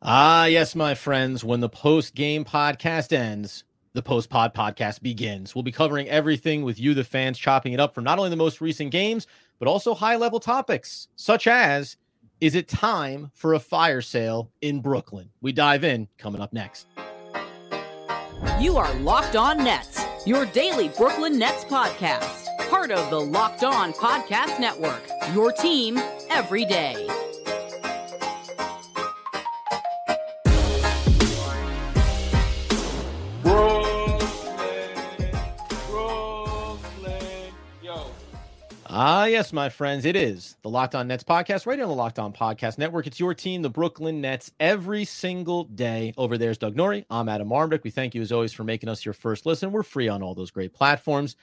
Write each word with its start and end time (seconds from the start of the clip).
Ah, 0.00 0.44
yes, 0.46 0.76
my 0.76 0.94
friends. 0.94 1.42
When 1.42 1.60
the 1.60 1.68
post 1.68 2.14
game 2.14 2.44
podcast 2.44 3.12
ends, 3.12 3.64
the 3.94 4.02
post 4.02 4.30
pod 4.30 4.54
podcast 4.54 5.02
begins. 5.02 5.54
We'll 5.54 5.64
be 5.64 5.72
covering 5.72 6.08
everything 6.08 6.62
with 6.62 6.78
you, 6.78 6.94
the 6.94 7.02
fans, 7.02 7.36
chopping 7.36 7.72
it 7.72 7.80
up 7.80 7.94
from 7.94 8.04
not 8.04 8.18
only 8.18 8.30
the 8.30 8.36
most 8.36 8.60
recent 8.60 8.92
games, 8.92 9.26
but 9.58 9.66
also 9.66 9.94
high 9.94 10.14
level 10.14 10.38
topics, 10.38 11.08
such 11.16 11.48
as 11.48 11.96
is 12.40 12.54
it 12.54 12.68
time 12.68 13.32
for 13.34 13.54
a 13.54 13.58
fire 13.58 14.00
sale 14.00 14.52
in 14.60 14.80
Brooklyn? 14.80 15.30
We 15.40 15.50
dive 15.50 15.82
in 15.82 16.06
coming 16.16 16.40
up 16.40 16.52
next. 16.52 16.86
You 18.60 18.76
are 18.76 18.92
Locked 19.00 19.34
On 19.34 19.58
Nets, 19.58 20.00
your 20.24 20.46
daily 20.46 20.90
Brooklyn 20.90 21.36
Nets 21.36 21.64
podcast, 21.64 22.46
part 22.70 22.92
of 22.92 23.10
the 23.10 23.20
Locked 23.20 23.64
On 23.64 23.92
Podcast 23.92 24.60
Network, 24.60 25.02
your 25.34 25.50
team 25.50 25.98
every 26.30 26.64
day. 26.64 27.08
Ah, 39.00 39.26
yes, 39.26 39.52
my 39.52 39.68
friends, 39.68 40.04
it 40.04 40.16
is 40.16 40.56
the 40.62 40.68
Locked 40.68 40.96
On 40.96 41.06
Nets 41.06 41.22
podcast 41.22 41.66
right 41.66 41.78
here 41.78 41.84
on 41.84 41.88
the 41.88 41.94
Locked 41.94 42.18
On 42.18 42.32
Podcast 42.32 42.78
Network. 42.78 43.06
It's 43.06 43.20
your 43.20 43.32
team, 43.32 43.62
the 43.62 43.70
Brooklyn 43.70 44.20
Nets, 44.20 44.50
every 44.58 45.04
single 45.04 45.62
day. 45.62 46.12
Over 46.18 46.36
there's 46.36 46.58
Doug 46.58 46.74
Norrie. 46.74 47.06
I'm 47.08 47.28
Adam 47.28 47.50
Armbrecht. 47.50 47.84
We 47.84 47.92
thank 47.92 48.16
you 48.16 48.22
as 48.22 48.32
always 48.32 48.52
for 48.52 48.64
making 48.64 48.88
us 48.88 49.04
your 49.04 49.12
first 49.12 49.46
listen. 49.46 49.70
We're 49.70 49.84
free 49.84 50.08
on 50.08 50.20
all 50.20 50.34
those 50.34 50.50
great 50.50 50.72
platforms. 50.74 51.36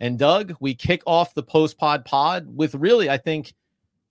And 0.00 0.18
Doug, 0.18 0.56
we 0.58 0.74
kick 0.74 1.02
off 1.06 1.34
the 1.34 1.42
post 1.42 1.76
pod 1.76 2.06
pod 2.06 2.46
with 2.48 2.74
really, 2.76 3.10
I 3.10 3.18
think, 3.18 3.52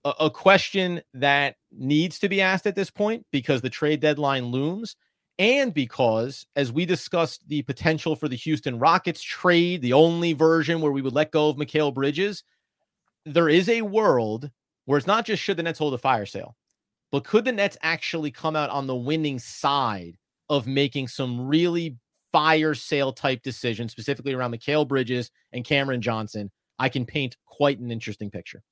a, 0.04 0.12
a 0.20 0.30
question 0.30 1.02
that 1.12 1.56
needs 1.76 2.20
to 2.20 2.28
be 2.28 2.40
asked 2.40 2.68
at 2.68 2.76
this 2.76 2.90
point 2.92 3.26
because 3.32 3.62
the 3.62 3.68
trade 3.68 3.98
deadline 3.98 4.44
looms 4.44 4.94
and 5.40 5.74
because, 5.74 6.46
as 6.54 6.70
we 6.70 6.86
discussed 6.86 7.48
the 7.48 7.62
potential 7.62 8.14
for 8.14 8.28
the 8.28 8.36
Houston 8.36 8.78
Rockets 8.78 9.20
trade, 9.24 9.82
the 9.82 9.92
only 9.92 10.34
version 10.34 10.80
where 10.80 10.92
we 10.92 11.02
would 11.02 11.14
let 11.14 11.32
go 11.32 11.48
of 11.48 11.56
Mikal 11.56 11.92
Bridges, 11.92 12.44
there 13.24 13.48
is 13.48 13.68
a 13.68 13.82
world 13.82 14.50
where 14.84 14.98
it's 14.98 15.06
not 15.06 15.24
just 15.24 15.42
should 15.42 15.56
the 15.56 15.62
Nets 15.62 15.78
hold 15.78 15.94
a 15.94 15.98
fire 15.98 16.26
sale, 16.26 16.56
but 17.10 17.24
could 17.24 17.44
the 17.44 17.52
Nets 17.52 17.76
actually 17.82 18.30
come 18.30 18.56
out 18.56 18.70
on 18.70 18.86
the 18.86 18.96
winning 18.96 19.38
side 19.38 20.16
of 20.48 20.66
making 20.66 21.08
some 21.08 21.46
really 21.46 21.96
fire 22.32 22.74
sale 22.74 23.12
type 23.12 23.42
decisions, 23.42 23.92
specifically 23.92 24.32
around 24.32 24.52
Mikal 24.52 24.86
Bridges 24.88 25.30
and 25.52 25.64
Cameron 25.64 26.02
Johnson? 26.02 26.50
I 26.78 26.88
can 26.88 27.06
paint 27.06 27.36
quite 27.46 27.78
an 27.78 27.92
interesting 27.92 28.30
picture. 28.30 28.62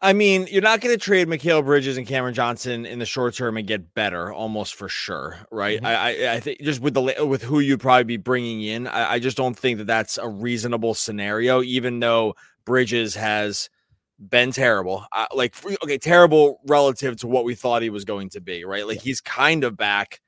I 0.00 0.12
mean, 0.12 0.46
you're 0.50 0.62
not 0.62 0.82
going 0.82 0.94
to 0.94 1.02
trade 1.02 1.26
Mikal 1.26 1.64
Bridges 1.64 1.96
and 1.96 2.06
Cameron 2.06 2.34
Johnson 2.34 2.84
in 2.84 2.98
the 2.98 3.06
short 3.06 3.34
term 3.34 3.56
and 3.56 3.66
get 3.66 3.94
better, 3.94 4.30
almost 4.30 4.74
for 4.74 4.90
sure, 4.90 5.38
right? 5.50 5.78
Mm-hmm. 5.78 5.86
I, 5.86 5.94
I, 5.94 6.34
I 6.34 6.40
think 6.40 6.60
just 6.60 6.80
with 6.80 6.92
the 6.92 7.26
with 7.26 7.42
who 7.42 7.60
you'd 7.60 7.80
probably 7.80 8.04
be 8.04 8.18
bringing 8.18 8.62
in, 8.62 8.86
I, 8.86 9.12
I 9.12 9.18
just 9.18 9.38
don't 9.38 9.58
think 9.58 9.78
that 9.78 9.86
that's 9.86 10.18
a 10.18 10.28
reasonable 10.28 10.92
scenario. 10.92 11.62
Even 11.62 12.00
though 12.00 12.36
Bridges 12.66 13.14
has 13.14 13.70
been 14.18 14.52
terrible. 14.52 15.06
Uh, 15.12 15.26
like, 15.34 15.54
okay, 15.82 15.96
terrible 15.96 16.60
relative 16.66 17.16
to 17.18 17.26
what 17.26 17.44
we 17.44 17.54
thought 17.54 17.80
he 17.80 17.90
was 17.90 18.04
going 18.04 18.28
to 18.30 18.40
be, 18.40 18.64
right? 18.64 18.86
Like, 18.86 19.00
he's 19.00 19.22
kind 19.22 19.64
of 19.64 19.76
back, 19.76 20.20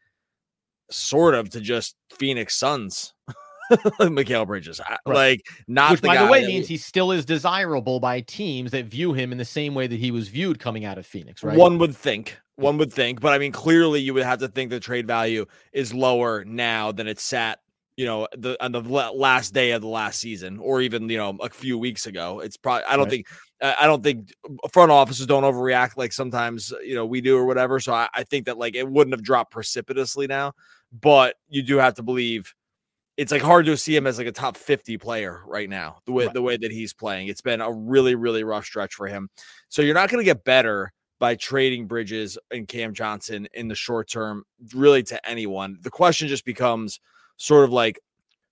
sort 0.90 1.34
of, 1.34 1.50
to 1.50 1.60
just 1.60 1.96
Phoenix 2.10 2.54
Suns. 2.54 3.12
Mikal 4.00 4.46
Bridges, 4.46 4.80
right. 4.88 4.98
like 5.04 5.42
not 5.66 5.90
which, 5.90 6.00
the 6.00 6.06
by 6.06 6.16
the 6.16 6.30
way, 6.30 6.46
means 6.46 6.66
he 6.66 6.78
still 6.78 7.12
is 7.12 7.26
desirable 7.26 8.00
by 8.00 8.22
teams 8.22 8.70
that 8.70 8.86
view 8.86 9.12
him 9.12 9.30
in 9.30 9.36
the 9.36 9.44
same 9.44 9.74
way 9.74 9.86
that 9.86 9.98
he 9.98 10.10
was 10.10 10.28
viewed 10.28 10.58
coming 10.58 10.86
out 10.86 10.96
of 10.96 11.04
Phoenix. 11.04 11.44
Right? 11.44 11.54
One 11.54 11.76
would 11.76 11.94
think, 11.94 12.38
one 12.56 12.78
would 12.78 12.90
think, 12.90 13.20
but 13.20 13.34
I 13.34 13.38
mean, 13.38 13.52
clearly, 13.52 14.00
you 14.00 14.14
would 14.14 14.22
have 14.22 14.38
to 14.38 14.48
think 14.48 14.70
the 14.70 14.80
trade 14.80 15.06
value 15.06 15.44
is 15.74 15.92
lower 15.92 16.44
now 16.46 16.92
than 16.92 17.06
it 17.06 17.20
sat 17.20 17.60
you 17.98 18.04
know, 18.04 18.28
the 18.36 18.56
on 18.64 18.70
the 18.70 18.80
last 18.80 19.52
day 19.52 19.72
of 19.72 19.82
the 19.82 19.88
last 19.88 20.20
season, 20.20 20.60
or 20.60 20.80
even 20.80 21.08
you 21.08 21.18
know 21.18 21.36
a 21.42 21.48
few 21.50 21.76
weeks 21.76 22.06
ago. 22.06 22.38
It's 22.38 22.56
probably 22.56 22.84
I 22.84 22.94
don't 22.94 23.06
right. 23.06 23.10
think 23.10 23.26
I 23.60 23.86
don't 23.86 24.04
think 24.04 24.32
front 24.72 24.92
offices 24.92 25.26
don't 25.26 25.42
overreact 25.42 25.96
like 25.96 26.12
sometimes 26.12 26.72
you 26.84 26.94
know 26.94 27.04
we 27.04 27.20
do 27.20 27.36
or 27.36 27.44
whatever. 27.44 27.80
So 27.80 27.92
I, 27.92 28.08
I 28.14 28.22
think 28.22 28.46
that 28.46 28.56
like 28.56 28.76
it 28.76 28.88
wouldn't 28.88 29.14
have 29.14 29.24
dropped 29.24 29.50
precipitously 29.50 30.28
now, 30.28 30.52
but 30.92 31.34
you 31.48 31.60
do 31.60 31.78
have 31.78 31.94
to 31.94 32.04
believe 32.04 32.54
it's 33.16 33.32
like 33.32 33.42
hard 33.42 33.66
to 33.66 33.76
see 33.76 33.96
him 33.96 34.06
as 34.06 34.16
like 34.16 34.28
a 34.28 34.32
top 34.32 34.56
50 34.56 34.96
player 34.98 35.42
right 35.44 35.68
now 35.68 35.98
the 36.06 36.12
way 36.12 36.26
right. 36.26 36.34
the 36.34 36.40
way 36.40 36.56
that 36.56 36.70
he's 36.70 36.92
playing 36.92 37.26
it's 37.26 37.40
been 37.40 37.60
a 37.60 37.72
really 37.72 38.14
really 38.14 38.44
rough 38.44 38.64
stretch 38.64 38.94
for 38.94 39.08
him 39.08 39.28
so 39.68 39.82
you're 39.82 39.92
not 39.92 40.08
going 40.08 40.20
to 40.20 40.24
get 40.24 40.44
better 40.44 40.92
by 41.18 41.34
trading 41.34 41.88
bridges 41.88 42.38
and 42.52 42.68
cam 42.68 42.94
johnson 42.94 43.48
in 43.54 43.66
the 43.66 43.74
short 43.74 44.08
term 44.08 44.44
really 44.72 45.02
to 45.02 45.28
anyone 45.28 45.76
the 45.80 45.90
question 45.90 46.28
just 46.28 46.44
becomes 46.44 47.00
sort 47.38 47.64
of 47.64 47.72
like 47.72 47.98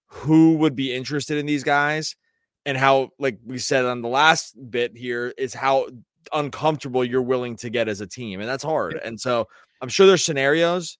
who 0.07 0.57
would 0.57 0.75
be 0.75 0.95
interested 0.95 1.37
in 1.37 1.45
these 1.45 1.65
guys 1.65 2.17
and 2.65 2.79
how 2.79 3.11
like 3.19 3.39
we 3.45 3.59
said 3.59 3.85
on 3.85 4.01
the 4.01 4.09
last 4.09 4.57
bit 4.71 4.97
here 4.97 5.35
is 5.37 5.53
how 5.53 5.87
uncomfortable 6.33 7.05
you're 7.05 7.23
willing 7.23 7.57
to 7.57 7.69
get 7.69 7.89
as 7.89 8.01
a 8.01 8.07
team 8.07 8.41
and 8.41 8.49
that's 8.49 8.65
hard 8.65 8.95
and 9.05 9.21
so 9.21 9.47
i'm 9.83 9.89
sure 9.89 10.07
there's 10.07 10.25
scenarios. 10.25 10.99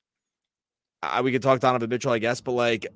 I, 1.03 1.21
we 1.23 1.33
could 1.33 1.43
talk 1.43 1.61
donovan 1.61 1.89
mitchell 1.89 2.13
i 2.13 2.19
guess 2.19 2.41
but 2.41 2.53
like 2.53 2.87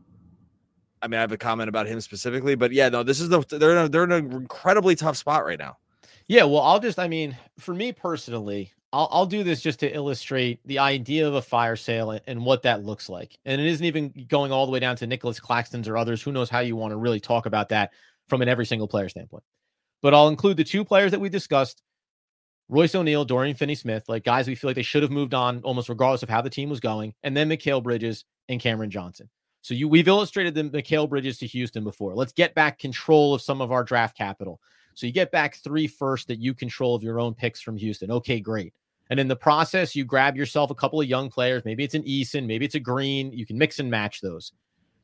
i 1.03 1.09
mean 1.09 1.19
i 1.19 1.21
have 1.21 1.33
a 1.33 1.39
comment 1.39 1.69
about 1.69 1.87
him 1.87 2.01
specifically 2.01 2.55
but 2.55 2.73
yeah 2.73 2.89
no 2.89 3.03
this 3.03 3.21
is 3.21 3.29
the 3.29 3.41
they're 3.49 3.73
in 3.73 3.87
a, 3.87 3.89
they're 3.89 4.05
in 4.05 4.13
an 4.13 4.33
incredibly 4.33 4.95
tough 4.95 5.17
spot 5.17 5.45
right 5.45 5.59
now 5.59 5.77
yeah 6.31 6.45
well 6.45 6.63
i'll 6.63 6.81
just 6.81 6.99
i 6.99 7.09
mean 7.09 7.37
for 7.59 7.75
me 7.75 7.93
personally 7.93 8.73
I'll, 8.93 9.09
I'll 9.13 9.27
do 9.27 9.45
this 9.45 9.61
just 9.61 9.81
to 9.81 9.95
illustrate 9.95 10.61
the 10.65 10.81
idea 10.81 11.27
of 11.27 11.35
a 11.35 11.43
fire 11.43 11.77
sale 11.77 12.11
and, 12.11 12.21
and, 12.27 12.45
what 12.45 12.63
that 12.63 12.85
looks 12.85 13.09
like. 13.09 13.39
And 13.45 13.61
it 13.61 13.67
isn't 13.69 13.87
even 13.87 14.27
going 14.27 14.51
all 14.51 14.67
the 14.67 14.73
way 14.73 14.81
down 14.81 14.97
to 14.97 15.07
Nicholas 15.07 15.39
Claxton's 15.39 15.87
or 15.87 15.97
others. 15.97 16.21
Who 16.21 16.33
knows 16.33 16.51
how 16.51 16.59
you 16.59 16.75
want 16.75 16.91
to 16.91 16.97
really 16.97 17.21
talk 17.21 17.47
about 17.47 17.69
that 17.69 17.93
from 18.29 18.43
an 18.43 18.49
every 18.49 18.67
single 18.67 18.89
player 18.89 19.09
standpoint. 19.09 19.45
But 20.03 20.13
I'll 20.13 20.27
include 20.27 20.57
the 20.57 20.65
two 20.65 20.85
players 20.85 21.13
that 21.13 21.21
we 21.21 21.29
discussed 21.29 21.83
Royce 22.69 22.95
O'Neale, 22.95 23.25
Dorian 23.25 23.57
Finney 23.57 23.75
Smith, 23.75 24.05
like 24.09 24.25
guys 24.25 24.49
we 24.49 24.55
feel 24.55 24.69
like 24.69 24.77
they 24.77 24.83
should 24.83 25.03
have 25.03 25.11
moved 25.11 25.35
on 25.35 25.61
almost 25.63 25.89
regardless 25.89 26.23
of 26.23 26.29
how 26.29 26.41
the 26.41 26.51
team 26.51 26.71
was 26.71 26.81
going. 26.81 27.15
And 27.23 27.37
then 27.37 27.49
Mikal 27.49 27.83
Bridges 27.83 28.25
and 28.49 28.61
Cameron 28.61 28.91
Johnson. 28.91 29.29
So 29.63 29.75
you 29.75 29.89
we've 29.89 30.09
illustrated 30.09 30.55
the 30.55 30.65
Mikal 30.65 31.09
Bridges 31.09 31.39
to 31.39 31.47
Houston 31.47 31.85
before. 31.85 32.15
Let's 32.15 32.33
get 32.33 32.55
back 32.55 32.79
control 32.79 33.35
of 33.35 33.43
some 33.43 33.61
of 33.61 33.73
our 33.73 33.85
draft 33.85 34.17
capital. 34.17 34.61
So 35.01 35.07
you 35.07 35.15
get 35.15 35.33
back 35.33 35.55
three 35.57 35.87
first 35.87 36.29
that 36.29 36.41
you 36.41 36.53
control 36.53 36.95
of 36.95 37.03
your 37.03 37.19
own 37.19 37.33
picks 37.33 37.63
from 37.63 37.79
Houston. 37.79 38.11
Okay, 38.11 38.39
great. 38.39 38.75
And 39.09 39.19
in 39.19 39.29
the 39.29 39.37
process, 39.37 39.97
you 39.97 40.05
grab 40.05 40.37
yourself 40.37 40.71
a 40.71 40.75
couple 40.75 41.01
of 41.01 41.07
young 41.07 41.31
players. 41.31 41.65
Maybe 41.65 41.85
it's 41.85 41.95
an 41.95 42.03
Eason, 42.03 42.45
maybe 42.45 42.67
it's 42.67 42.75
a 42.75 42.81
Green. 42.81 43.33
You 43.33 43.47
can 43.47 43.57
mix 43.57 43.79
and 43.79 43.91
match 43.91 44.21
those. 44.21 44.53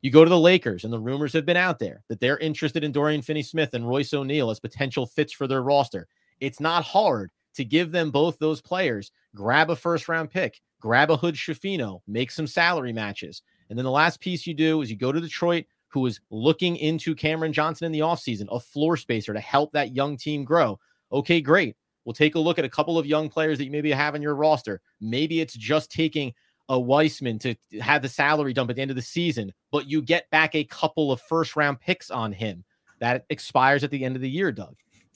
You 0.01 0.11
go 0.11 0.23
to 0.23 0.29
the 0.29 0.39
Lakers, 0.39 0.83
and 0.83 0.93
the 0.93 0.99
rumors 0.99 1.33
have 1.33 1.47
been 1.47 1.57
out 1.57 1.79
there 1.79 2.03
that 2.09 2.19
they're 2.19 2.37
interested 2.37 2.83
in 2.83 2.91
Dorian 2.91 3.23
Finney 3.23 3.41
Smith 3.41 3.73
and 3.73 3.89
Royce 3.89 4.13
O'Neale 4.13 4.51
as 4.51 4.59
potential 4.59 5.07
fits 5.07 5.33
for 5.33 5.47
their 5.47 5.63
roster. 5.63 6.07
It's 6.39 6.59
not 6.59 6.83
hard 6.83 7.31
to 7.55 7.65
give 7.65 7.91
them 7.91 8.11
both 8.11 8.37
those 8.37 8.61
players, 8.61 9.11
grab 9.33 9.71
a 9.71 9.75
first 9.75 10.07
round 10.07 10.29
pick, 10.29 10.61
grab 10.79 11.09
a 11.09 11.17
Hood 11.17 11.33
Schifino, 11.33 12.01
make 12.07 12.29
some 12.29 12.45
salary 12.45 12.93
matches. 12.93 13.41
And 13.71 13.79
then 13.79 13.83
the 13.83 13.89
last 13.89 14.19
piece 14.19 14.45
you 14.45 14.53
do 14.53 14.83
is 14.83 14.91
you 14.91 14.95
go 14.95 15.11
to 15.11 15.19
Detroit, 15.19 15.65
who 15.89 16.05
is 16.05 16.19
looking 16.29 16.75
into 16.77 17.15
Cameron 17.15 17.53
Johnson 17.53 17.85
in 17.85 17.91
the 17.91 17.99
offseason, 17.99 18.47
a 18.51 18.59
floor 18.59 18.97
spacer 18.97 19.33
to 19.33 19.39
help 19.39 19.71
that 19.73 19.95
young 19.95 20.17
team 20.17 20.43
grow. 20.43 20.79
Okay, 21.11 21.41
great. 21.41 21.75
We'll 22.05 22.13
take 22.13 22.35
a 22.35 22.39
look 22.39 22.59
at 22.59 22.65
a 22.65 22.69
couple 22.69 22.97
of 22.97 23.05
young 23.05 23.29
players 23.29 23.57
that 23.57 23.65
you 23.65 23.71
maybe 23.71 23.91
have 23.91 24.15
in 24.15 24.21
your 24.21 24.35
roster. 24.35 24.81
Maybe 25.01 25.41
it's 25.41 25.53
just 25.53 25.91
taking 25.91 26.33
a 26.69 26.79
Wiseman 26.79 27.39
to 27.39 27.55
have 27.81 28.01
the 28.01 28.09
salary 28.09 28.53
dump 28.53 28.69
at 28.69 28.75
the 28.75 28.81
end 28.81 28.91
of 28.91 28.95
the 28.95 29.01
season, 29.01 29.53
but 29.71 29.89
you 29.89 30.01
get 30.01 30.29
back 30.29 30.55
a 30.55 30.65
couple 30.65 31.11
of 31.11 31.21
first 31.21 31.55
round 31.55 31.79
picks 31.79 32.11
on 32.11 32.31
him. 32.31 32.63
That 32.99 33.25
expires 33.29 33.83
at 33.83 33.91
the 33.91 34.03
end 34.03 34.15
of 34.15 34.21
the 34.21 34.29
year, 34.29 34.51
Doug. 34.51 34.75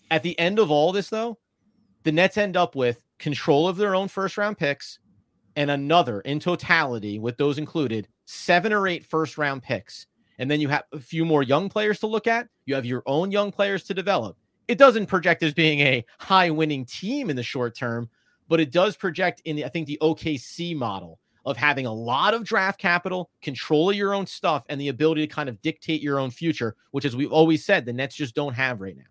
At 0.09 0.24
the 0.24 0.38
end 0.40 0.59
of 0.59 0.72
all 0.72 0.92
this, 0.92 1.09
though, 1.09 1.40
the 2.03 2.12
Nets 2.12 2.38
end 2.38 2.58
up 2.58 2.76
with 2.76 3.03
control 3.20 3.68
of 3.68 3.78
their 3.78 3.96
own 3.96 4.08
first 4.08 4.38
round 4.38 4.58
picks 4.58 5.00
and 5.56 5.72
another 5.72 6.22
in 6.22 6.40
totality, 6.40 7.20
with 7.20 7.38
those 7.38 7.58
included, 7.58 8.08
seven 8.26 8.72
or 8.72 8.88
eight 8.88 9.06
first 9.06 9.38
round 9.38 9.64
picks. 9.64 10.08
And 10.41 10.52
then 10.52 10.59
you 10.59 10.67
have 10.67 10.84
a 10.91 10.99
few 10.99 11.23
more 11.23 11.43
young 11.43 11.70
players 11.70 11.99
to 11.99 12.08
look 12.08 12.28
at. 12.28 12.49
You 12.66 12.76
have 12.76 12.85
your 12.85 13.03
own 13.05 13.32
young 13.32 13.52
players 13.52 13.84
to 13.84 13.93
develop 13.93 14.35
it 14.72 14.78
doesn't 14.78 15.08
project 15.08 15.43
as 15.43 15.53
being 15.53 15.82
a 15.82 16.05
high 16.17 16.49
winning 16.49 16.85
team 16.85 17.29
in 17.29 17.35
the 17.35 17.43
short 17.43 17.76
term, 17.76 18.09
but 18.47 18.61
it 18.61 18.72
does 18.72 18.96
project 18.96 19.41
in 19.43 19.58
the, 19.58 19.66
I 19.66 19.67
think 19.67 19.85
the 19.85 19.97
OKC 20.02 20.78
model 20.78 21.20
of 21.46 21.58
having 21.58 21.88
a 21.88 21.93
lot 21.93 22.34
of 22.34 22.46
draft 22.46 22.79
capital, 22.79 23.29
control 23.41 23.90
of 23.90 23.97
your 23.97 24.14
own 24.14 24.26
stuff, 24.26 24.64
and 24.70 24.79
the 24.79 24.88
ability 24.88 25.28
to 25.28 25.34
kind 25.34 25.49
of 25.49 25.61
dictate 25.61 26.02
your 26.02 26.20
own 26.20 26.32
future, 26.32 26.78
which, 26.91 27.03
as 27.03 27.17
we've 27.17 27.34
always 27.34 27.66
said, 27.66 27.85
the 27.85 27.91
Nets 27.91 28.16
just 28.16 28.34
don't 28.34 28.53
have 28.53 28.79
right 28.79 28.96
now. 28.96 29.03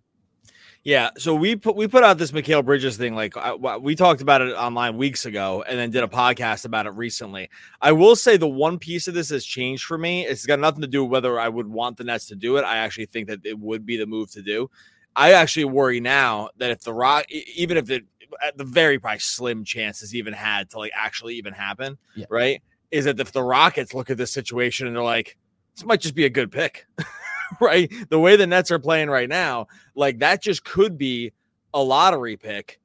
Yeah, 0.82 1.11
so 1.19 1.35
we 1.35 1.56
put 1.56 1.77
we 1.77 1.87
put 1.88 2.05
out 2.05 2.17
this 2.17 2.32
Mikal 2.32 2.65
Bridges 2.65 2.97
thing 2.97 3.15
like 3.15 3.35
we 3.82 3.94
talked 3.94 4.23
about 4.23 4.41
it 4.41 4.55
online 4.55 4.97
weeks 4.97 5.27
ago, 5.27 5.62
and 5.69 5.79
then 5.79 5.91
did 5.91 6.03
a 6.03 6.09
podcast 6.09 6.65
about 6.65 6.87
it 6.87 6.94
recently. 6.94 7.50
I 7.82 7.93
will 7.93 8.17
say 8.17 8.38
the 8.38 8.49
one 8.49 8.79
piece 8.79 9.06
of 9.06 9.12
this 9.12 9.29
has 9.29 9.44
changed 9.44 9.85
for 9.85 9.99
me. 9.99 10.25
It's 10.27 10.47
got 10.47 10.59
nothing 10.59 10.81
to 10.81 10.87
do 10.87 11.05
with 11.05 11.12
whether 11.12 11.38
I 11.38 11.50
would 11.50 11.67
want 11.67 11.99
the 11.99 12.05
Nets 12.05 12.27
to 12.29 12.35
do 12.35 12.56
it. 12.56 12.65
I 12.65 12.79
actually 12.79 13.06
think 13.06 13.29
that 13.29 13.41
it 13.44 13.59
would 13.59 13.85
be 13.85 13.99
the 13.99 14.06
move 14.06 14.31
to 14.31 14.41
do. 14.43 14.71
I 15.15 15.32
actually 15.32 15.67
worry 15.67 16.00
now 16.00 16.49
that 16.56 16.71
if 16.71 16.81
the 16.81 16.94
Rock, 16.94 17.27
even 17.31 17.77
if 17.77 17.91
it 17.91 18.05
at 18.43 18.56
the 18.56 18.65
very 18.65 18.99
probably 18.99 19.19
slim 19.19 19.65
chances 19.65 20.15
even 20.15 20.32
had 20.32 20.71
to 20.71 20.79
like 20.79 20.93
actually 20.94 21.35
even 21.35 21.53
happen, 21.53 21.99
Yeah. 22.17 22.25
right? 22.31 22.62
Is 22.91 23.05
that 23.05 23.21
if 23.21 23.32
the 23.32 23.43
Rockets 23.43 23.93
look 23.93 24.09
at 24.09 24.17
this 24.17 24.32
situation 24.32 24.87
and 24.87 24.97
they're 24.97 25.03
like, 25.03 25.37
this 25.77 25.85
might 25.85 26.00
just 26.00 26.15
be 26.15 26.25
a 26.25 26.31
good 26.31 26.50
pick, 26.50 26.87
right? 27.61 27.93
The 28.11 28.19
way 28.19 28.37
the 28.37 28.47
Nets 28.47 28.70
are 28.70 28.79
playing 28.79 29.11
right 29.11 29.29
now, 29.29 29.67
like 29.94 30.19
that 30.20 30.43
just 30.43 30.64
could 30.64 30.99
be 30.99 31.32
a 31.75 31.82
lottery 31.82 32.37
pick, 32.37 32.81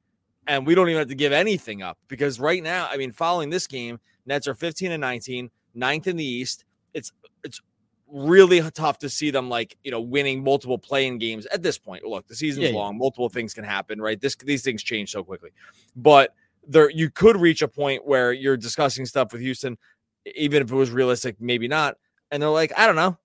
and 0.46 0.66
we 0.66 0.74
don't 0.74 0.88
even 0.88 0.98
have 1.00 1.08
to 1.08 1.14
give 1.14 1.32
anything 1.32 1.82
up 1.82 1.98
because 2.08 2.38
right 2.40 2.62
now, 2.62 2.88
I 2.90 2.96
mean, 2.96 3.12
following 3.12 3.50
this 3.50 3.66
game, 3.66 3.98
Nets 4.26 4.48
are 4.48 4.54
15 4.54 4.92
and 4.92 5.00
19, 5.00 5.50
ninth 5.74 6.06
in 6.06 6.16
the 6.16 6.24
East. 6.24 6.64
It's 6.94 7.12
it's 7.44 7.60
really 8.08 8.60
tough 8.70 8.98
to 8.98 9.08
see 9.08 9.30
them 9.30 9.48
like 9.48 9.76
you 9.82 9.90
know 9.90 10.00
winning 10.00 10.42
multiple 10.42 10.78
playing 10.78 11.18
games 11.18 11.46
at 11.46 11.62
this 11.62 11.78
point. 11.78 12.04
Look, 12.04 12.26
the 12.26 12.34
season's 12.34 12.64
Yeah, 12.64 12.70
yeah. 12.70 12.76
long, 12.78 12.98
multiple 12.98 13.28
things 13.28 13.54
can 13.54 13.64
happen, 13.64 14.00
right? 14.00 14.20
This 14.20 14.36
these 14.36 14.62
things 14.62 14.82
change 14.82 15.10
so 15.10 15.22
quickly, 15.22 15.50
but 15.94 16.34
there 16.66 16.90
you 16.90 17.10
could 17.10 17.36
reach 17.36 17.62
a 17.62 17.68
point 17.68 18.06
where 18.06 18.32
you're 18.32 18.56
discussing 18.56 19.06
stuff 19.06 19.32
with 19.32 19.40
Houston, 19.40 19.78
even 20.34 20.62
if 20.62 20.70
it 20.70 20.74
was 20.74 20.90
realistic, 20.90 21.36
maybe 21.40 21.68
not, 21.68 21.96
and 22.30 22.42
they're 22.42 22.50
like, 22.50 22.72
I 22.76 22.86
don't 22.86 22.96
know, 22.96 23.16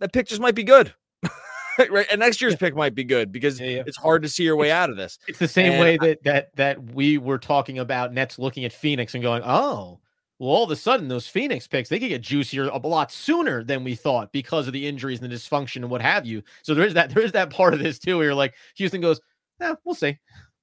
that 0.00 0.12
pick 0.12 0.26
just 0.26 0.40
might 0.40 0.54
be 0.54 0.64
good. 0.64 0.92
right, 1.90 2.06
and 2.10 2.18
next 2.18 2.40
year's 2.40 2.56
pick 2.56 2.74
might 2.74 2.94
be 2.94 3.04
good 3.04 3.30
because 3.32 3.60
Yeah, 3.60 3.68
yeah. 3.68 3.82
it's 3.86 3.96
hard 3.96 4.22
to 4.22 4.28
see 4.28 4.42
your 4.42 4.56
way 4.56 4.70
out 4.70 4.90
of 4.90 4.96
this. 4.96 5.18
It's 5.28 5.38
the 5.38 5.48
same 5.48 5.72
And 5.72 5.80
way 5.80 5.96
that 5.98 6.22
that 6.24 6.56
that 6.56 6.92
we 6.92 7.18
were 7.18 7.38
talking 7.38 7.78
about 7.78 8.12
Nets 8.12 8.38
looking 8.38 8.64
at 8.64 8.72
Phoenix 8.72 9.14
and 9.14 9.22
going, 9.22 9.42
oh, 9.44 10.00
well, 10.38 10.50
all 10.50 10.64
of 10.64 10.70
a 10.70 10.76
sudden 10.76 11.08
those 11.08 11.28
Phoenix 11.28 11.66
picks 11.66 11.88
they 11.88 11.98
could 11.98 12.08
get 12.08 12.22
juicier 12.22 12.68
a 12.68 12.78
lot 12.78 13.12
sooner 13.12 13.62
than 13.62 13.84
we 13.84 13.94
thought 13.94 14.32
because 14.32 14.66
of 14.66 14.72
the 14.72 14.86
injuries 14.86 15.20
and 15.20 15.30
the 15.30 15.34
dysfunction 15.36 15.76
and 15.76 15.90
what 15.90 16.02
have 16.02 16.26
you. 16.26 16.42
So 16.62 16.74
there 16.74 16.86
is 16.86 16.94
that 16.94 17.10
there 17.10 17.22
is 17.22 17.32
that 17.32 17.50
part 17.50 17.74
of 17.74 17.80
this 17.80 17.98
too 17.98 18.16
where 18.16 18.26
you're 18.26 18.34
like 18.34 18.54
Houston 18.76 19.00
goes, 19.00 19.20
yeah, 19.60 19.74
we'll 19.84 19.94
see. 19.94 20.18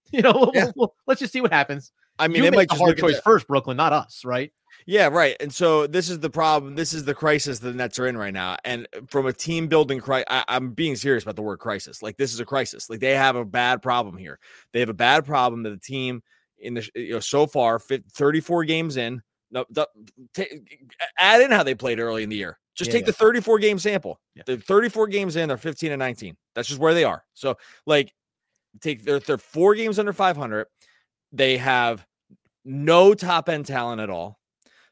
You 0.12 0.22
know, 0.22 0.34
we'll- 0.34 0.52
Yeah. 0.54 0.72
we'll- 0.76 0.96
let's 1.06 1.20
just 1.20 1.34
see 1.34 1.42
what 1.42 1.52
happens. 1.54 1.92
I 2.20 2.28
mean, 2.28 2.38
you 2.38 2.44
they 2.44 2.50
make 2.52 2.58
might 2.58 2.70
the 2.70 2.74
just 2.76 2.82
hard 2.82 2.98
choice 2.98 3.16
the- 3.18 3.22
first, 3.22 3.48
Brooklyn, 3.48 3.78
not 3.78 3.94
us, 3.94 4.24
right? 4.26 4.52
Yeah, 4.86 5.08
right. 5.08 5.36
And 5.40 5.54
so 5.54 5.88
this 5.88 6.10
is 6.10 6.20
the 6.20 6.30
problem. 6.30 6.76
This 6.76 6.94
is 6.94 7.04
the 7.04 7.14
crisis 7.14 7.60
the 7.60 7.74
Nets 7.74 7.98
are 8.00 8.08
in 8.08 8.18
right 8.18 8.34
now. 8.34 8.58
And 8.64 8.88
from 9.08 9.26
a 9.26 9.34
team 9.34 9.68
building 9.68 10.00
crisis, 10.00 10.26
I'm 10.30 10.72
being 10.72 10.96
serious 10.96 11.24
about 11.24 11.36
the 11.36 11.42
word 11.42 11.58
crisis. 11.58 12.02
Like 12.04 12.16
this 12.18 12.34
is 12.34 12.40
a 12.40 12.46
crisis. 12.46 12.90
Like 12.90 13.00
they 13.00 13.16
have 13.16 13.36
a 13.36 13.44
bad 13.46 13.82
problem 13.82 14.18
here. 14.18 14.40
They 14.74 14.80
have 14.80 14.90
a 14.90 14.94
bad 14.94 15.26
problem 15.26 15.64
that 15.64 15.72
the 15.72 15.78
team 15.78 16.22
in 16.60 16.76
the 16.76 16.90
you 16.96 17.14
know 17.14 17.20
so 17.20 17.48
far, 17.48 17.80
34 17.80 18.66
games 18.66 18.98
in. 18.98 19.22
No, 19.52 19.66
the, 19.70 19.88
ta- 20.34 20.44
add 21.18 21.42
in 21.42 21.52
how 21.52 21.64
they 21.64 21.76
played 21.76 22.00
early 22.00 22.24
in 22.24 22.30
the 22.30 22.36
year. 22.36 22.60
Just 22.76 22.90
Yeah, 22.90 22.94
take 22.98 23.04
yeah. 23.04 23.08
the 23.08 23.14
34 23.14 23.60
game 23.60 23.80
sample. 23.80 24.20
Yeah. 24.36 24.44
They're 24.46 24.58
34 24.58 25.08
games 25.08 25.36
in. 25.38 25.48
They're 25.48 25.58
15 25.58 25.92
and 25.92 26.00
19. 26.00 26.36
That's 26.54 26.68
just 26.68 26.80
where 26.80 26.94
they 26.94 27.04
are. 27.04 27.24
So 27.34 27.58
like, 27.86 28.14
take 28.82 29.04
they're, 29.04 29.20
they're 29.20 29.38
four 29.38 29.76
games 29.76 30.00
under 30.00 30.14
500. 30.14 30.68
They 31.32 31.58
have 31.58 32.06
no 32.66 33.14
top 33.14 33.50
end 33.50 33.66
talent 33.66 34.02
at 34.02 34.10
all. 34.10 34.40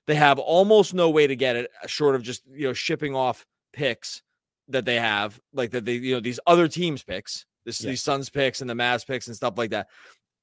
They 0.08 0.16
have 0.16 0.38
almost 0.40 0.94
no 0.94 1.10
way 1.10 1.28
to 1.28 1.36
get 1.36 1.56
it 1.56 1.72
uh, 1.84 1.88
short 1.88 2.16
of 2.16 2.24
just 2.24 2.44
you 2.52 2.68
know 2.68 2.74
shipping 2.74 3.16
off 3.16 3.46
picks 3.74 4.22
that 4.68 4.86
they 4.86 4.96
have, 4.96 5.40
like 5.54 5.72
that 5.72 5.86
they 5.86 5.94
you 5.94 6.16
know 6.16 6.20
these 6.22 6.40
other 6.48 6.68
teams 6.68 7.04
picks, 7.04 7.46
this 7.66 7.82
Yeah. 7.82 7.92
these 7.92 8.04
Suns 8.04 8.30
picks 8.30 8.62
and 8.62 8.70
the 8.70 8.74
Mavs 8.74 9.06
picks 9.06 9.28
and 9.28 9.36
stuff 9.36 9.58
like 9.58 9.72
that. 9.72 9.88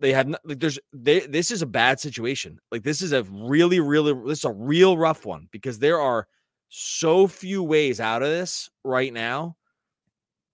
They 0.00 0.12
have 0.12 0.34
like 0.44 0.58
there's 0.58 0.78
they 0.92 1.20
this 1.20 1.50
is 1.50 1.62
a 1.62 1.66
bad 1.66 2.00
situation. 2.00 2.58
Like 2.72 2.82
this 2.82 3.02
is 3.02 3.12
a 3.12 3.22
really 3.24 3.78
really 3.80 4.12
this 4.26 4.40
is 4.40 4.44
a 4.44 4.52
real 4.52 4.98
rough 4.98 5.24
one 5.24 5.48
because 5.52 5.78
there 5.78 6.00
are 6.00 6.26
so 6.68 7.26
few 7.28 7.62
ways 7.62 8.00
out 8.00 8.22
of 8.22 8.28
this 8.28 8.68
right 8.84 9.12
now 9.12 9.56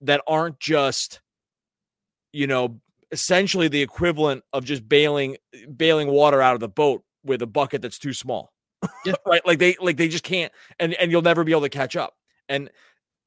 that 0.02 0.20
aren't 0.26 0.60
just 0.60 1.20
you 2.32 2.46
know 2.46 2.80
essentially 3.10 3.68
the 3.68 3.80
equivalent 3.82 4.44
of 4.52 4.64
just 4.64 4.88
bailing 4.88 5.36
bailing 5.76 6.08
water 6.08 6.42
out 6.42 6.54
of 6.54 6.60
the 6.60 6.68
boat 6.68 7.02
with 7.24 7.40
a 7.42 7.46
bucket 7.46 7.80
that's 7.82 7.98
too 7.98 8.12
small 8.12 8.52
Yeah. 9.04 9.14
right 9.26 9.44
like 9.46 9.58
they 9.58 9.76
like 9.80 9.96
they 9.96 10.08
just 10.08 10.24
can't 10.24 10.52
and 10.78 10.94
and 10.94 11.10
you'll 11.10 11.22
never 11.22 11.42
be 11.44 11.52
able 11.52 11.62
to 11.62 11.68
catch 11.68 11.96
up 11.96 12.14
and 12.48 12.70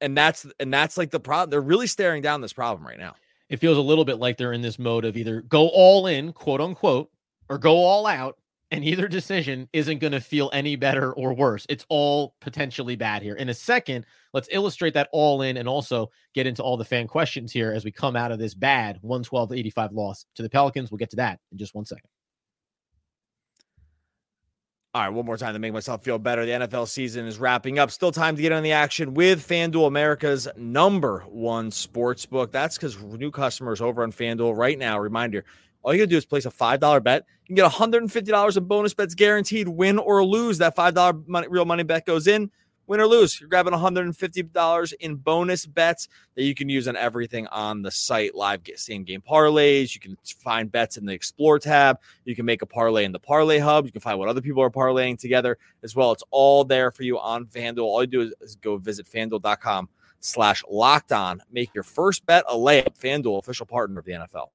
and 0.00 0.16
that's 0.16 0.46
and 0.60 0.72
that's 0.72 0.96
like 0.96 1.10
the 1.10 1.20
problem 1.20 1.50
they're 1.50 1.60
really 1.60 1.86
staring 1.86 2.22
down 2.22 2.40
this 2.40 2.52
problem 2.52 2.86
right 2.86 2.98
now 2.98 3.14
It 3.48 3.58
feels 3.58 3.76
a 3.76 3.82
little 3.82 4.04
bit 4.04 4.18
like 4.18 4.36
they're 4.36 4.52
in 4.52 4.62
this 4.62 4.78
mode 4.78 5.04
of 5.04 5.16
either 5.16 5.42
go 5.42 5.68
all 5.68 6.06
in, 6.06 6.32
quote 6.32 6.60
unquote, 6.60 7.10
or 7.48 7.58
go 7.58 7.76
all 7.76 8.06
out. 8.06 8.36
And 8.72 8.82
either 8.86 9.06
decision 9.06 9.68
isn't 9.74 9.98
going 9.98 10.14
to 10.14 10.20
feel 10.20 10.48
any 10.54 10.76
better 10.76 11.12
or 11.12 11.34
worse. 11.34 11.66
It's 11.68 11.84
all 11.90 12.34
potentially 12.40 12.96
bad 12.96 13.22
here. 13.22 13.34
In 13.34 13.50
a 13.50 13.54
second, 13.54 14.06
let's 14.32 14.48
illustrate 14.50 14.94
that 14.94 15.10
all 15.12 15.42
in 15.42 15.58
and 15.58 15.68
also 15.68 16.10
get 16.32 16.46
into 16.46 16.62
all 16.62 16.78
the 16.78 16.84
fan 16.84 17.06
questions 17.06 17.52
here 17.52 17.70
as 17.70 17.84
we 17.84 17.92
come 17.92 18.16
out 18.16 18.32
of 18.32 18.38
this 18.38 18.54
bad 18.54 18.96
112 19.02 19.52
85 19.52 19.92
loss 19.92 20.24
to 20.36 20.42
the 20.42 20.48
Pelicans. 20.48 20.90
We'll 20.90 20.96
get 20.96 21.10
to 21.10 21.16
that 21.16 21.38
in 21.52 21.58
just 21.58 21.74
one 21.74 21.84
second. 21.84 22.08
All 24.94 25.02
right, 25.02 25.08
one 25.10 25.26
more 25.26 25.36
time 25.36 25.52
to 25.52 25.58
make 25.58 25.74
myself 25.74 26.02
feel 26.02 26.18
better. 26.18 26.46
The 26.46 26.52
NFL 26.52 26.88
season 26.88 27.26
is 27.26 27.38
wrapping 27.38 27.78
up. 27.78 27.90
Still 27.90 28.12
time 28.12 28.36
to 28.36 28.42
get 28.42 28.52
on 28.52 28.62
the 28.62 28.72
action 28.72 29.12
with 29.12 29.46
FanDuel, 29.46 29.86
America's 29.86 30.48
number 30.56 31.20
one 31.28 31.70
sports 31.70 32.24
book. 32.24 32.52
That's 32.52 32.76
because 32.76 33.02
new 33.02 33.30
customers 33.30 33.82
over 33.82 34.02
on 34.02 34.12
FanDuel 34.12 34.56
right 34.56 34.78
now, 34.78 34.98
reminder, 34.98 35.44
all 35.82 35.92
you 35.92 35.98
gotta 35.98 36.10
do 36.10 36.16
is 36.16 36.24
place 36.24 36.46
a 36.46 36.50
$5 36.50 37.02
bet. 37.02 37.24
You 37.42 37.46
can 37.46 37.56
get 37.56 37.70
$150 37.70 38.56
in 38.56 38.64
bonus 38.64 38.94
bets 38.94 39.14
guaranteed, 39.14 39.68
win 39.68 39.98
or 39.98 40.24
lose. 40.24 40.58
That 40.58 40.76
$5 40.76 41.26
money, 41.26 41.48
real 41.48 41.64
money 41.64 41.82
bet 41.82 42.06
goes 42.06 42.28
in, 42.28 42.50
win 42.86 43.00
or 43.00 43.06
lose. 43.06 43.40
You're 43.40 43.48
grabbing 43.48 43.72
$150 43.72 44.92
in 45.00 45.16
bonus 45.16 45.66
bets 45.66 46.08
that 46.36 46.44
you 46.44 46.54
can 46.54 46.68
use 46.68 46.86
on 46.86 46.96
everything 46.96 47.48
on 47.48 47.82
the 47.82 47.90
site. 47.90 48.34
Live 48.34 48.62
get 48.62 48.78
same 48.78 49.02
game 49.02 49.22
parlays. 49.28 49.94
You 49.94 50.00
can 50.00 50.16
find 50.24 50.70
bets 50.70 50.96
in 50.96 51.04
the 51.04 51.12
Explore 51.12 51.58
tab. 51.58 51.98
You 52.24 52.36
can 52.36 52.44
make 52.44 52.62
a 52.62 52.66
parlay 52.66 53.04
in 53.04 53.12
the 53.12 53.18
Parlay 53.18 53.58
Hub. 53.58 53.84
You 53.84 53.92
can 53.92 54.00
find 54.00 54.18
what 54.18 54.28
other 54.28 54.40
people 54.40 54.62
are 54.62 54.70
parlaying 54.70 55.18
together 55.18 55.58
as 55.82 55.96
well. 55.96 56.12
It's 56.12 56.24
all 56.30 56.64
there 56.64 56.92
for 56.92 57.02
you 57.02 57.18
on 57.18 57.46
FanDuel. 57.46 57.82
All 57.82 58.02
you 58.02 58.06
do 58.06 58.20
is, 58.20 58.34
is 58.40 58.56
go 58.56 58.76
visit 58.76 59.06
fanduel.com 59.06 59.88
slash 60.20 60.62
locked 60.70 61.10
on. 61.10 61.42
Make 61.50 61.74
your 61.74 61.84
first 61.84 62.24
bet 62.24 62.44
a 62.48 62.54
layup. 62.54 62.96
FanDuel, 62.96 63.40
official 63.40 63.66
partner 63.66 63.98
of 63.98 64.04
the 64.04 64.12
NFL. 64.12 64.48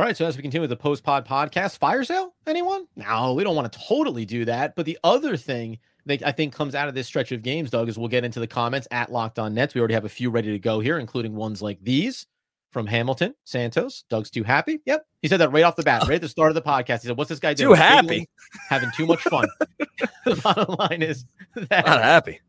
All 0.00 0.06
right. 0.06 0.16
So 0.16 0.24
as 0.24 0.34
we 0.34 0.40
continue 0.40 0.62
with 0.62 0.70
the 0.70 0.78
post 0.78 1.04
pod 1.04 1.28
podcast, 1.28 1.76
fire 1.76 2.02
sale, 2.04 2.32
anyone? 2.46 2.86
No, 2.96 3.34
we 3.34 3.44
don't 3.44 3.54
want 3.54 3.70
to 3.70 3.78
totally 3.86 4.24
do 4.24 4.46
that. 4.46 4.74
But 4.74 4.86
the 4.86 4.98
other 5.04 5.36
thing 5.36 5.78
that 6.06 6.26
I 6.26 6.32
think 6.32 6.54
comes 6.54 6.74
out 6.74 6.88
of 6.88 6.94
this 6.94 7.06
stretch 7.06 7.32
of 7.32 7.42
games, 7.42 7.68
Doug, 7.68 7.86
is 7.86 7.98
we'll 7.98 8.08
get 8.08 8.24
into 8.24 8.40
the 8.40 8.46
comments 8.46 8.88
at 8.90 9.12
Locked 9.12 9.38
On 9.38 9.52
Nets. 9.52 9.74
We 9.74 9.80
already 9.82 9.92
have 9.92 10.06
a 10.06 10.08
few 10.08 10.30
ready 10.30 10.52
to 10.52 10.58
go 10.58 10.80
here, 10.80 10.98
including 10.98 11.34
ones 11.34 11.60
like 11.60 11.84
these 11.84 12.26
from 12.70 12.86
Hamilton 12.86 13.34
Santos. 13.44 14.04
Doug's 14.08 14.30
too 14.30 14.42
happy. 14.42 14.80
Yep. 14.86 15.04
He 15.20 15.28
said 15.28 15.36
that 15.36 15.52
right 15.52 15.64
off 15.64 15.76
the 15.76 15.82
bat, 15.82 16.04
right 16.04 16.14
at 16.14 16.22
the 16.22 16.30
start 16.30 16.48
of 16.48 16.54
the 16.54 16.62
podcast. 16.62 17.02
He 17.02 17.08
said, 17.08 17.18
What's 17.18 17.28
this 17.28 17.38
guy 17.38 17.52
doing? 17.52 17.76
Too 17.76 17.82
happy. 17.82 18.26
Having 18.70 18.92
too 18.96 19.04
much 19.04 19.20
fun. 19.20 19.48
the 20.24 20.36
bottom 20.42 20.76
line 20.78 21.02
is 21.02 21.26
that 21.54 21.84
Not 21.84 22.00
happy. 22.00 22.40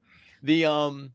the 0.41 0.67
um 0.67 1.12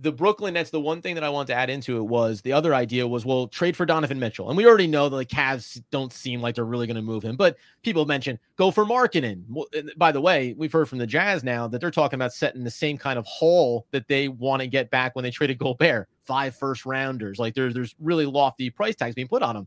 the 0.00 0.12
Brooklyn 0.12 0.54
Nets, 0.54 0.70
the 0.70 0.80
one 0.80 1.02
thing 1.02 1.16
that 1.16 1.24
I 1.24 1.28
want 1.28 1.48
to 1.48 1.54
add 1.54 1.70
into 1.70 1.96
it 1.96 2.04
was 2.04 2.40
the 2.42 2.52
other 2.52 2.72
idea 2.72 3.06
was 3.06 3.26
well, 3.26 3.48
trade 3.48 3.76
for 3.76 3.84
Donovan 3.84 4.20
Mitchell. 4.20 4.48
And 4.48 4.56
we 4.56 4.64
already 4.64 4.86
know 4.86 5.08
that 5.08 5.16
the 5.16 5.26
Cavs 5.26 5.82
don't 5.90 6.12
seem 6.12 6.40
like 6.40 6.54
they're 6.54 6.64
really 6.64 6.86
going 6.86 6.96
to 6.96 7.02
move 7.02 7.24
him, 7.24 7.36
but 7.36 7.56
people 7.82 8.06
mentioned 8.06 8.38
go 8.56 8.70
for. 8.70 8.84
Well, 8.88 9.66
by 9.96 10.12
the 10.12 10.20
way, 10.20 10.54
we've 10.56 10.72
heard 10.72 10.88
from 10.88 10.98
the 10.98 11.06
Jazz 11.06 11.42
now 11.42 11.66
that 11.66 11.80
they're 11.80 11.90
talking 11.90 12.16
about 12.16 12.32
setting 12.32 12.62
the 12.62 12.70
same 12.70 12.96
kind 12.96 13.18
of 13.18 13.26
haul 13.26 13.86
that 13.90 14.06
they 14.06 14.28
want 14.28 14.62
to 14.62 14.68
get 14.68 14.90
back 14.90 15.16
when 15.16 15.24
they 15.24 15.30
traded 15.30 15.58
Gobert, 15.58 16.08
five 16.20 16.54
first 16.54 16.86
rounders. 16.86 17.38
Like 17.38 17.54
there's 17.54 17.74
there's 17.74 17.94
really 17.98 18.26
lofty 18.26 18.70
price 18.70 18.94
tags 18.94 19.14
being 19.14 19.28
put 19.28 19.42
on 19.42 19.56
them. 19.56 19.66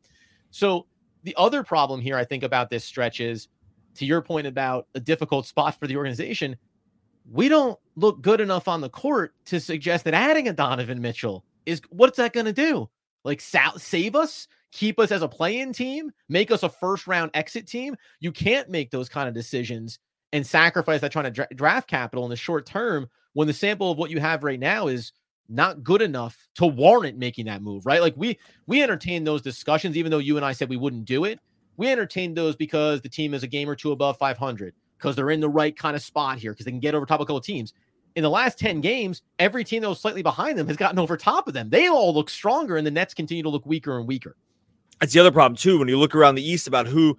So 0.50 0.88
the 1.24 1.36
other 1.38 1.62
problem 1.64 2.00
here, 2.00 2.16
I 2.18 2.24
think, 2.24 2.44
about 2.44 2.70
this 2.70 2.86
stretch 2.86 3.20
is 3.20 3.50
to 3.96 4.06
your 4.06 4.22
point 4.22 4.48
about 4.48 4.88
a 4.96 5.00
difficult 5.00 5.46
spot 5.46 5.78
for 5.78 5.88
the 5.88 5.98
organization 5.98 6.56
we 7.32 7.48
don't 7.48 7.80
look 7.96 8.22
good 8.22 8.42
enough 8.42 8.68
on 8.68 8.82
the 8.82 8.90
court 8.90 9.34
to 9.46 9.60
suggest 9.60 10.04
that 10.04 10.14
adding 10.14 10.48
a 10.48 10.54
Donovan 10.54 11.02
Mitchell 11.02 11.46
is 11.66 11.82
what's 11.90 12.18
that 12.18 12.34
going 12.34 12.46
to 12.46 12.54
do? 12.54 12.90
Like 13.24 13.40
sa- 13.40 13.78
save 13.78 14.16
us, 14.16 14.48
keep 14.72 15.00
us 15.00 15.12
as 15.12 15.22
a 15.22 15.28
play-in 15.28 15.72
team, 15.72 16.12
make 16.28 16.52
us 16.52 16.64
a 16.64 16.70
first 16.70 17.08
round 17.08 17.32
exit 17.34 17.68
team? 17.68 17.96
You 18.20 18.32
can't 18.32 18.70
make 18.70 18.92
those 18.92 19.08
kind 19.08 19.28
of 19.30 19.34
decisions 19.34 20.00
and 20.34 20.46
sacrifice 20.46 21.02
that 21.02 21.12
trying 21.12 21.26
to 21.26 21.32
dra- 21.32 21.48
draft 21.56 21.88
capital 21.88 22.26
in 22.26 22.30
the 22.30 22.36
short 22.36 22.66
term 22.66 23.08
when 23.34 23.48
the 23.48 23.54
sample 23.54 23.92
of 23.92 23.98
what 23.98 24.10
you 24.10 24.20
have 24.20 24.44
right 24.44 24.60
now 24.60 24.88
is 24.88 25.14
not 25.48 25.84
good 25.84 26.02
enough 26.02 26.48
to 26.56 26.66
warrant 26.66 27.18
making 27.18 27.46
that 27.46 27.62
move, 27.62 27.86
right? 27.86 28.02
Like 28.02 28.16
we 28.18 28.40
we 28.68 28.84
entertained 28.84 29.28
those 29.28 29.42
discussions 29.42 29.96
even 29.96 30.12
though 30.12 30.18
you 30.18 30.38
and 30.38 30.46
I 30.46 30.54
said 30.54 30.70
we 30.70 30.78
wouldn't 30.78 31.06
do 31.06 31.26
it. 31.26 31.40
We 31.78 31.90
entertained 31.90 32.36
those 32.36 32.56
because 32.56 33.02
the 33.02 33.10
team 33.10 33.34
is 33.34 33.44
a 33.44 33.48
game 33.48 33.70
or 33.70 33.76
two 33.76 33.92
above 33.92 34.18
500 34.18 34.74
because 35.02 35.16
they're 35.16 35.32
in 35.32 35.40
the 35.40 35.50
right 35.50 35.76
kind 35.76 35.96
of 35.96 36.02
spot 36.02 36.38
here 36.38 36.52
because 36.52 36.66
they 36.66 36.72
can 36.72 36.80
get 36.80 36.94
over 36.94 37.06
top 37.06 37.20
of 37.20 37.24
a 37.24 37.26
couple 37.26 37.38
of 37.38 37.44
teams. 37.44 37.74
In 38.16 38.24
the 38.24 38.30
last 38.30 38.60
10 38.60 38.82
games, 38.82 39.22
every 39.40 39.64
team 39.64 39.82
that 39.82 39.90
was 39.90 40.00
slightly 40.00 40.22
behind 40.22 40.58
them 40.58 40.68
has 40.68 40.78
gotten 40.78 41.00
over 41.00 41.18
top 41.18 41.48
of 41.48 41.54
them. 41.54 41.70
They 41.70 41.88
all 41.88 42.14
look 42.14 42.30
stronger, 42.30 42.76
and 42.78 42.86
the 42.86 42.92
Nets 42.92 43.14
continue 43.14 43.42
to 43.42 43.50
look 43.50 43.66
weaker 43.66 43.98
and 43.98 44.08
weaker. 44.08 44.36
That's 45.00 45.14
the 45.14 45.20
other 45.20 45.32
problem 45.32 45.56
too. 45.56 45.80
When 45.80 45.88
you 45.88 45.98
look 45.98 46.14
around 46.14 46.36
the 46.36 46.48
East 46.48 46.68
about 46.68 46.88
who, 46.88 47.18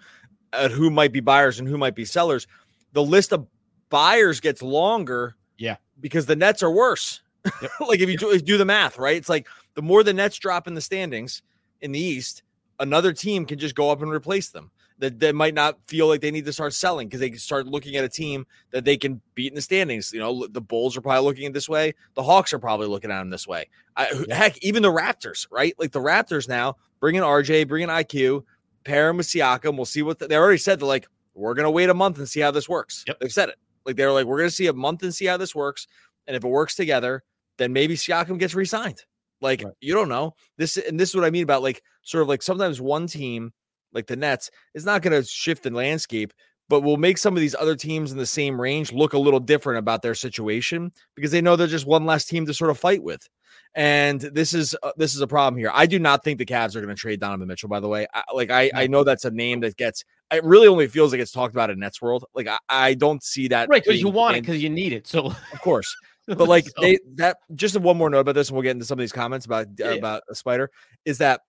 uh, 0.53 0.69
who 0.69 0.91
might 0.91 1.13
be 1.13 1.21
buyers 1.21 1.59
and 1.59 1.67
who 1.67 1.79
might 1.79 1.95
be 1.95 2.05
sellers, 2.05 2.47
the 2.93 3.03
list 3.03 3.33
of 3.33 3.47
buyers 3.89 4.41
gets 4.41 4.63
longer. 4.63 5.37
Yeah. 5.59 5.77
because 6.01 6.27
the 6.27 6.37
Nets 6.37 6.63
are 6.63 6.71
worse. 6.71 7.21
like 7.81 8.01
if 8.01 8.09
you 8.09 8.17
do, 8.17 8.39
do 8.39 8.59
the 8.59 8.65
math, 8.65 8.99
right? 8.99 9.17
It's 9.17 9.29
like 9.29 9.47
the 9.75 9.83
more 9.83 10.03
the 10.03 10.13
Nets 10.13 10.39
drop 10.39 10.67
in 10.67 10.75
the 10.75 10.81
standings 10.81 11.43
in 11.81 11.93
the 11.93 11.99
East, 11.99 12.43
another 12.81 13.13
team 13.13 13.47
can 13.47 13.59
just 13.59 13.75
go 13.75 13.91
up 13.91 14.03
and 14.03 14.11
replace 14.11 14.49
them. 14.49 14.71
That 15.03 15.19
they 15.19 15.33
might 15.33 15.55
not 15.55 15.79
feel 15.89 16.07
like 16.07 16.21
they 16.21 16.31
need 16.31 16.45
to 16.45 16.53
start 16.53 16.73
selling 16.75 17.09
because 17.09 17.19
they 17.19 17.31
can 17.31 17.39
start 17.41 17.67
looking 17.67 17.97
at 17.97 18.05
a 18.05 18.09
team 18.09 18.47
that 18.71 18.85
they 18.85 18.97
can 18.97 19.21
beat 19.35 19.51
in 19.51 19.57
the 19.57 19.61
standings. 19.61 20.13
You 20.13 20.21
know, 20.21 20.47
the 20.47 20.61
Bulls 20.61 20.97
are 20.97 21.01
probably 21.01 21.29
looking 21.29 21.47
at 21.47 21.53
this 21.53 21.69
way. 21.69 21.95
The 22.15 22.23
Hawks 22.23 22.53
are 22.53 22.61
probably 22.61 22.87
looking 22.87 23.11
at 23.11 23.19
them 23.19 23.29
this 23.29 23.47
way. 23.47 23.69
I, 23.97 24.09
heck, 24.31 24.63
even 24.63 24.83
the 24.85 24.93
Raptors, 24.93 25.49
right? 25.51 25.75
Like 25.77 25.91
the 25.91 25.99
Raptors 25.99 26.49
now 26.49 26.77
bring 27.01 27.17
in 27.17 27.25
RJ, 27.25 27.67
bring 27.67 27.83
in 27.83 27.89
IQ, 27.91 28.45
pair 28.85 29.09
him 29.09 29.17
with 29.17 29.27
Siakam. 29.27 29.75
We'll 29.75 29.87
see 29.87 30.03
what 30.03 30.21
the, 30.21 30.29
they 30.29 30.37
already 30.37 30.59
said. 30.59 30.79
They're 30.79 30.87
like, 30.87 31.09
we're 31.35 31.55
gonna 31.55 31.71
wait 31.71 31.91
a 31.91 31.95
month 31.95 32.19
and 32.19 32.29
see 32.29 32.41
how 32.41 32.53
this 32.53 32.69
works. 32.69 33.05
Yep. 33.09 33.19
They've 33.19 33.33
said 33.33 33.49
it. 33.49 33.57
Like 33.85 33.97
they're 33.97 34.13
like, 34.13 34.27
we're 34.27 34.39
gonna 34.39 34.51
see 34.51 34.69
a 34.69 34.73
month 34.73 35.03
and 35.03 35.13
see 35.13 35.27
how 35.27 35.37
this 35.37 35.53
works. 35.55 35.89
And 36.29 36.37
if 36.37 36.45
it 36.45 36.49
works 36.49 36.77
together, 36.77 37.25
then 37.59 37.73
maybe 37.73 37.97
Siakam 37.97 38.39
gets 38.39 38.55
re-signed. 38.55 39.05
Like 39.41 39.65
Right. 39.65 39.75
you 39.81 39.93
don't 39.95 40.09
know 40.09 40.37
this, 40.57 40.77
and 40.77 41.01
this 41.01 41.09
is 41.09 41.17
what 41.17 41.25
I 41.25 41.31
mean 41.31 41.43
about 41.43 41.63
like 41.63 41.83
sort 42.03 42.23
of 42.23 42.29
like 42.29 42.43
sometimes 42.43 42.81
one 42.81 43.09
team 43.09 43.53
like 43.93 44.07
the 44.07 44.17
Nets 44.17 44.51
is 44.75 44.85
not 44.85 45.03
going 45.03 45.21
to 45.21 45.27
shift 45.29 45.63
the 45.63 45.71
landscape, 45.71 46.33
but 46.69 46.81
will 46.81 46.97
make 46.97 47.19
some 47.19 47.35
of 47.35 47.41
these 47.41 47.55
other 47.55 47.77
teams 47.77 48.13
in 48.13 48.19
the 48.19 48.27
same 48.27 48.61
range 48.61 48.93
look 48.93 49.13
a 49.13 49.19
little 49.19 49.41
different 49.41 49.79
about 49.79 50.03
their 50.03 50.15
situation 50.15 50.91
because 51.15 51.31
they 51.31 51.43
know 51.43 51.57
they're 51.57 51.67
just 51.67 51.87
one 51.87 52.07
less 52.07 52.25
team 52.25 52.47
to 52.47 52.55
sort 52.55 52.71
of 52.71 52.79
fight 52.79 53.03
with. 53.03 53.29
And 53.75 54.21
this 54.21 54.55
is 54.55 54.75
uh, 54.83 54.93
this 54.97 55.15
is 55.15 55.21
a 55.21 55.27
problem 55.27 55.59
here. 55.59 55.71
I 55.75 55.87
do 55.87 55.99
not 55.99 56.25
think 56.25 56.39
the 56.39 56.47
Cavs 56.47 56.75
are 56.75 56.81
going 56.81 56.95
to 56.95 57.01
trade 57.01 57.21
Donovan 57.21 57.49
Mitchell. 57.49 57.69
By 57.69 57.81
the 57.81 57.89
way, 57.89 58.07
I, 58.15 58.23
like 58.35 58.51
I 58.51 58.71
I 58.75 58.87
know 58.87 59.05
that's 59.05 59.25
a 59.25 59.31
name 59.31 59.61
that 59.61 59.77
gets. 59.77 60.05
It 60.31 60.45
really 60.45 60.67
only 60.67 60.89
feels 60.89 61.13
like 61.13 61.21
it's 61.21 61.33
talked 61.33 61.55
about 61.55 61.71
in 61.71 61.79
Nets 61.79 62.01
world. 62.01 62.25
Like 62.35 62.49
I, 62.49 62.59
I 62.69 62.95
don't 62.95 63.23
see 63.23 63.49
that 63.49 63.69
Right, 63.69 63.83
because 63.85 64.01
you 64.01 64.09
want 64.09 64.37
it 64.37 64.43
because 64.43 64.63
you 64.63 64.71
need 64.71 64.93
it. 64.93 65.07
So, 65.07 65.27
of 65.27 65.61
course. 65.61 65.95
But 66.29 66.49
like 66.49 66.67
So- 66.67 66.81
they 66.81 67.01
that 67.17 67.39
just 67.57 67.77
one 67.77 67.97
more 67.97 68.09
note 68.09 68.21
about 68.21 68.37
this, 68.37 68.49
and 68.49 68.55
we'll 68.55 68.63
get 68.63 68.71
into 68.71 68.85
some 68.85 68.97
of 68.97 69.01
these 69.03 69.13
comments 69.13 69.45
about 69.45 69.67
yeah. 69.77 69.89
about 69.89 70.23
a 70.31 70.37
spider 70.37 70.71
is 71.05 71.19
that 71.19 71.41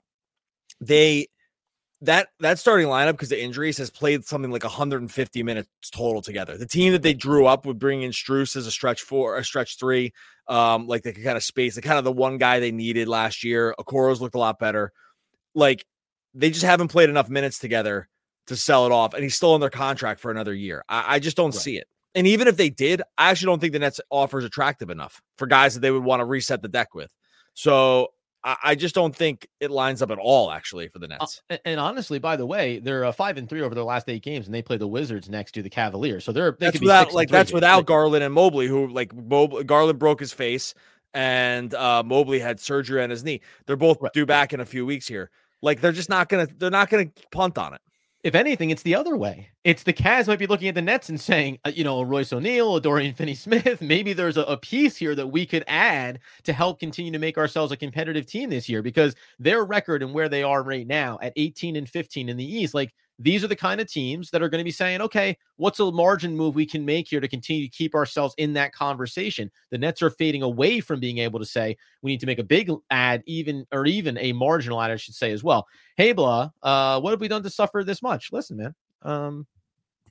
they 0.81 1.27
that 2.03 2.27
that 2.39 2.60
starting 2.60 2.88
lineup 2.88 3.13
because 3.13 3.31
of 3.31 3.38
injuries 3.38 3.77
has 3.77 3.89
played 3.89 4.25
something 4.25 4.51
like 4.51 4.63
150 4.63 5.43
minutes 5.43 5.69
total 5.91 6.22
together. 6.22 6.57
The 6.57 6.65
team 6.67 6.91
that 6.91 7.01
they 7.01 7.13
drew 7.13 7.45
up 7.45 7.65
would 7.65 7.79
bring 7.79 8.03
in 8.03 8.12
Strus 8.12 8.55
as 8.55 8.67
a 8.67 8.72
stretch 8.72 9.01
four, 9.01 9.38
a 9.38 9.43
stretch 9.43 9.79
three, 9.79 10.13
um, 10.48 10.88
like 10.88 11.03
they 11.03 11.13
could 11.13 11.24
kind 11.24 11.38
of 11.38 11.43
space, 11.43 11.75
the 11.75 11.81
kind 11.81 11.98
of 11.98 12.03
the 12.03 12.12
one 12.12 12.38
guy 12.38 12.60
they 12.60 12.72
needed 12.72 13.07
last 13.07 13.43
year. 13.43 13.74
Okoro's 13.79 14.22
looked 14.22 14.36
a 14.36 14.39
lot 14.39 14.60
better. 14.60 14.91
Like 15.55 15.86
they 16.33 16.50
just 16.50 16.65
haven't 16.65 16.89
played 16.89 17.10
enough 17.10 17.29
minutes 17.29 17.60
together 17.60 18.10
to 18.48 18.57
sell 18.57 18.86
it 18.86 18.91
off, 18.91 19.13
and 19.13 19.24
he's 19.24 19.36
still 19.36 19.53
under 19.53 19.69
contract 19.69 20.19
for 20.19 20.29
another 20.29 20.53
year. 20.53 20.83
I, 20.89 21.15
I 21.15 21.19
just 21.19 21.38
don't 21.38 21.55
Right. 21.55 21.62
see 21.62 21.77
it. 21.77 21.88
And 22.15 22.27
even 22.27 22.48
if 22.48 22.57
they 22.57 22.69
did, 22.69 23.01
I 23.17 23.31
actually 23.31 23.48
don't 23.48 23.60
think 23.60 23.74
the 23.74 23.79
Nets 23.79 24.01
offer 24.10 24.38
is 24.39 24.45
attractive 24.45 24.89
enough 24.89 25.22
for 25.38 25.48
guys 25.48 25.74
that 25.74 25.79
they 25.79 25.89
would 25.91 26.03
want 26.03 26.19
to 26.19 26.25
reset 26.25 26.62
the 26.62 26.67
deck 26.67 26.93
with. 26.93 27.12
So 27.53 28.10
I, 28.43 28.57
I 28.63 28.75
just 28.75 28.93
don't 28.95 29.15
think 29.15 29.47
it 29.59 29.71
lines 29.71 30.01
up 30.01 30.12
at 30.12 30.17
all, 30.17 30.51
actually, 30.51 30.88
for 30.89 31.00
the 31.00 31.05
Uh, 31.05 31.17
Nets. 31.19 31.41
a- 31.50 31.67
and 31.67 31.79
honestly, 31.79 32.19
by 32.19 32.35
the 32.35 32.45
way, 32.45 32.79
they're 32.79 33.05
uh, 33.05 33.12
five 33.12 33.38
and 33.38 33.47
three 33.47 33.62
over 33.62 33.73
their 33.73 33.83
last 33.83 34.09
eight 34.09 34.21
games, 34.23 34.45
and 34.47 34.53
they 34.53 34.62
play 34.62 34.77
the 34.77 34.88
Wizards 34.88 35.29
next 35.29 35.53
to 35.53 35.62
the 35.62 35.69
Cavaliers. 35.69 36.23
So 36.25 36.31
they're 36.31 36.51
they 36.51 36.65
that's 36.67 36.71
could 36.73 36.81
be 36.81 36.85
without 36.88 37.13
like 37.13 37.29
that's 37.29 37.50
here. 37.51 37.55
without 37.57 37.85
Garland 37.85 38.23
and 38.23 38.33
Mobley, 38.33 38.67
who 38.67 38.88
like 38.88 39.13
Mobley, 39.15 39.63
Garland 39.63 40.00
broke 40.00 40.19
his 40.19 40.33
face 40.33 40.73
and 41.13 41.73
uh 41.73 42.03
Mobley 42.03 42.39
had 42.39 42.59
surgery 42.59 43.01
on 43.03 43.09
his 43.09 43.23
knee. 43.23 43.41
They're 43.65 43.75
both 43.75 44.01
Right. 44.01 44.12
due 44.13 44.25
back 44.25 44.51
in 44.53 44.59
a 44.59 44.65
few 44.65 44.85
weeks 44.85 45.07
here. 45.07 45.29
Like 45.62 45.79
they're 45.79 45.91
just 45.91 46.09
not 46.09 46.27
gonna 46.27 46.47
they're 46.57 46.69
not 46.71 46.89
gonna 46.89 47.07
punt 47.31 47.57
on 47.57 47.73
it. 47.75 47.81
If 48.24 48.36
anything, 48.36 48.70
it's 48.70 48.84
the 48.84 48.96
other 48.96 49.18
way. 49.18 49.50
It's 49.65 49.84
the 49.84 49.92
Cavs 49.92 50.27
might 50.27 50.39
be 50.39 50.48
looking 50.48 50.70
at 50.70 50.75
the 50.75 50.82
Nets 50.82 51.10
and 51.10 51.20
saying, 51.20 51.60
uh, 51.65 51.72
you 51.75 51.84
know, 51.84 52.01
Royce 52.01 52.32
O'Neale, 52.32 52.80
Dorian 52.80 53.13
Finney-Smith. 53.13 53.82
Maybe 53.82 54.13
there's 54.13 54.38
a, 54.38 54.44
a 54.44 54.56
piece 54.56 54.96
here 54.96 55.13
that 55.13 55.27
we 55.27 55.46
could 55.46 55.65
add 55.68 56.20
to 56.44 56.53
help 56.53 56.80
continue 56.80 57.12
to 57.12 57.20
make 57.20 57.38
ourselves 57.38 57.74
a 57.74 57.77
competitive 57.77 58.25
team 58.25 58.50
this 58.50 58.70
year 58.70 58.82
because 58.82 59.13
their 59.39 59.65
record 59.65 60.01
and 60.01 60.13
where 60.13 60.30
they 60.30 60.42
are 60.42 60.63
right 60.63 60.88
now 60.88 61.20
at 61.22 61.34
18 61.36 61.75
and 61.75 61.89
15 61.89 62.30
in 62.30 62.38
the 62.38 62.46
East, 62.46 62.74
like 62.74 62.94
these 63.20 63.43
are 63.43 63.48
the 63.48 63.55
kind 63.55 63.79
of 63.79 63.91
teams 63.91 64.32
that 64.32 64.41
are 64.41 64.50
going 64.50 64.60
to 64.60 64.65
be 64.65 64.72
saying, 64.72 65.01
okay, 65.01 65.38
what's 65.58 65.79
a 65.79 65.91
margin 65.91 66.36
move 66.36 66.55
we 66.55 66.65
can 66.65 66.84
make 66.84 67.08
here 67.08 67.20
to 67.20 67.27
continue 67.27 67.63
to 67.63 67.70
keep 67.70 67.93
ourselves 67.93 68.34
in 68.38 68.53
that 68.53 68.74
conversation? 68.74 69.51
The 69.70 69.77
Nets 69.77 70.01
are 70.01 70.10
fading 70.10 70.41
away 70.41 70.79
from 70.79 71.00
being 71.00 71.20
able 71.20 71.39
to 71.39 71.46
say 71.46 71.77
we 72.01 72.12
need 72.12 72.20
to 72.22 72.25
make 72.25 72.39
a 72.39 72.43
big 72.43 72.72
ad, 72.89 73.24
even 73.25 73.65
or 73.72 73.86
even 73.86 74.17
a 74.17 74.34
marginal 74.34 74.82
ad, 74.82 74.91
I 74.91 74.96
should 74.96 75.15
say 75.15 75.32
as 75.32 75.43
well. 75.43 75.67
Hey, 75.96 76.12
blah, 76.12 76.50
uh, 76.63 77.00
what 77.01 77.12
have 77.12 77.22
we 77.22 77.27
done 77.27 77.43
to 77.43 77.50
suffer 77.50 77.84
this 77.84 78.01
much? 78.01 78.32
Listen, 78.32 78.58
man, 78.58 78.75
um, 79.03 79.48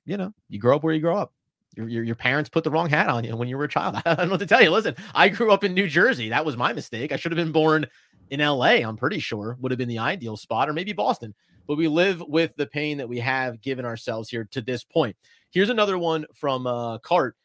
you 0.04 0.16
know, 0.16 0.32
you 0.48 0.58
grow 0.58 0.76
up 0.76 0.84
where 0.84 0.94
you 0.94 1.00
grow 1.00 1.16
up. 1.16 1.32
Your, 1.74 1.88
your, 1.88 2.04
your 2.04 2.14
parents 2.14 2.50
put 2.50 2.64
the 2.64 2.70
wrong 2.70 2.90
hat 2.90 3.08
on 3.08 3.24
you 3.24 3.34
when 3.34 3.48
you 3.48 3.56
were 3.56 3.64
a 3.64 3.68
child. 3.68 3.96
I 4.04 4.14
don't 4.14 4.26
know 4.26 4.32
what 4.32 4.40
to 4.40 4.46
tell 4.46 4.62
you. 4.62 4.70
Listen, 4.70 4.94
I 5.14 5.28
grew 5.28 5.52
up 5.52 5.64
in 5.64 5.74
New 5.74 5.88
Jersey. 5.88 6.28
That 6.28 6.44
was 6.44 6.56
my 6.56 6.72
mistake. 6.72 7.12
I 7.12 7.16
should 7.16 7.32
have 7.32 7.38
been 7.38 7.52
born 7.52 7.86
in 8.30 8.40
LA. 8.40 8.80
I'm 8.86 8.96
pretty 8.96 9.18
sure 9.18 9.56
would 9.60 9.72
have 9.72 9.78
been 9.78 9.88
the 9.88 9.98
ideal 9.98 10.36
spot, 10.36 10.68
or 10.68 10.72
maybe 10.72 10.92
Boston. 10.92 11.34
But 11.66 11.76
we 11.76 11.88
live 11.88 12.22
with 12.26 12.54
the 12.56 12.66
pain 12.66 12.98
that 12.98 13.08
we 13.08 13.18
have 13.20 13.60
given 13.60 13.84
ourselves 13.84 14.28
here 14.28 14.48
to 14.50 14.60
this 14.60 14.84
point. 14.84 15.16
Here's 15.50 15.70
another 15.70 15.98
one 15.98 16.26
from 16.34 16.66
uh, 16.66 16.98
Cart. 16.98 17.36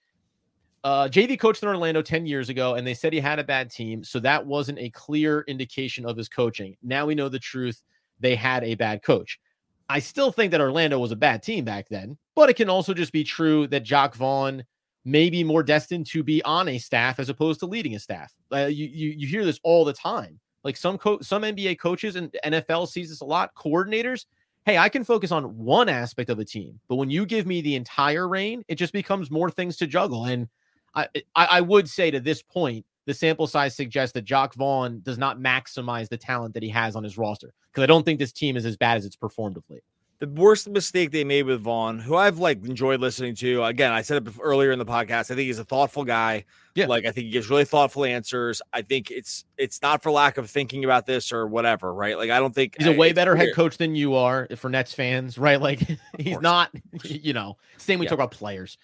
Uh, 0.84 1.08
JV 1.08 1.40
coached 1.40 1.64
in 1.64 1.70
Orlando 1.70 2.02
10 2.02 2.26
years 2.26 2.50
ago, 2.50 2.76
and 2.76 2.88
they 2.88 2.94
said 2.94 3.12
he 3.12 3.20
had 3.20 3.40
a 3.40 3.44
bad 3.44 3.70
team. 3.70 4.04
So 4.04 4.20
that 4.22 4.46
wasn't 4.46 4.80
a 4.80 4.90
clear 4.92 5.42
indication 5.48 6.06
of 6.06 6.16
his 6.16 6.30
coaching. 6.30 6.78
Now 6.82 7.06
we 7.06 7.16
know 7.16 7.30
the 7.30 7.40
truth. 7.40 7.84
They 8.20 8.36
had 8.36 8.64
a 8.64 8.76
bad 8.76 9.04
coach. 9.04 9.40
I 9.90 10.00
still 10.00 10.32
think 10.32 10.52
that 10.52 10.62
Orlando 10.62 11.00
was 11.00 11.12
a 11.12 11.18
bad 11.18 11.44
team 11.44 11.64
back 11.64 11.88
then, 11.90 12.18
but 12.36 12.50
it 12.50 12.56
can 12.56 12.70
also 12.70 12.94
just 12.94 13.14
be 13.14 13.24
true 13.24 13.68
that 13.68 13.84
Jacque 13.84 14.16
Vaughn 14.16 14.64
may 15.06 15.30
be 15.30 15.44
more 15.44 15.64
destined 15.64 16.06
to 16.08 16.24
be 16.24 16.44
on 16.44 16.68
a 16.68 16.78
staff 16.78 17.20
as 17.20 17.30
opposed 17.30 17.62
to 17.62 17.66
leading 17.66 17.96
a 17.96 18.00
staff. 18.00 18.34
Uh, 18.52 18.66
you, 18.66 18.86
you 18.86 19.10
you 19.18 19.28
hear 19.28 19.46
this 19.46 19.60
all 19.64 19.86
the 19.86 19.94
time. 19.94 20.40
Like 20.68 20.76
some 20.76 20.98
co- 20.98 21.22
some 21.22 21.44
NBA 21.44 21.80
coaches 21.80 22.18
and 22.18 22.36
NFL 22.44 22.90
sees 22.90 23.08
this 23.08 23.22
a 23.22 23.26
lot. 23.26 23.56
Coordinators, 23.56 24.26
hey, 24.66 24.78
I 24.78 24.90
can 24.90 25.06
focus 25.06 25.32
on 25.32 25.58
one 25.58 25.88
aspect 25.88 26.30
of 26.30 26.40
a 26.40 26.44
team, 26.46 26.78
but 26.90 26.98
when 26.98 27.10
you 27.10 27.26
give 27.26 27.48
me 27.48 27.62
the 27.62 27.78
entire 27.78 28.28
reign, 28.28 28.66
it 28.68 28.76
just 28.76 28.92
becomes 28.92 29.32
more 29.32 29.50
things 29.50 29.78
to 29.78 29.88
juggle. 29.88 30.26
And 30.26 30.50
I 30.94 31.08
I, 31.38 31.46
I 31.46 31.62
would 31.62 31.90
say 31.90 32.12
to 32.12 32.20
this 32.20 32.42
point, 32.42 32.86
the 33.06 33.14
sample 33.14 33.48
size 33.48 33.78
suggests 33.78 34.12
that 34.12 34.26
Jacque 34.26 34.56
Vaughn 34.56 35.00
does 35.04 35.18
not 35.18 35.40
maximize 35.40 36.10
the 36.10 36.18
talent 36.18 36.54
that 36.54 36.64
he 36.64 36.70
has 36.70 36.98
on 36.98 37.04
his 37.06 37.18
roster 37.18 37.54
because 37.72 37.84
I 37.84 37.88
don't 37.88 38.04
think 38.04 38.20
this 38.20 38.34
team 38.34 38.58
is 38.58 38.66
as 38.66 38.76
bad 38.76 38.98
as 38.98 39.06
it's 39.06 39.16
performed 39.16 39.56
of 39.56 39.64
late. 39.70 39.86
The 40.20 40.28
worst 40.28 40.68
mistake 40.68 41.12
they 41.12 41.24
made 41.24 41.44
with 41.44 41.62
Vaughn, 41.62 42.00
who 42.00 42.16
I've 42.16 42.40
like 42.40 42.66
enjoyed 42.66 43.00
listening 43.00 43.36
to. 43.36 43.64
Again, 43.64 43.92
I 43.92 44.02
said 44.02 44.26
it 44.28 44.34
earlier 44.42 44.72
in 44.72 44.80
the 44.80 44.86
podcast. 44.86 45.30
I 45.30 45.36
think 45.36 45.42
he's 45.42 45.60
a 45.60 45.64
thoughtful 45.64 46.04
guy. 46.04 46.46
Yeah. 46.74 46.88
Like 46.88 47.06
I 47.06 47.12
think 47.12 47.26
he 47.26 47.32
gives 47.32 47.50
really 47.52 47.66
thoughtful 47.66 48.04
answers. 48.04 48.60
I 48.74 48.82
think 48.82 49.12
it's 49.12 49.46
it's 49.58 49.80
not 49.84 50.02
for 50.02 50.12
lack 50.12 50.38
of 50.40 50.50
thinking 50.50 50.84
about 50.86 51.06
this 51.06 51.32
or 51.32 51.46
whatever, 51.46 51.94
right? 51.94 52.18
Like 52.18 52.32
I 52.32 52.40
don't 52.40 52.54
think 52.56 52.76
He's 52.80 52.88
a 52.88 52.94
way 52.94 53.14
better 53.14 53.36
head 53.36 53.54
coach 53.54 53.78
than 53.78 53.94
you 53.94 54.16
are 54.16 54.48
for 54.56 54.70
Nets 54.72 54.92
fans, 54.94 55.38
right? 55.38 55.62
Like 55.62 55.82
he's 56.18 56.40
not, 56.42 56.72
you 57.04 57.34
know, 57.34 57.58
same 57.78 58.00
we 58.00 58.06
Yeah. 58.06 58.10
talk 58.10 58.18
about 58.18 58.32
players. 58.32 58.78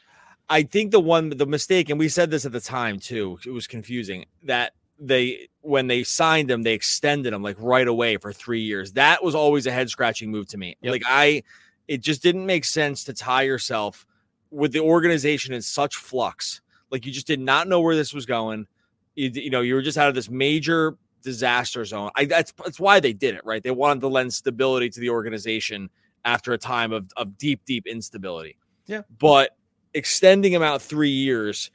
I 0.49 0.63
think 0.63 0.91
the 0.91 0.99
one 0.99 1.29
the 1.29 1.47
mistake, 1.47 1.89
and 1.89 1.97
we 1.97 2.09
said 2.09 2.29
this 2.29 2.45
at 2.45 2.51
the 2.51 2.59
time 2.61 2.99
too, 2.99 3.39
it 3.43 3.49
was 3.49 3.65
confusing 3.65 4.25
that 4.43 4.73
they 5.07 5.47
when 5.61 5.87
they 5.87 6.03
signed 6.03 6.49
him, 6.49 6.63
they 6.63 6.73
extended 6.73 7.33
him 7.33 7.43
like 7.43 7.57
right 7.59 7.87
away 7.87 8.17
for 8.17 8.31
three 8.31 8.61
years. 8.61 8.93
That 8.93 9.23
was 9.23 9.35
always 9.35 9.65
a 9.67 9.71
head 9.71 9.89
scratching 9.89 10.31
move 10.31 10.47
to 10.47 10.57
me. 10.57 10.77
Yep. 10.81 10.91
Like 10.91 11.03
I 11.07 11.43
it 11.87 12.01
just 12.01 12.23
didn't 12.23 12.45
make 12.45 12.65
sense 12.65 13.03
to 13.05 13.13
tie 13.13 13.43
yourself 13.43 14.05
with 14.51 14.71
the 14.71 14.79
organization 14.79 15.53
in 15.53 15.61
such 15.61 15.95
flux. 15.95 16.61
Like 16.89 17.05
you 17.05 17.11
just 17.11 17.27
did 17.27 17.39
not 17.39 17.67
know 17.67 17.81
where 17.81 17.95
this 17.95 18.13
was 18.13 18.25
going. 18.25 18.67
You, 19.15 19.29
you 19.29 19.49
know, 19.49 19.61
you 19.61 19.75
were 19.75 19.81
just 19.81 19.97
out 19.97 20.09
of 20.09 20.15
this 20.15 20.29
major 20.29 20.95
disaster 21.21 21.83
zone. 21.85 22.11
I 22.15 22.25
that's 22.25 22.53
that's 22.63 22.79
why 22.79 22.99
they 22.99 23.13
did 23.13 23.35
it, 23.35 23.41
right? 23.43 23.61
They 23.61 23.71
wanted 23.71 24.01
to 24.01 24.07
lend 24.07 24.33
stability 24.33 24.89
to 24.91 24.99
the 24.99 25.09
organization 25.09 25.89
after 26.25 26.53
a 26.53 26.57
time 26.57 26.93
of, 26.93 27.09
of 27.17 27.37
deep, 27.37 27.65
deep 27.65 27.85
instability. 27.85 28.57
Yeah. 28.85 29.01
But 29.19 29.57
extending 29.93 30.53
him 30.53 30.61
out 30.61 30.81
three 30.81 31.09
years, 31.09 31.69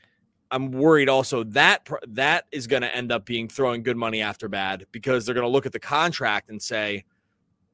I'm 0.50 0.72
worried 0.72 1.08
also 1.08 1.44
that 1.44 1.86
that 2.08 2.46
is 2.52 2.66
going 2.66 2.82
to 2.82 2.94
end 2.94 3.12
up 3.12 3.26
being 3.26 3.48
throwing 3.48 3.82
good 3.82 3.96
money 3.96 4.22
after 4.22 4.48
bad 4.48 4.86
because 4.92 5.26
they're 5.26 5.34
going 5.34 5.46
to 5.46 5.50
look 5.50 5.66
at 5.66 5.72
the 5.72 5.80
contract 5.80 6.48
and 6.48 6.60
say, 6.60 7.04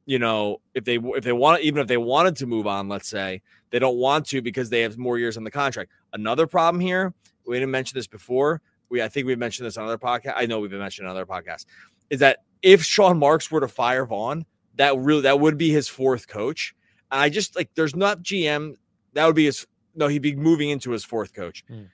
you 0.07 0.19
know, 0.19 0.61
if 0.75 0.85
they 0.85 0.97
if 0.97 1.25
they 1.25 1.33
want 1.33 1.63
even 1.63 1.81
if 1.81 1.87
they 1.87 1.97
wanted 1.97 2.37
to 2.37 2.47
move 2.47 2.67
on, 2.67 2.89
let's 2.89 3.09
say 3.09 3.43
they 3.71 3.79
don't 3.79 3.97
want 3.97 4.27
to 4.27 4.43
because 4.43 4.71
they 4.71 4.81
have 4.81 4.99
more 4.99 5.19
years 5.19 5.37
on 5.37 5.45
the 5.45 5.51
contract. 5.51 5.93
Another 6.13 6.47
problem 6.47 6.81
here, 6.81 7.15
we 7.47 7.57
didn't 7.57 7.71
mention 7.71 7.97
this 7.97 8.07
before. 8.07 8.61
We 8.89 9.03
I 9.03 9.09
think 9.09 9.27
we 9.27 9.37
mentioned 9.37 9.67
this 9.67 9.77
on 9.77 9.85
other 9.85 9.99
podcast. 9.99 10.35
I 10.37 10.47
know 10.47 10.61
we've 10.61 10.71
been 10.71 10.81
mentioning 10.81 11.09
on 11.09 11.17
other 11.17 11.27
podcasts. 11.27 11.67
Is 12.11 12.21
that 12.21 12.39
if 12.63 12.83
Sean 12.83 13.19
Marks 13.19 13.51
were 13.51 13.61
to 13.61 13.69
fire 13.69 14.05
Vaughn, 14.05 14.45
that 14.77 14.97
really 14.99 15.23
that 15.23 15.39
would 15.39 15.57
be 15.57 15.71
his 15.71 15.89
fourth 15.89 16.27
coach. 16.27 16.75
And 17.11 17.21
I 17.21 17.29
just 17.29 17.57
like 17.57 17.71
there's 17.75 17.95
not 17.95 18.23
GM. 18.23 18.75
That 19.13 19.27
would 19.27 19.37
be 19.37 19.45
his 19.45 19.67
no, 19.95 20.09
he'd 20.09 20.23
be 20.23 20.35
moving 20.35 20.71
into 20.71 20.91
his 20.91 21.05
fourth 21.05 21.33
coach. 21.33 21.65
Hmm. 21.69 21.85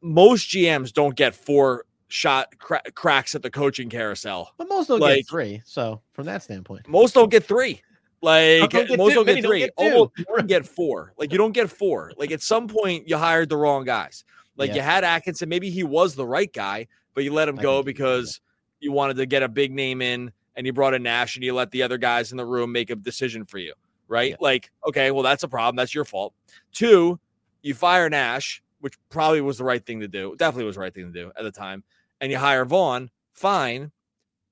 Most 0.00 0.48
GMs 0.50 0.92
don't 0.92 1.14
get 1.16 1.34
four 1.34 1.84
shot 2.08 2.58
cra- 2.58 2.82
cracks 2.94 3.34
at 3.34 3.42
the 3.42 3.50
coaching 3.50 3.88
carousel. 3.90 4.52
But 4.56 4.68
most 4.68 4.86
don't 4.88 5.00
Like- 5.00 5.16
get 5.18 5.28
three. 5.28 5.62
So 5.64 6.00
from 6.12 6.24
that 6.26 6.42
standpoint, 6.42 6.88
Most 6.88 7.14
don't 7.14 7.30
get 7.30 7.44
three. 7.44 7.82
Like 8.20 8.70
don't 8.70 8.88
get 8.88 8.98
most 8.98 9.10
two? 9.10 9.14
don't 9.16 9.26
Many 9.26 9.36
get 9.36 9.42
don't 9.42 9.50
three. 9.50 9.60
get. 9.60 9.72
Almost 9.76 10.12
you 10.18 10.24
don't 10.24 10.46
get 10.48 10.66
four. 10.66 11.12
Like 11.18 11.30
you 11.32 11.38
don't 11.38 11.52
get 11.52 11.70
four. 11.70 12.12
Like 12.16 12.32
at 12.32 12.42
some 12.42 12.66
point 12.66 13.08
you 13.08 13.16
hired 13.16 13.48
the 13.48 13.56
wrong 13.56 13.84
guys. 13.84 14.24
Like 14.56 14.70
Yeah. 14.70 14.76
you 14.76 14.82
had 14.82 15.04
Atkinson. 15.04 15.48
Maybe 15.48 15.70
he 15.70 15.84
was 15.84 16.14
the 16.16 16.26
right 16.26 16.52
guy, 16.52 16.88
but 17.14 17.22
you 17.24 17.32
let 17.32 17.48
him 17.48 17.58
I 17.58 17.62
go 17.62 17.76
think 17.78 17.86
he 17.86 17.92
because 17.92 18.40
you 18.80 18.90
wanted 18.92 19.16
to 19.18 19.26
get 19.26 19.42
a 19.44 19.48
big 19.48 19.72
name 19.72 20.02
in 20.02 20.32
and 20.56 20.66
you 20.66 20.72
brought 20.72 20.94
in 20.94 21.02
Nash 21.04 21.36
and 21.36 21.44
you 21.44 21.54
let 21.54 21.70
the 21.70 21.82
other 21.82 21.96
guys 21.98 22.32
in 22.32 22.36
the 22.38 22.44
room 22.46 22.72
make 22.72 22.90
a 22.90 22.96
decision 22.96 23.44
for 23.44 23.58
you, 23.58 23.72
right? 24.08 24.30
Yeah. 24.30 24.36
Like, 24.40 24.70
okay, 24.88 25.12
well, 25.12 25.22
that's 25.22 25.44
a 25.44 25.48
problem. 25.48 25.76
That's 25.76 25.94
your 25.94 26.04
fault. 26.04 26.34
Two, 26.72 27.20
you 27.62 27.74
fire 27.74 28.08
Nash, 28.10 28.60
which 28.80 28.94
probably 29.10 29.40
was 29.40 29.58
the 29.58 29.64
right 29.64 29.84
thing 29.84 30.00
to 30.00 30.08
do. 30.08 30.34
Definitely 30.38 30.64
was 30.64 30.76
the 30.76 30.82
right 30.82 30.94
thing 30.94 31.12
to 31.12 31.12
do 31.12 31.32
at 31.36 31.42
the 31.42 31.50
time. 31.50 31.84
And 32.20 32.30
you 32.30 32.38
hire 32.38 32.64
Vaughn, 32.64 33.10
fine. 33.34 33.92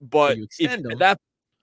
But 0.00 0.36
you 0.36 0.46
if 0.58 0.98
that, 0.98 1.18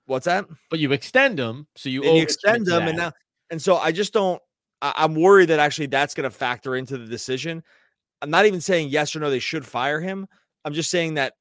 what's 0.05 0.25
that? 0.25 0.45
But 0.69 0.79
you 0.79 0.91
extend 0.91 1.37
them, 1.37 1.67
so 1.75 1.89
you 1.89 2.03
you 2.03 2.21
extend 2.21 2.65
them, 2.65 2.87
and 2.87 2.97
now, 2.97 3.11
and 3.51 3.61
so 3.61 3.77
I 3.77 3.91
just 3.91 4.13
don't. 4.13 4.41
I, 4.81 4.93
I'm 4.97 5.15
worried 5.15 5.49
that 5.49 5.59
actually 5.59 5.87
that's 5.87 6.13
going 6.13 6.23
to 6.23 6.35
factor 6.35 6.75
into 6.75 6.97
the 6.97 7.05
decision. 7.05 7.63
I'm 8.21 8.29
not 8.29 8.45
even 8.45 8.61
saying 8.61 8.89
yes 8.89 9.15
or 9.15 9.19
no 9.19 9.29
they 9.29 9.39
should 9.39 9.65
fire 9.65 9.99
him. 9.99 10.27
I'm 10.65 10.73
just 10.73 10.89
saying 10.89 11.15
that 11.15 11.33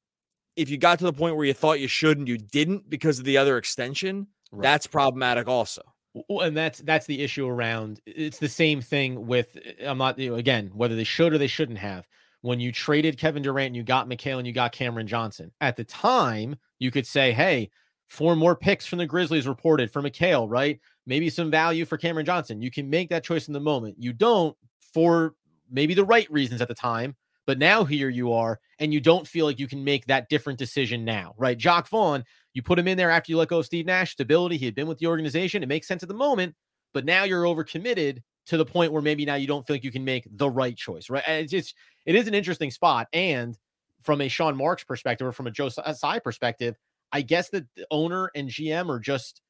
if 0.55 0.69
you 0.69 0.77
got 0.77 0.99
to 0.99 1.05
the 1.05 1.13
point 1.13 1.35
where 1.35 1.45
you 1.45 1.53
thought 1.53 1.79
you 1.79 1.87
should 1.87 2.19
and 2.19 2.27
you 2.27 2.37
didn't 2.37 2.89
because 2.89 3.19
of 3.19 3.25
the 3.25 3.37
other 3.37 3.57
extension, 3.57 4.27
Right. 4.51 4.61
that's 4.61 4.85
problematic 4.85 5.47
also. 5.47 5.81
And 6.29 6.55
that's 6.55 6.79
that's 6.79 7.07
the 7.07 7.21
issue 7.21 7.47
around 7.47 7.99
it's 8.05 8.37
the 8.37 8.49
same 8.49 8.81
thing 8.81 9.25
with 9.25 9.57
I'm 9.83 9.97
not 9.97 10.19
you 10.19 10.29
know, 10.29 10.35
again 10.35 10.69
whether 10.73 10.95
they 10.95 11.03
should 11.03 11.33
or 11.33 11.37
they 11.37 11.47
shouldn't 11.47 11.79
have. 11.79 12.07
When 12.41 12.59
you 12.59 12.73
traded 12.73 13.17
Kevin 13.17 13.41
Durant, 13.41 13.67
and 13.67 13.75
you 13.75 13.83
got 13.83 14.09
Mikal 14.09 14.37
and 14.37 14.45
you 14.45 14.51
got 14.51 14.73
Cameron 14.73 15.07
Johnson. 15.07 15.51
At 15.61 15.77
the 15.77 15.85
time, 15.85 16.57
you 16.77 16.91
could 16.91 17.07
say, 17.07 17.31
"Hey, 17.31 17.71
four 18.07 18.35
more 18.35 18.55
picks 18.55 18.85
from 18.85 18.99
the 18.99 19.05
Grizzlies 19.05 19.47
reported 19.47 19.91
for 19.91 20.01
Mikal, 20.01 20.49
right? 20.49 20.79
Maybe 21.05 21.29
some 21.29 21.49
value 21.49 21.85
for 21.85 21.97
Cameron 21.97 22.25
Johnson." 22.25 22.61
You 22.61 22.69
can 22.69 22.89
make 22.89 23.09
that 23.09 23.23
choice 23.23 23.47
in 23.47 23.53
the 23.53 23.59
moment. 23.61 23.95
You 23.97 24.11
don't 24.11 24.57
for 24.93 25.35
maybe 25.71 25.93
the 25.93 26.05
right 26.05 26.29
reasons 26.29 26.61
at 26.61 26.67
the 26.67 26.75
time, 26.75 27.15
but 27.45 27.57
now 27.57 27.83
here 27.85 28.09
you 28.09 28.33
are, 28.33 28.59
and 28.79 28.93
you 28.93 28.99
don't 28.99 29.27
feel 29.27 29.45
like 29.45 29.59
you 29.59 29.67
can 29.67 29.83
make 29.83 30.05
that 30.07 30.29
different 30.29 30.59
decision 30.59 31.03
now, 31.05 31.33
right? 31.37 31.57
Jacque 31.57 31.87
Vaughn, 31.87 32.23
you 32.53 32.61
put 32.61 32.79
him 32.79 32.87
in 32.87 32.97
there 32.97 33.09
after 33.09 33.31
you 33.31 33.37
let 33.37 33.47
go 33.47 33.59
of 33.59 33.65
Steve 33.65 33.85
Nash, 33.85 34.11
stability. 34.11 34.57
He 34.57 34.65
had 34.65 34.75
been 34.75 34.87
with 34.87 34.99
the 34.99 35.07
organization. 35.07 35.63
It 35.63 35.69
makes 35.69 35.87
sense 35.87 36.03
at 36.03 36.09
the 36.09 36.15
moment, 36.15 36.55
but 36.93 37.05
now 37.05 37.23
you're 37.23 37.43
overcommitted 37.43 38.21
to 38.45 38.57
the 38.57 38.65
point 38.65 38.91
where 38.91 39.01
maybe 39.01 39.25
now 39.25 39.35
you 39.35 39.47
don't 39.47 39.65
feel 39.65 39.75
like 39.75 39.83
you 39.83 39.91
can 39.91 40.05
make 40.05 40.27
the 40.29 40.49
right 40.49 40.75
choice, 40.75 41.09
right? 41.09 41.23
It's 41.27 41.51
just, 41.51 41.75
it 42.05 42.15
is 42.15 42.27
an 42.27 42.33
interesting 42.33 42.71
spot. 42.71 43.07
And 43.13 43.57
from 44.01 44.21
a 44.21 44.27
Sean 44.27 44.55
Marks 44.55 44.83
perspective 44.83 45.25
or 45.25 45.31
from 45.31 45.47
a 45.47 45.51
Joe 45.51 45.69
Tsai 45.69 46.17
uh, 46.17 46.19
perspective, 46.19 46.75
I 47.11 47.21
guess 47.21 47.49
that 47.49 47.65
the 47.75 47.87
owner 47.89 48.29
and 48.35 48.49
GM 48.49 48.89
are 48.89 48.99
just 48.99 49.41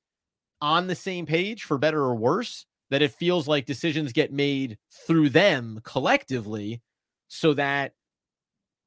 on 0.61 0.87
the 0.87 0.95
same 0.95 1.25
page 1.25 1.63
for 1.63 1.77
better 1.77 2.01
or 2.01 2.15
worse. 2.15 2.65
That 2.89 3.01
it 3.01 3.11
feels 3.11 3.47
like 3.47 3.65
decisions 3.65 4.13
get 4.13 4.31
made 4.31 4.77
through 5.07 5.29
them 5.29 5.81
collectively 5.83 6.83
so 7.27 7.55
that 7.55 7.93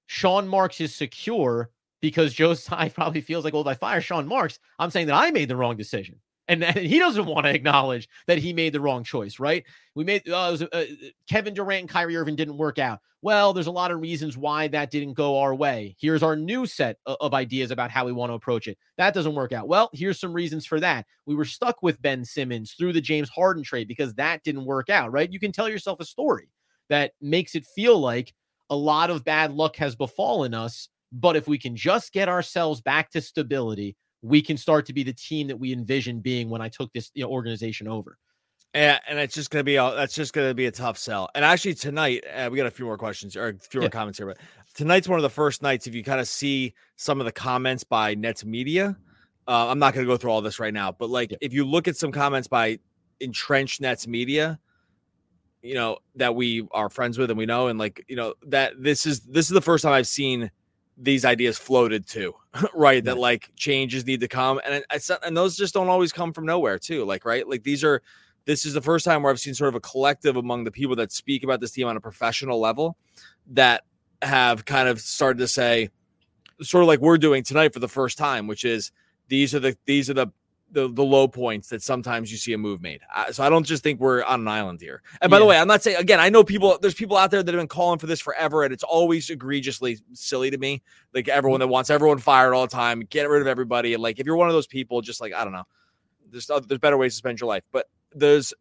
Sean 0.07 0.47
Marks 0.47 0.81
is 0.81 0.95
secure 0.95 1.71
because 2.01 2.33
Joe 2.35 2.55
Tsai 2.55 2.89
probably 2.95 3.21
feels 3.21 3.45
like, 3.45 3.53
well, 3.53 3.63
if 3.63 3.69
I 3.69 3.75
fire 3.75 4.01
Sean 4.01 4.27
Marks, 4.27 4.59
I'm 4.79 4.91
saying 4.91 5.07
that 5.09 5.17
I 5.17 5.31
made 5.31 5.49
the 5.49 5.57
wrong 5.57 5.77
decision. 5.77 6.21
And 6.49 6.63
that 6.63 6.77
he 6.77 6.99
doesn't 6.99 7.27
want 7.27 7.47
to 7.47 7.55
acknowledge 7.55 8.09
that 8.27 8.39
he 8.39 8.53
made 8.53 8.73
the 8.73 8.81
wrong 8.81 9.03
choice, 9.03 9.41
right? 9.41 9.65
We 9.95 10.05
made 10.05 10.29
uh, 10.29 10.49
was, 10.53 10.63
uh, 10.63 10.85
Kevin 11.29 11.55
Durant 11.55 11.81
and 11.81 11.89
Kyrie 11.89 12.17
Irving 12.17 12.37
didn't 12.37 12.59
work 12.59 12.79
out. 12.79 13.01
Well, 13.23 13.53
there's 13.53 13.67
a 13.67 13.73
lot 13.73 13.91
of 13.91 14.01
reasons 14.01 14.37
why 14.37 14.69
that 14.69 14.93
didn't 14.93 15.15
go 15.15 15.41
our 15.41 15.53
way. 15.53 15.97
Here's 15.99 16.23
our 16.23 16.37
new 16.37 16.65
set 16.67 16.99
o- 17.07 17.17
of 17.21 17.35
ideas 17.35 17.73
about 17.73 17.91
how 17.91 18.05
we 18.07 18.13
want 18.13 18.31
to 18.31 18.35
approach 18.35 18.69
it. 18.69 18.79
That 18.99 19.15
doesn't 19.15 19.35
work 19.35 19.51
out. 19.53 19.67
Well, 19.67 19.91
here's 19.93 20.21
some 20.21 20.33
reasons 20.33 20.65
for 20.67 20.79
that. 20.79 21.07
We 21.25 21.35
were 21.35 21.45
stuck 21.45 21.83
with 21.83 22.01
Ben 22.01 22.25
Simmons 22.25 22.75
through 22.79 22.93
the 22.93 23.01
James 23.01 23.29
Harden 23.29 23.65
trade 23.65 23.89
because 23.89 24.15
that 24.15 24.45
didn't 24.45 24.65
work 24.67 24.91
out, 24.91 25.11
right? 25.11 25.33
You 25.33 25.41
can 25.41 25.51
tell 25.51 25.69
yourself 25.69 25.99
a 25.99 26.05
story 26.05 26.49
that 26.89 27.13
makes 27.21 27.57
it 27.57 27.65
feel 27.75 27.99
like 27.99 28.33
a 28.71 28.77
lot 28.77 29.11
of 29.11 29.25
bad 29.25 29.53
luck 29.53 29.77
has 29.77 29.97
befallen 29.97 30.55
us. 30.55 30.89
But 31.13 31.37
if 31.37 31.47
we 31.49 31.59
can 31.59 31.77
just 31.77 32.13
get 32.13 32.29
ourselves 32.29 32.81
back 32.81 33.11
to 33.11 33.21
stability, 33.21 33.97
we 34.23 34.43
can 34.43 34.57
start 34.57 34.87
to 34.87 34.93
be 34.93 35.03
the 35.03 35.13
team 35.13 35.47
that 35.49 35.59
we 35.59 35.73
envisioned 35.73 36.23
being 36.23 36.51
when 36.51 36.61
I 36.61 36.69
took 36.69 36.93
this 36.93 37.11
you 37.15 37.25
know, 37.25 37.31
organization 37.31 37.87
over. 37.87 38.19
And, 38.75 39.01
and 39.09 39.19
it's 39.19 39.35
just 39.35 39.51
gonna 39.51 39.65
be 39.65 39.77
a, 39.77 39.95
that's 39.95 40.15
just 40.15 40.33
gonna 40.33 40.53
be 40.53 40.67
a 40.67 40.71
tough 40.71 40.99
sell. 40.99 41.29
And 41.35 41.45
actually 41.45 41.75
tonight 41.75 42.25
uh, 42.35 42.49
we 42.51 42.57
got 42.57 42.67
a 42.67 42.71
few 42.71 42.85
more 42.85 42.99
questions 42.99 43.37
or 43.37 43.49
a 43.49 43.59
few 43.59 43.81
more 43.81 43.87
Yeah. 43.87 43.91
comments 43.91 44.19
here, 44.19 44.27
but 44.27 44.39
tonight's 44.75 45.09
one 45.09 45.19
of 45.19 45.23
the 45.23 45.31
first 45.31 45.63
nights 45.63 45.87
if 45.87 45.95
you 45.95 46.03
kind 46.03 46.21
of 46.21 46.29
see 46.29 46.75
some 46.97 47.21
of 47.21 47.25
the 47.27 47.33
comments 47.33 47.85
by 47.85 48.15
Nets 48.15 48.45
media. 48.45 48.97
Uh, 49.49 49.69
I'm 49.69 49.79
not 49.79 49.95
gonna 49.95 50.07
go 50.07 50.17
through 50.17 50.33
all 50.33 50.43
this 50.43 50.59
right 50.59 50.75
now, 50.75 50.93
but 50.93 51.09
like 51.09 51.31
Yeah. 51.31 51.39
if 51.41 51.53
you 51.55 51.65
look 51.65 51.89
at 51.89 51.97
some 51.97 52.11
comments 52.13 52.49
by 52.49 52.79
entrenched 53.21 53.81
Nets 53.81 54.07
media, 54.07 54.59
you 55.63 55.75
know 55.75 55.99
that 56.17 56.35
we 56.35 56.67
are 56.73 56.91
friends 56.91 57.17
with 57.17 57.31
and 57.31 57.39
we 57.39 57.47
know, 57.47 57.69
and 57.69 57.79
like 57.79 58.05
you 58.09 58.17
know 58.17 58.35
that 58.49 58.75
this 58.83 59.07
is 59.07 59.21
this 59.21 59.47
is 59.47 59.53
the 59.53 59.63
first 59.63 59.83
time 59.83 59.93
I've 59.93 60.07
seen 60.07 60.51
these 60.97 61.25
ideas 61.25 61.59
floated 61.59 62.07
too, 62.07 62.35
right? 62.75 63.05
That 63.05 63.19
like 63.19 63.51
changes 63.57 64.07
need 64.07 64.21
to 64.21 64.29
come, 64.29 64.61
and 64.65 64.75
it- 64.77 64.87
it's 64.93 65.11
and 65.11 65.37
those 65.37 65.57
just 65.57 65.75
don't 65.75 65.89
always 65.89 66.13
come 66.13 66.33
from 66.33 66.47
nowhere 66.47 66.79
too. 66.79 67.05
Like 67.05 67.25
right, 67.25 67.47
like 67.49 67.63
these 67.63 67.85
are 67.85 68.03
this 68.47 68.65
is 68.65 68.75
the 68.75 68.81
first 68.83 69.05
time 69.05 69.23
where 69.23 69.33
I've 69.33 69.41
seen 69.41 69.55
sort 69.55 69.69
of 69.69 69.75
a 69.75 69.81
collective 69.81 70.37
among 70.37 70.65
the 70.65 70.71
people 70.71 70.97
that 70.97 71.13
speak 71.13 71.43
about 71.45 71.61
this 71.61 71.73
team 71.73 71.87
on 71.89 71.97
a 71.97 72.01
professional 72.01 72.61
level 72.61 72.97
that 73.49 73.83
have 74.23 74.65
kind 74.65 74.89
of 74.89 75.01
started 75.01 75.39
to 75.41 75.49
say, 75.49 75.91
sort 76.63 76.83
of 76.83 76.89
like 76.89 77.01
we're 77.01 77.19
doing 77.19 77.43
tonight 77.43 77.73
for 77.75 77.81
the 77.81 77.89
first 77.89 78.17
time, 78.17 78.47
which 78.47 78.65
is 78.65 78.93
these 79.29 79.55
are 79.55 79.61
the 79.61 79.77
these 79.85 80.09
are 80.09 80.15
the 80.15 80.29
the, 80.73 80.89
the 80.89 81.05
low 81.05 81.29
points 81.29 81.69
that 81.69 81.83
sometimes 81.83 82.31
you 82.31 82.37
see 82.37 82.53
a 82.53 82.59
move 82.59 82.83
made. 82.83 83.01
Uh, 83.15 83.31
so 83.33 83.45
I 83.45 83.49
don't 83.49 83.65
just 83.65 83.83
think 83.83 84.01
we're 84.01 84.23
on 84.25 84.41
an 84.41 84.49
island 84.49 84.81
here. 84.81 85.03
And 85.23 85.31
by 85.31 85.39
the 85.39 85.45
way, 85.45 85.57
I'm 85.57 85.69
not 85.69 85.83
saying 85.83 85.97
again. 85.97 86.21
I 86.21 86.29
know 86.29 86.43
people. 86.45 86.79
There's 86.81 86.95
people 86.95 87.17
out 87.17 87.31
there 87.31 87.43
that 87.43 87.55
have 87.55 87.61
been 87.61 87.69
calling 87.69 87.99
for 87.99 88.07
this 88.07 88.21
forever, 88.21 88.65
and 88.65 88.73
it's 88.73 88.83
always 88.83 89.31
egregiously 89.31 89.99
silly 90.13 90.51
to 90.51 90.59
me. 90.59 90.83
Like 91.15 91.29
everyone 91.29 91.61
that 91.61 91.69
wants 91.69 91.89
everyone 91.89 92.19
fired 92.19 92.53
all 92.53 92.67
the 92.67 92.73
time, 92.73 93.01
get 93.01 93.29
rid 93.29 93.41
of 93.41 93.49
everybody. 93.49 93.95
And 93.95 94.03
like 94.03 94.19
if 94.19 94.27
you're 94.27 94.37
one 94.37 94.49
of 94.49 94.55
those 94.55 94.67
people, 94.67 95.01
just 95.01 95.21
like 95.21 95.33
I 95.33 95.45
don't 95.45 95.53
know, 95.53 95.65
there's 96.31 96.51
other- 96.51 96.67
there's 96.67 96.81
better 96.81 96.97
ways 96.99 97.13
to 97.13 97.19
spend 97.19 97.41
your 97.41 97.49
life. 97.49 97.63
But 97.73 97.89
there's, 98.15 98.53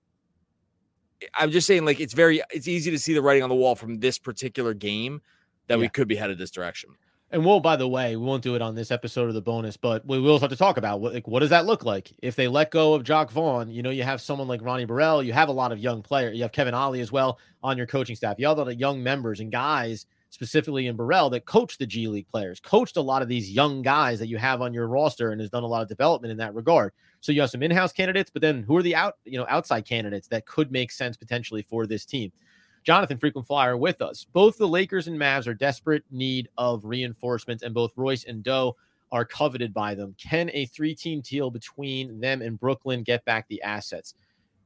I'm 1.33 1.51
just 1.51 1.65
saying, 1.65 1.85
like 1.85 1.99
it's 1.99 2.13
very 2.13 2.41
it's 2.51 2.67
easy 2.67 2.91
to 2.91 2.99
see 2.99 3.13
the 3.13 3.21
writing 3.21 3.43
on 3.43 3.49
the 3.49 3.55
wall 3.55 3.75
from 3.75 3.99
this 3.99 4.19
particular 4.19 4.73
game 4.73 5.21
that 5.67 5.79
we 5.79 5.89
could 5.89 6.07
be 6.07 6.15
headed 6.15 6.37
this 6.37 6.51
direction. 6.51 6.91
And 7.31 7.43
we'll, 7.43 7.59
by 7.59 7.75
the 7.75 7.87
way, 7.87 8.15
we 8.15 8.23
won't 8.23 8.43
do 8.43 8.55
it 8.55 8.61
on 8.61 8.75
this 8.75 8.91
episode 8.91 9.27
of 9.27 9.33
the 9.33 9.41
bonus, 9.41 9.77
but 9.77 10.05
we 10.05 10.19
will 10.19 10.39
have 10.39 10.51
to 10.51 10.55
talk 10.55 10.77
about 10.77 10.99
what 11.01 11.13
like 11.13 11.27
what 11.27 11.39
does 11.39 11.49
that 11.49 11.65
look 11.65 11.83
like 11.83 12.13
if 12.21 12.35
they 12.35 12.47
let 12.47 12.69
go 12.69 12.93
of 12.93 13.03
Jacque 13.03 13.31
Vaughn. 13.31 13.71
You 13.71 13.81
know, 13.81 13.89
you 13.89 14.03
have 14.03 14.21
someone 14.21 14.47
like 14.47 14.61
Ronnie 14.61 14.85
Burrell, 14.85 15.23
you 15.23 15.33
have 15.33 15.49
a 15.49 15.53
lot 15.53 15.71
of 15.71 15.79
young 15.79 16.03
players, 16.03 16.37
you 16.37 16.43
have 16.43 16.51
Kevin 16.51 16.75
Ollie 16.75 17.01
as 17.01 17.11
well 17.11 17.39
on 17.63 17.77
your 17.77 17.87
coaching 17.87 18.15
staff. 18.15 18.35
You 18.37 18.47
have 18.47 18.57
a 18.57 18.61
lot 18.61 18.71
of 18.71 18.79
young 18.79 19.01
members 19.01 19.39
and 19.39 19.51
guys, 19.51 20.05
specifically 20.29 20.85
in 20.85 20.95
Burrell, 20.95 21.31
that 21.31 21.45
coach 21.45 21.79
the 21.79 21.87
G 21.87 22.07
League 22.07 22.27
players, 22.27 22.59
coached 22.59 22.95
a 22.95 23.01
lot 23.01 23.23
of 23.23 23.27
these 23.27 23.49
young 23.49 23.81
guys 23.81 24.19
that 24.19 24.27
you 24.27 24.37
have 24.37 24.61
on 24.61 24.73
your 24.73 24.87
roster, 24.87 25.31
and 25.31 25.41
has 25.41 25.49
done 25.49 25.63
a 25.63 25.67
lot 25.67 25.81
of 25.81 25.89
development 25.89 26.31
in 26.31 26.37
that 26.37 26.53
regard. 26.53 26.93
So 27.21 27.31
you 27.31 27.41
have 27.41 27.49
some 27.49 27.63
in-house 27.63 27.91
candidates, 27.91 28.29
but 28.29 28.43
then 28.43 28.61
who 28.61 28.77
are 28.77 28.83
the 28.83 28.95
out, 28.95 29.15
you 29.25 29.39
know, 29.39 29.47
outside 29.49 29.85
candidates 29.85 30.27
that 30.27 30.45
could 30.45 30.71
make 30.71 30.91
sense 30.91 31.17
potentially 31.17 31.63
for 31.63 31.87
this 31.87 32.05
team? 32.05 32.31
Jonathan, 32.85 33.17
frequent 33.17 33.47
flyer, 33.47 33.75
with 33.75 34.01
us. 34.01 34.25
Both 34.31 34.57
the 34.57 34.67
Lakers 34.67 35.07
and 35.07 35.19
Mavs 35.19 35.47
are 35.47 35.53
desperate 35.53 36.03
need 36.11 36.47
of 36.57 36.85
reinforcements, 36.85 37.63
and 37.63 37.73
both 37.73 37.91
Royce 37.95 38.23
and 38.23 38.43
Doe 38.43 38.75
are 39.11 39.25
coveted 39.25 39.73
by 39.73 39.95
them. 39.95 40.15
Can 40.17 40.49
a 40.53 40.65
three-team 40.67 41.21
deal 41.21 41.49
between 41.49 42.19
them 42.19 42.41
and 42.41 42.59
Brooklyn 42.59 43.03
get 43.03 43.25
back 43.25 43.47
the 43.47 43.61
assets? 43.63 44.13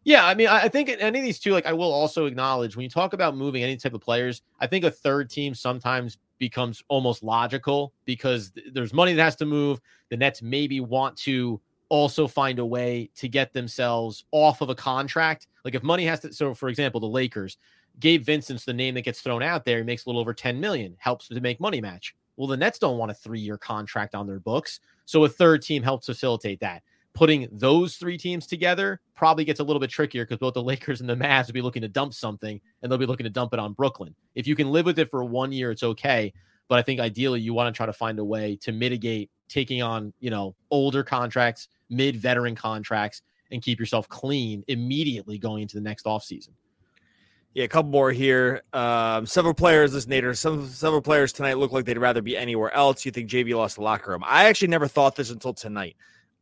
Yeah, 0.04 0.26
I 0.26 0.34
mean, 0.34 0.48
I 0.48 0.70
think 0.70 0.90
any 0.90 1.20
of 1.20 1.26
these 1.26 1.40
two, 1.40 1.52
like 1.52 1.66
I 1.66 1.74
will 1.74 1.92
also 1.92 2.26
acknowledge 2.26 2.76
when 2.76 2.84
you 2.84 2.90
talk 2.90 3.14
about 3.14 3.36
moving 3.36 3.64
any 3.64 3.78
type 3.78 3.94
of 3.94 4.02
players, 4.02 4.42
I 4.60 4.68
think 4.68 4.86
a 4.86 4.92
third 4.92 5.30
team 5.30 5.54
sometimes 5.54 6.18
becomes 6.40 6.82
almost 6.88 7.22
logical 7.22 7.94
because 8.06 8.52
th- 8.52 8.68
there's 8.74 8.94
money 8.94 9.14
that 9.14 9.24
has 9.24 9.36
to 9.38 9.46
move. 9.46 9.80
The 10.10 10.18
Nets 10.18 10.42
maybe 10.42 10.80
want 10.80 11.18
to 11.18 11.62
also 11.90 12.28
find 12.28 12.60
a 12.60 12.66
way 12.66 13.10
to 13.16 13.28
get 13.28 13.52
themselves 13.52 14.24
off 14.32 14.62
of 14.62 14.70
a 14.70 14.76
contract. 14.76 15.48
Like 15.66 15.76
if 15.76 15.84
money 15.84 16.06
has 16.06 16.22
to, 16.22 16.34
so 16.34 16.54
for 16.54 16.70
example, 16.70 17.02
the 17.02 17.08
Lakers, 17.08 17.58
Gabe 18.00 18.24
Vincent's 18.24 18.66
the 18.66 18.74
name 18.74 18.96
that 18.96 19.02
gets 19.02 19.22
thrown 19.22 19.44
out 19.44 19.66
there. 19.66 19.78
He 19.78 19.84
makes 19.84 20.06
a 20.06 20.10
little 20.10 20.22
over 20.22 20.34
10 20.34 20.60
million, 20.60 20.96
helps 21.00 21.28
to 21.28 21.42
make 21.42 21.60
money 21.60 21.82
match. 21.82 22.16
Well, 22.38 22.48
the 22.48 22.58
Nets 22.58 22.80
don't 22.80 22.98
want 22.98 23.12
a 23.12 23.16
three 23.16 23.40
year 23.40 23.58
contract 23.58 24.16
on 24.16 24.26
their 24.26 24.40
books. 24.40 24.80
So 25.06 25.26
a 25.26 25.30
third 25.30 25.62
team 25.62 25.84
helps 25.84 26.06
facilitate 26.06 26.60
that. 26.62 26.84
Putting 27.14 27.50
those 27.52 27.98
three 27.98 28.18
teams 28.18 28.48
together 28.48 29.02
probably 29.16 29.44
gets 29.44 29.60
a 29.60 29.64
little 29.64 29.80
bit 29.80 29.90
trickier 29.90 30.24
because 30.24 30.38
both 30.38 30.54
the 30.54 30.64
Lakers 30.64 31.02
and 31.02 31.10
the 31.10 31.16
Mavs 31.16 31.48
will 31.48 31.54
be 31.54 31.62
looking 31.62 31.82
to 31.82 31.90
dump 31.90 32.14
something 32.14 32.62
and 32.82 32.92
they'll 32.92 33.00
be 33.00 33.06
looking 33.06 33.26
to 33.26 33.30
dump 33.30 33.54
it 33.54 33.60
on 33.60 33.74
Brooklyn. 33.74 34.16
If 34.36 34.48
you 34.48 34.56
can 34.56 34.72
live 34.72 34.86
with 34.86 35.00
it 35.00 35.10
for 35.10 35.24
one 35.26 35.52
year, 35.52 35.72
it's 35.72 35.84
okay. 35.84 36.34
But 36.70 36.80
I 36.80 36.82
think 36.84 37.00
ideally 37.00 37.42
you 37.42 37.54
want 37.54 37.74
to 37.74 37.76
try 37.76 37.88
to 37.88 37.94
find 37.94 38.20
a 38.20 38.24
way 38.24 38.56
to 38.58 38.72
mitigate 38.72 39.32
taking 39.50 39.82
on, 39.82 40.14
you 40.20 40.30
know, 40.30 40.56
older 40.72 41.04
contracts, 41.04 41.68
mid 41.90 42.16
veteran 42.16 42.56
contracts, 42.56 43.24
and 43.52 43.62
keep 43.62 43.80
yourself 43.80 44.08
clean 44.08 44.64
immediately 44.68 45.38
going 45.38 45.64
into 45.64 45.76
the 45.76 45.82
next 45.82 46.06
offseason. 46.06 46.52
Yeah, 47.54 47.64
a 47.64 47.68
couple 47.68 47.90
more 47.90 48.12
here. 48.12 48.62
Um, 48.74 49.26
several 49.26 49.56
players, 49.56 49.92
this 49.92 50.06
Nader, 50.06 50.38
some 50.38 50.68
several 50.68 51.02
players 51.02 51.34
tonight 51.34 51.58
look 51.58 51.72
like 51.72 51.86
they'd 51.86 51.98
rather 51.98 52.22
be 52.22 52.38
anywhere 52.38 52.72
else. 52.74 53.06
You 53.06 53.12
think 53.12 53.30
JV 53.30 53.56
lost 53.56 53.78
the 53.78 53.82
locker 53.82 54.12
room? 54.12 54.24
I 54.26 54.46
actually 54.46 54.68
never 54.68 54.88
thought 54.88 55.16
this 55.16 55.32
until 55.32 55.54
tonight. 55.54 55.96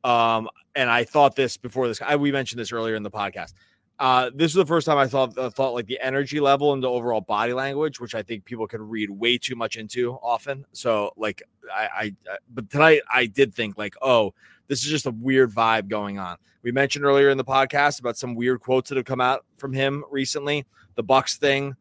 Um, 0.03 0.49
and 0.75 0.89
I 0.89 1.05
thought 1.05 1.35
this 1.35 1.55
before 1.55 1.87
this. 1.87 2.01
I, 2.01 2.17
we 2.17 2.31
mentioned 2.31 2.59
this 2.59 2.73
earlier 2.73 2.95
in 2.95 3.03
the 3.03 3.11
podcast. 3.11 3.53
Uh, 3.99 4.29
this 4.35 4.51
is 4.51 4.55
the 4.55 4.65
first 4.65 4.85
time 4.85 4.97
I 4.97 5.07
thought 5.07 5.35
uh, 5.37 5.49
thought 5.49 5.73
like 5.73 5.87
the 5.87 5.99
energy 5.99 6.39
level 6.39 6.73
and 6.73 6.83
the 6.83 6.89
overall 6.89 7.21
body 7.21 7.53
language, 7.53 7.99
which 7.99 8.13
I 8.13 8.21
think 8.21 8.45
people 8.45 8.67
can 8.67 8.81
read 8.81 9.09
way 9.09 9.37
too 9.37 9.55
much 9.55 9.75
into 9.75 10.13
often. 10.21 10.65
So 10.71 11.13
like 11.17 11.41
I, 11.73 11.89
I, 11.93 12.15
uh, 12.31 12.35
but 12.53 12.69
tonight 12.69 13.01
I 13.11 13.25
did 13.25 13.53
think 13.53 13.77
like, 13.77 13.95
oh, 14.01 14.33
this 14.67 14.83
is 14.83 14.89
just 14.89 15.05
a 15.05 15.11
weird 15.11 15.51
vibe 15.51 15.87
going 15.87 16.19
on. 16.19 16.37
We 16.63 16.71
mentioned 16.71 17.05
earlier 17.05 17.29
in 17.29 17.37
the 17.37 17.45
podcast 17.45 17.99
about 17.99 18.17
some 18.17 18.35
weird 18.35 18.59
quotes 18.59 18.89
that 18.89 18.97
have 18.97 19.05
come 19.05 19.21
out 19.21 19.45
from 19.57 19.73
him 19.73 20.03
recently. 20.11 20.65
The 20.95 21.03
Bucks 21.03 21.37
thing. 21.37 21.75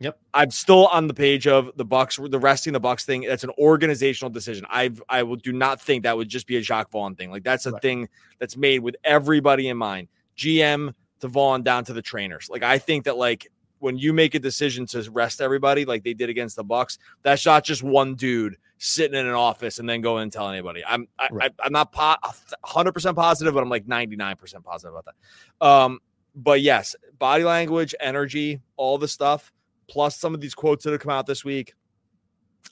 Yep. 0.00 0.18
I'm 0.34 0.50
still 0.50 0.88
on 0.88 1.06
the 1.06 1.14
page 1.14 1.46
of 1.46 1.70
the 1.76 1.84
Bucks, 1.84 2.18
the 2.20 2.38
resting 2.38 2.72
the 2.72 2.80
Bucks 2.80 3.04
thing. 3.04 3.22
That's 3.22 3.44
an 3.44 3.52
organizational 3.56 4.30
decision. 4.30 4.66
I've 4.68 5.00
I 5.08 5.22
will 5.22 5.36
do 5.36 5.52
not 5.52 5.80
think 5.80 6.02
that 6.02 6.16
would 6.16 6.28
just 6.28 6.48
be 6.48 6.56
a 6.56 6.60
Jacques 6.60 6.90
Vaughn 6.90 7.14
thing. 7.14 7.30
Like 7.30 7.44
that's 7.44 7.66
a 7.66 7.70
right. 7.70 7.82
thing 7.82 8.08
that's 8.40 8.56
made 8.56 8.80
with 8.80 8.96
everybody 9.04 9.68
in 9.68 9.76
mind. 9.76 10.08
GM 10.36 10.92
to 11.20 11.28
Vaughn 11.28 11.62
down 11.62 11.84
to 11.84 11.92
the 11.92 12.02
trainers. 12.02 12.48
Like 12.50 12.64
I 12.64 12.78
think 12.78 13.04
that 13.04 13.16
like 13.16 13.46
when 13.78 13.96
you 13.96 14.12
make 14.12 14.34
a 14.34 14.40
decision 14.40 14.86
to 14.86 15.08
rest 15.12 15.40
everybody 15.40 15.84
like 15.84 16.02
they 16.02 16.14
did 16.14 16.28
against 16.28 16.56
the 16.56 16.64
Bucks, 16.64 16.98
that's 17.22 17.46
not 17.46 17.64
just 17.64 17.84
one 17.84 18.16
dude 18.16 18.56
sitting 18.82 19.16
in 19.16 19.26
an 19.26 19.34
office 19.34 19.78
and 19.78 19.88
then 19.88 20.00
going 20.00 20.24
and 20.24 20.32
telling 20.32 20.54
anybody. 20.54 20.82
I'm 20.84 21.06
I, 21.16 21.28
right. 21.30 21.52
Am 21.64 21.72
not 21.72 21.92
100% 21.92 23.14
positive, 23.14 23.54
but 23.54 23.62
I'm 23.62 23.68
like 23.68 23.86
99% 23.86 24.64
positive 24.64 24.92
about 24.92 25.04
that. 25.04 25.66
Um, 25.66 26.00
but 26.34 26.62
yes, 26.62 26.96
body 27.16 27.44
language, 27.44 27.94
energy, 28.00 28.60
all 28.76 28.98
the 28.98 29.06
stuff, 29.06 29.52
plus 29.88 30.16
some 30.16 30.34
of 30.34 30.40
these 30.40 30.54
quotes 30.54 30.84
that 30.84 30.90
have 30.90 31.00
come 31.00 31.12
out 31.12 31.26
this 31.26 31.44
week. 31.44 31.74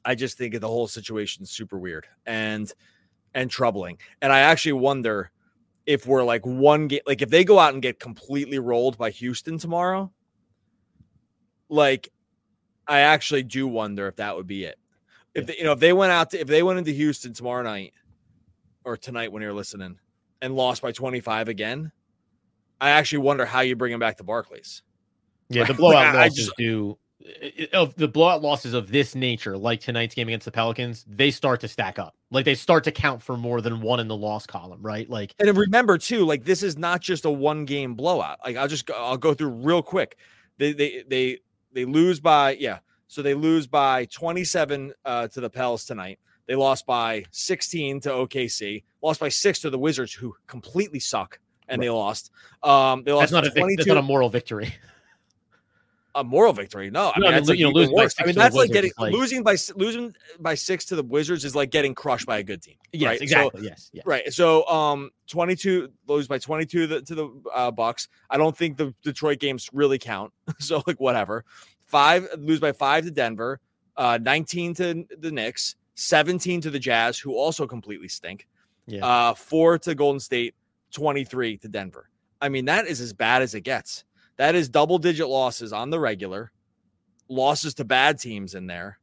I 0.04 0.16
just 0.16 0.36
think 0.36 0.58
the 0.58 0.66
whole 0.66 0.88
situation 0.88 1.44
is 1.44 1.50
super 1.50 1.78
weird 1.78 2.06
and 2.26 2.72
and 3.32 3.48
troubling. 3.48 3.98
And 4.20 4.32
I 4.32 4.40
actually 4.40 4.72
wonder 4.72 5.30
if 5.86 6.06
we're 6.06 6.24
like 6.24 6.44
one 6.44 6.88
game, 6.88 7.00
like 7.06 7.22
if 7.22 7.30
they 7.30 7.44
go 7.44 7.60
out 7.60 7.72
and 7.72 7.82
get 7.82 8.00
completely 8.00 8.58
rolled 8.58 8.98
by 8.98 9.10
Houston 9.10 9.58
tomorrow, 9.58 10.10
like 11.68 12.08
I 12.88 13.00
actually 13.00 13.44
do 13.44 13.68
wonder 13.68 14.08
if 14.08 14.16
that 14.16 14.34
would 14.34 14.48
be 14.48 14.64
it 14.64 14.79
if 15.34 15.46
they, 15.46 15.56
you 15.58 15.64
know 15.64 15.72
if 15.72 15.80
they 15.80 15.92
went 15.92 16.12
out 16.12 16.30
to, 16.30 16.40
if 16.40 16.46
they 16.46 16.62
went 16.62 16.78
into 16.78 16.92
Houston 16.92 17.32
tomorrow 17.32 17.62
night 17.62 17.92
or 18.84 18.96
tonight 18.96 19.32
when 19.32 19.42
you're 19.42 19.52
listening 19.52 19.98
and 20.42 20.54
lost 20.54 20.82
by 20.82 20.92
25 20.92 21.48
again, 21.48 21.92
I 22.80 22.90
actually 22.90 23.18
wonder 23.18 23.44
how 23.44 23.60
you 23.60 23.76
bring 23.76 23.92
them 23.92 24.00
back 24.00 24.16
to 24.18 24.24
Barclays. 24.24 24.82
Yeah, 25.48 25.64
the 25.64 25.74
blowout 25.74 26.14
like, 26.14 26.30
losses 26.30 26.46
just, 26.46 26.56
do 26.56 26.98
of 27.72 27.94
the 27.96 28.08
blowout 28.08 28.42
losses 28.42 28.72
of 28.74 28.90
this 28.90 29.14
nature, 29.14 29.58
like 29.58 29.80
tonight's 29.80 30.14
game 30.14 30.28
against 30.28 30.46
the 30.46 30.50
Pelicans, 30.50 31.04
they 31.06 31.30
start 31.30 31.60
to 31.60 31.68
stack 31.68 31.98
up. 31.98 32.14
Like 32.30 32.44
they 32.44 32.54
start 32.54 32.84
to 32.84 32.92
count 32.92 33.22
for 33.22 33.36
more 33.36 33.60
than 33.60 33.80
one 33.80 34.00
in 34.00 34.08
the 34.08 34.16
loss 34.16 34.46
column, 34.46 34.80
right? 34.82 35.08
Like, 35.08 35.34
and 35.38 35.56
remember 35.56 35.98
too, 35.98 36.24
like 36.24 36.44
this 36.44 36.62
is 36.62 36.78
not 36.78 37.00
just 37.00 37.24
a 37.24 37.30
one 37.30 37.64
game 37.64 37.94
blowout. 37.94 38.38
Like 38.44 38.56
I'll 38.56 38.68
just 38.68 38.90
I'll 38.90 39.18
go 39.18 39.34
through 39.34 39.50
real 39.50 39.82
quick. 39.82 40.16
They 40.58 40.72
they 40.72 41.04
they 41.08 41.38
they 41.72 41.84
lose 41.84 42.20
by 42.20 42.52
yeah 42.52 42.78
so 43.10 43.22
they 43.22 43.34
lose 43.34 43.66
by 43.66 44.04
27 44.04 44.92
uh, 45.04 45.26
to 45.26 45.40
the 45.40 45.50
Pels 45.50 45.84
tonight. 45.84 46.20
They 46.46 46.54
lost 46.54 46.86
by 46.86 47.24
16 47.32 48.02
to 48.02 48.08
OKC, 48.08 48.84
lost 49.02 49.18
by 49.18 49.28
six 49.28 49.58
to 49.62 49.70
the 49.70 49.78
Wizards, 49.78 50.12
who 50.12 50.36
completely 50.46 51.00
suck, 51.00 51.40
and 51.66 51.80
right. 51.80 51.86
they 51.86 51.90
lost. 51.90 52.30
Um, 52.62 53.02
they 53.02 53.10
lost. 53.10 53.32
That's 53.32 53.32
not, 53.32 53.46
a, 53.48 53.50
vic- 53.50 53.78
that's 53.78 53.88
not 53.88 53.96
a 53.96 54.02
moral 54.02 54.30
victory. 54.30 54.72
A 56.16 56.24
moral 56.24 56.52
victory? 56.52 56.90
No, 56.90 57.12
I 57.14 57.20
mean, 57.20 57.30
that's 57.30 57.48
like 57.48 57.56
you 57.56 57.66
know, 57.66 57.70
losing 57.70 57.94
worse. 57.94 58.16
I 58.18 58.26
mean, 58.26 58.34
that's 58.34 58.56
like 58.56 58.72
getting 58.72 58.90
like... 58.98 59.12
losing 59.12 59.44
by 59.44 59.56
losing 59.76 60.12
by 60.40 60.56
six 60.56 60.84
to 60.86 60.96
the 60.96 61.04
Wizards 61.04 61.44
is 61.44 61.54
like 61.54 61.70
getting 61.70 61.94
crushed 61.94 62.26
by 62.26 62.38
a 62.38 62.42
good 62.42 62.60
team. 62.60 62.74
Yes, 62.92 63.10
right? 63.10 63.20
exactly. 63.22 63.60
So, 63.60 63.68
yes, 63.68 63.90
yes, 63.92 64.04
right. 64.04 64.32
So, 64.32 64.66
um, 64.66 65.12
twenty 65.28 65.54
two 65.54 65.92
lose 66.08 66.26
by 66.26 66.38
twenty 66.38 66.66
two 66.66 66.80
to 66.80 66.86
the, 66.88 67.02
to 67.02 67.14
the 67.14 67.42
uh, 67.54 67.70
Bucks. 67.70 68.08
I 68.28 68.38
don't 68.38 68.56
think 68.56 68.76
the 68.76 68.92
Detroit 69.04 69.38
games 69.38 69.70
really 69.72 70.00
count. 70.00 70.32
so, 70.58 70.82
like, 70.84 70.98
whatever 70.98 71.44
five 71.90 72.28
lose 72.38 72.60
by 72.60 72.72
five 72.72 73.04
to 73.04 73.10
Denver, 73.10 73.60
uh, 73.96 74.18
19 74.22 74.74
to 74.74 75.06
the 75.18 75.30
Knicks, 75.30 75.76
17 75.94 76.60
to 76.62 76.70
the 76.70 76.78
Jazz, 76.78 77.18
who 77.18 77.34
also 77.34 77.66
completely 77.66 78.08
stink. 78.08 78.46
Yeah. 78.86 79.04
Uh, 79.04 79.34
four 79.34 79.78
to 79.78 79.94
Golden 79.94 80.20
State, 80.20 80.54
23 80.92 81.58
to 81.58 81.68
Denver. 81.68 82.08
I 82.40 82.48
mean, 82.48 82.64
that 82.66 82.86
is 82.86 83.00
as 83.00 83.12
bad 83.12 83.42
as 83.42 83.54
it 83.54 83.62
gets. 83.62 84.04
That 84.36 84.54
is 84.54 84.68
double 84.68 84.98
digit 84.98 85.28
losses 85.28 85.72
on 85.72 85.90
the 85.90 86.00
regular, 86.00 86.50
losses 87.28 87.74
to 87.74 87.84
bad 87.84 88.18
teams 88.18 88.54
in 88.54 88.66
there. 88.66 88.98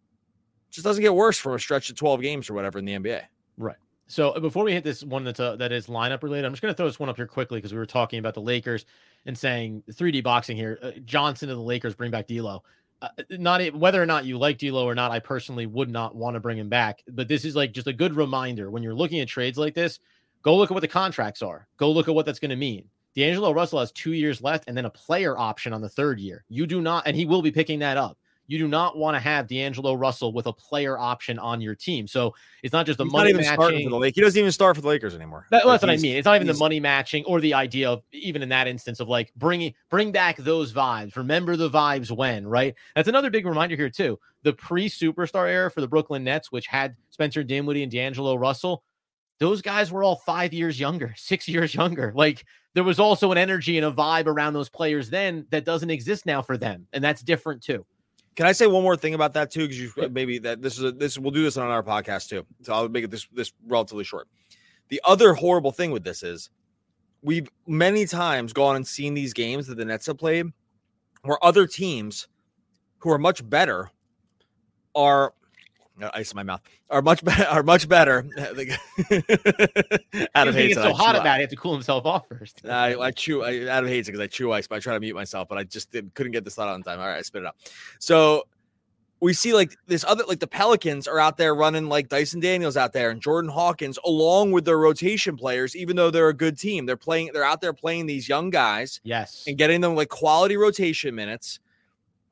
just 0.72 0.84
doesn't 0.84 1.04
get 1.04 1.14
worse 1.14 1.38
from 1.38 1.54
a 1.54 1.60
stretch 1.60 1.90
of 1.90 1.96
12 1.96 2.22
games 2.22 2.50
or 2.50 2.56
whatever 2.56 2.80
in 2.80 2.86
the 2.86 2.94
NBA. 2.94 3.22
Right. 3.58 3.76
So 4.08 4.32
uh, 4.32 4.40
before 4.40 4.64
we 4.64 4.72
hit 4.72 4.84
this 4.84 5.04
one 5.04 5.24
that's 5.24 5.40
uh, 5.40 5.58
that 5.58 5.72
is 5.72 5.88
lineup 5.88 6.24
related, 6.24 6.46
I'm 6.46 6.54
just 6.54 6.62
going 6.62 6.74
to 6.74 6.78
throw 6.78 6.88
this 6.88 7.00
one 7.00 7.10
up 7.10 7.18
here 7.18 7.28
quickly 7.28 7.60
because 7.60 7.74
we 7.74 7.78
were 7.78 7.86
talking 7.86 8.20
about 8.20 8.34
the 8.34 8.42
Lakers 8.42 8.86
and 9.28 9.38
saying 9.38 9.84
3D 9.92 10.24
boxing 10.24 10.58
here. 10.58 10.80
Uh, 10.82 10.92
Johnson 11.06 11.50
to 11.50 11.56
the 11.56 11.62
Lakers 11.62 11.94
bring 11.94 12.10
back 12.10 12.28
D'Lo. 12.28 12.64
Uh, 13.00 13.10
not 13.32 13.64
whether 13.76 14.02
or 14.02 14.08
not 14.08 14.26
you 14.26 14.40
like 14.40 14.58
D'Lo 14.58 14.86
or 14.86 14.96
not, 14.96 15.12
I 15.12 15.20
personally 15.20 15.68
would 15.68 15.92
not 15.92 16.16
want 16.16 16.34
to 16.34 16.40
bring 16.40 16.58
him 16.58 16.70
back. 16.70 17.04
But 17.08 17.28
this 17.28 17.46
is 17.46 17.56
like 17.56 17.74
just 17.74 17.86
a 17.86 17.94
good 17.94 18.16
reminder 18.16 18.72
when 18.72 18.82
you're 18.82 18.96
looking 18.96 19.20
at 19.20 19.28
trades 19.28 19.58
like 19.58 19.76
this. 19.76 20.00
Go 20.42 20.56
look 20.56 20.72
at 20.72 20.74
what 20.74 20.82
the 20.82 20.88
contracts 20.88 21.42
are. 21.42 21.68
Go 21.78 21.92
look 21.92 22.08
at 22.08 22.16
what 22.16 22.26
that's 22.26 22.40
going 22.40 22.50
to 22.50 22.56
mean. 22.56 22.86
D'Angelo 23.16 23.52
Russell 23.52 23.80
has 23.80 23.92
two 23.92 24.14
years 24.14 24.42
left 24.42 24.66
and 24.68 24.78
then 24.78 24.86
a 24.86 24.90
player 24.90 25.38
option 25.38 25.74
on 25.74 25.82
the 25.82 25.90
third 25.90 26.20
year. 26.20 26.46
You 26.50 26.66
do 26.66 26.82
not, 26.82 27.06
and 27.06 27.16
he 27.16 27.26
will 27.26 27.42
be 27.42 27.52
picking 27.52 27.80
that 27.80 27.98
up 27.98 28.18
you 28.48 28.58
do 28.58 28.68
not 28.68 28.98
want 28.98 29.16
to 29.16 29.20
have 29.20 29.48
D'Angelo 29.48 29.94
Russell 29.94 30.32
with 30.32 30.48
a 30.48 30.54
player 30.54 30.98
option 30.98 31.38
on 31.38 31.60
your 31.60 31.76
team. 31.76 32.08
So 32.08 32.34
it's 32.64 32.72
not 32.72 32.86
just 32.86 32.98
the 32.98 33.04
he's 33.04 33.14
money 33.14 33.34
not 33.34 33.42
even 33.42 33.58
matching. 33.58 33.84
For 33.84 33.90
the 33.90 33.98
Lake. 33.98 34.16
He 34.16 34.22
doesn't 34.22 34.40
even 34.40 34.52
start 34.54 34.76
for 34.76 34.82
the 34.82 34.88
Lakers 34.88 35.14
anymore. 35.14 35.46
That, 35.52 35.66
well, 35.66 35.74
that's 35.74 35.84
what 35.84 35.90
I 35.90 35.98
mean. 35.98 36.16
It's 36.16 36.26
not 36.26 36.36
even 36.36 36.48
the 36.48 36.54
money 36.54 36.80
matching 36.80 37.26
or 37.26 37.42
the 37.42 37.54
idea 37.54 37.90
of 37.90 38.04
even 38.14 38.42
in 38.42 38.50
that 38.50 38.68
instance 38.68 39.02
of 39.02 39.10
like 39.10 39.34
bringing 39.36 39.74
bring 39.90 40.14
back 40.14 40.38
those 40.38 40.72
vibes. 40.72 41.18
Remember 41.18 41.58
the 41.58 41.70
vibes 41.70 42.10
when 42.10 42.48
right. 42.48 42.74
That's 42.96 43.10
another 43.10 43.30
big 43.30 43.46
reminder 43.46 43.76
here 43.76 43.90
too. 43.90 44.18
The 44.44 44.54
pre 44.54 44.90
superstar 44.90 45.50
era 45.50 45.70
for 45.70 45.82
the 45.82 45.88
Brooklyn 45.88 46.24
Nets, 46.24 46.52
which 46.52 46.68
had 46.68 46.96
Spencer 47.10 47.44
Dinwiddie 47.44 47.84
and 47.84 47.92
D'Angelo 47.92 48.36
Russell. 48.36 48.84
Those 49.40 49.62
guys 49.62 49.92
were 49.92 50.04
all 50.04 50.16
five 50.16 50.54
years 50.54 50.80
younger, 50.80 51.14
six 51.18 51.50
years 51.50 51.76
younger. 51.76 52.14
Like 52.16 52.46
there 52.76 52.86
was 52.86 52.98
also 53.00 53.34
an 53.34 53.38
energy 53.38 53.78
and 53.78 53.86
a 53.86 53.92
vibe 53.92 54.28
around 54.28 54.54
those 54.54 54.70
players 54.70 55.10
then 55.10 55.46
that 55.50 55.66
doesn't 55.66 55.90
exist 55.90 56.26
now 56.26 56.42
for 56.42 56.58
them, 56.58 56.88
and 56.94 57.04
that's 57.04 57.22
different 57.22 57.62
too. 57.62 57.86
Can 58.38 58.46
I 58.46 58.52
say 58.52 58.68
one 58.68 58.84
more 58.84 58.96
thing 58.96 59.16
about 59.16 59.34
that 59.34 59.50
too? 59.50 59.62
Because 59.62 59.80
you 59.82 59.92
uh, 59.98 60.10
maybe 60.10 60.38
that 60.38 60.62
this 60.62 60.78
is 60.78 60.84
a, 60.84 60.92
this 60.92 61.18
we'll 61.18 61.32
do 61.32 61.42
this 61.42 61.58
on 61.58 61.70
our 61.70 61.82
podcast 61.82 62.30
too. 62.30 62.46
So 62.62 62.72
I'll 62.72 62.88
make 62.88 63.04
it 63.04 63.10
this 63.10 63.28
this 63.34 63.52
relatively 63.66 64.04
short. 64.04 64.28
The 64.90 65.02
other 65.04 65.34
horrible 65.34 65.72
thing 65.72 65.90
with 65.90 66.04
this 66.04 66.22
is 66.22 66.52
we've 67.24 67.50
many 67.66 68.06
times 68.06 68.54
gone 68.54 68.76
and 68.76 68.88
seen 68.88 69.16
these 69.16 69.34
games 69.34 69.66
that 69.68 69.76
the 69.76 69.86
Nets 69.86 70.06
have 70.06 70.20
played 70.20 70.46
where 71.24 71.44
other 71.44 71.66
teams 71.66 72.28
who 73.00 73.10
are 73.10 73.18
much 73.18 73.48
better 73.50 73.90
are 74.94 75.34
Uh, 76.02 76.12
ice 76.14 76.32
in 76.32 76.36
my 76.36 76.44
mouth 76.44 76.62
are 76.92 77.02
much 77.02 77.24
better 77.24 77.44
are 77.50 77.64
much 77.64 77.90
better. 77.90 78.26
Adam 80.36 80.54
hates 80.54 80.78
it. 80.78 80.82
so 80.82 80.94
hot 80.94 81.16
about 81.16 81.36
it. 81.36 81.40
He 81.40 81.42
have 81.42 81.50
to 81.50 81.56
cool 81.56 81.74
himself 81.74 82.06
off 82.06 82.28
first. 82.28 82.66
I, 82.66 82.96
I 82.96 83.12
chew. 83.12 83.44
I, 83.44 83.66
Adam 83.66 83.90
hates 83.90 84.08
it 84.08 84.12
because 84.12 84.24
I 84.24 84.28
chew 84.28 84.52
ice, 84.52 84.68
but 84.68 84.76
I 84.76 84.80
try 84.80 84.94
to 84.94 85.00
mute 85.00 85.16
myself, 85.16 85.48
but 85.48 85.58
I 85.58 85.64
just 85.64 85.92
couldn't 85.92 86.32
get 86.32 86.44
this 86.44 86.56
thought 86.56 86.68
out 86.68 86.76
in 86.76 86.84
time. 86.84 87.00
All 87.00 87.08
right, 87.08 87.18
I 87.18 87.22
spit 87.22 87.42
it 87.42 87.48
out. 87.48 87.56
So 88.00 88.44
we 89.20 89.34
see 89.34 89.54
like 89.54 89.76
this 89.88 90.04
other 90.04 90.24
like 90.28 90.40
the 90.40 90.48
Pelicans 90.48 91.08
are 91.08 91.20
out 91.20 91.38
there 91.38 91.56
running 91.56 91.88
like 91.90 92.10
Dyson 92.10 92.40
Daniels 92.40 92.78
out 92.78 92.94
there 92.94 93.10
and 93.10 93.22
Jordan 93.22 93.50
Hawkins 93.50 93.98
along 94.06 94.52
with 94.52 94.66
their 94.66 94.78
rotation 94.78 95.36
players, 95.36 95.76
even 95.76 95.96
though 95.96 96.12
they're 96.12 96.30
a 96.30 96.34
good 96.34 96.60
team. 96.60 96.86
They're 96.86 96.98
playing, 96.98 97.32
they're 97.34 97.44
out 97.44 97.62
there 97.62 97.74
playing 97.74 98.06
these 98.06 98.30
young 98.30 98.50
guys, 98.50 99.02
yes, 99.04 99.44
and 99.48 99.58
getting 99.58 99.82
them 99.82 99.96
like 99.96 100.10
quality 100.10 100.58
rotation 100.58 101.16
minutes 101.16 101.60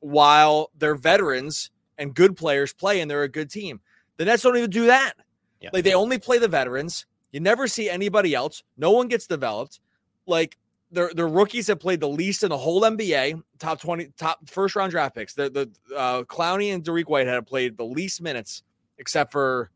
while 0.00 0.70
their 0.78 0.94
veterans 0.94 1.70
and 1.98 2.14
good 2.14 2.36
players 2.36 2.72
play 2.72 3.00
and 3.00 3.10
they're 3.10 3.22
a 3.22 3.28
good 3.28 3.50
team. 3.50 3.80
The 4.16 4.24
Nets 4.24 4.42
don't 4.42 4.56
even 4.56 4.70
do 4.70 4.86
that. 4.86 5.14
Yeah. 5.60 5.70
Like 5.72 5.84
they 5.84 5.94
only 5.94 6.18
play 6.18 6.38
the 6.38 6.48
veterans. 6.48 7.06
You 7.32 7.40
never 7.40 7.66
see 7.66 7.88
anybody 7.88 8.34
else. 8.34 8.62
No 8.76 8.92
one 8.92 9.08
gets 9.08 9.26
developed. 9.26 9.80
Like 10.26 10.56
the 10.90 11.10
the 11.14 11.26
rookies 11.26 11.66
have 11.68 11.80
played 11.80 12.00
the 12.00 12.08
least 12.08 12.42
in 12.42 12.50
the 12.50 12.58
whole 12.58 12.82
NBA, 12.82 13.42
top 13.58 13.80
20, 13.80 14.08
top 14.16 14.48
first 14.48 14.76
round 14.76 14.90
draft 14.90 15.14
picks. 15.14 15.34
The 15.34 15.50
the 15.50 15.96
uh, 15.96 16.22
Clowney 16.24 16.72
and 16.72 16.84
Derek 16.84 17.08
White 17.08 17.26
had 17.26 17.46
played 17.46 17.76
the 17.76 17.84
least 17.84 18.22
minutes, 18.22 18.62
except 18.98 19.32
for 19.32 19.70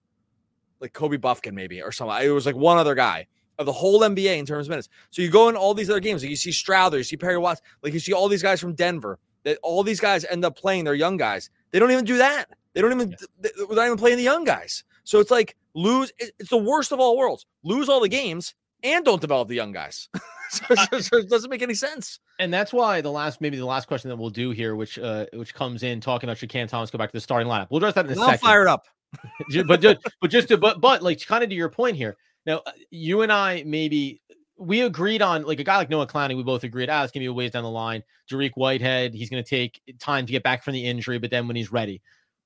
like 0.81 0.93
Kobe 0.93 1.19
Bufkin, 1.19 1.53
maybe, 1.53 1.83
or 1.83 1.93
something. 1.93 2.17
It 2.25 2.31
was 2.31 2.47
like 2.47 2.57
one 2.57 2.79
other 2.79 2.95
guy 2.95 3.27
of 3.59 3.67
the 3.67 3.73
whole 3.73 4.01
NBA 4.01 4.39
in 4.39 4.47
terms 4.47 4.67
of 4.67 4.71
minutes. 4.71 4.89
So 5.11 5.21
you 5.21 5.31
go 5.31 5.49
in 5.49 5.57
all 5.57 5.75
these 5.75 5.91
other 5.91 6.01
games, 6.01 6.23
like 6.23 6.31
you 6.31 6.37
see 6.37 6.51
Strawther, 6.51 6.97
you 6.97 7.05
see 7.05 7.19
Perry 7.19 7.37
Watts, 7.37 7.61
like 7.83 7.93
you 7.93 8.01
see 8.01 8.15
all 8.15 8.27
these 8.27 8.43
guys 8.43 8.59
from 8.59 8.75
Denver, 8.75 9.19
that 9.45 9.59
all 9.63 9.83
these 9.83 10.01
guys 10.01 10.25
end 10.25 10.45
up 10.47 10.57
playing, 10.57 10.85
they're 10.85 10.95
young 10.95 11.19
guys. 11.19 11.51
They 11.73 11.79
don't 11.79 11.91
even 11.91 12.05
do 12.05 12.19
that. 12.19 12.47
They 12.75 12.81
don't 12.81 12.93
even 12.93 13.11
yeah. 13.11 13.51
they're 13.57 13.77
not 13.77 13.87
even 13.87 13.99
playing 13.99 14.17
the 14.17 14.23
young 14.23 14.45
guys. 14.45 14.85
So 15.05 15.19
it's 15.19 15.31
like 15.31 15.57
lose. 15.75 16.13
It's 16.19 16.51
the 16.51 16.57
worst 16.57 16.93
of 16.93 17.01
all 17.01 17.17
worlds. 17.17 17.47
Lose 17.65 17.89
all 17.89 18.01
the 18.01 18.09
games 18.09 18.55
and 18.83 19.05
don't 19.05 19.21
develop 19.21 19.49
the 19.49 19.55
young 19.55 19.73
guys. 19.73 20.09
so, 20.51 20.75
so, 20.75 21.01
so, 21.01 21.17
it 21.19 21.29
doesn't 21.29 21.51
make 21.51 21.63
any 21.63 21.75
sense. 21.75 22.19
And 22.39 22.53
that's 22.53 22.73
why 22.73 23.01
the 23.01 23.11
last 23.11 23.41
maybe 23.41 23.57
the 23.57 23.67
last 23.67 23.89
question 23.89 24.09
that 24.09 24.17
we'll 24.17 24.31
do 24.31 24.51
here, 24.51 24.77
which 24.77 24.99
uh 24.99 25.27
which 25.35 25.55
comes 25.55 25.83
in 25.83 26.01
talking 26.01 26.29
about 26.29 26.39
should 26.39 26.49
Cam 26.49 26.69
Thomas 26.69 26.91
go 26.91 26.99
back 26.99 27.11
to 27.11 27.17
the 27.17 27.21
starting 27.21 27.49
lineup. 27.49 27.69
We'll 27.71 27.79
address 27.79 27.95
that 27.95 28.07
in 28.07 28.13
a 28.13 28.17
second. 28.17 28.39
Fire 28.39 28.63
it 28.63 28.69
up. 28.69 28.87
but 29.67 29.81
just, 29.81 29.99
but 30.21 30.31
just 30.31 30.49
to 30.49 30.57
but 30.57 30.81
but 30.81 31.03
like 31.03 31.25
kind 31.27 31.43
of 31.43 31.51
to 31.51 31.57
your 31.57 31.69
point 31.69 31.97
here. 31.97 32.17
Now 32.47 32.63
uh, 32.67 32.73
you 32.91 33.23
and 33.23 33.33
I 33.33 33.63
maybe 33.67 34.21
we 34.61 34.83
agreed 34.83 35.23
on 35.23 35.43
like 35.45 35.59
a 35.59 35.65
guy 35.65 35.79
like 35.79 35.89
Noah 35.89 36.07
Clowney. 36.07 36.37
We 36.37 36.43
both 36.43 36.65
agreed, 36.65 36.91
ah, 36.91 37.03
it's 37.03 37.13
gonna 37.13 37.23
be 37.23 37.27
a 37.27 37.33
ways 37.33 37.51
down 37.53 37.65
the 37.65 37.71
line. 37.71 38.03
Dariq 38.31 38.53
Whitehead, 38.55 39.15
he's 39.15 39.31
gonna 39.31 39.43
take 39.43 39.81
time 39.99 40.27
to 40.27 40.33
get 40.33 40.43
back 40.43 40.63
from 40.63 40.75
the 40.75 40.87
injury, 40.87 41.19
but 41.19 41.31
then 41.31 41.47
when 41.47 41.57
he's 41.57 41.73
ready, 41.73 42.03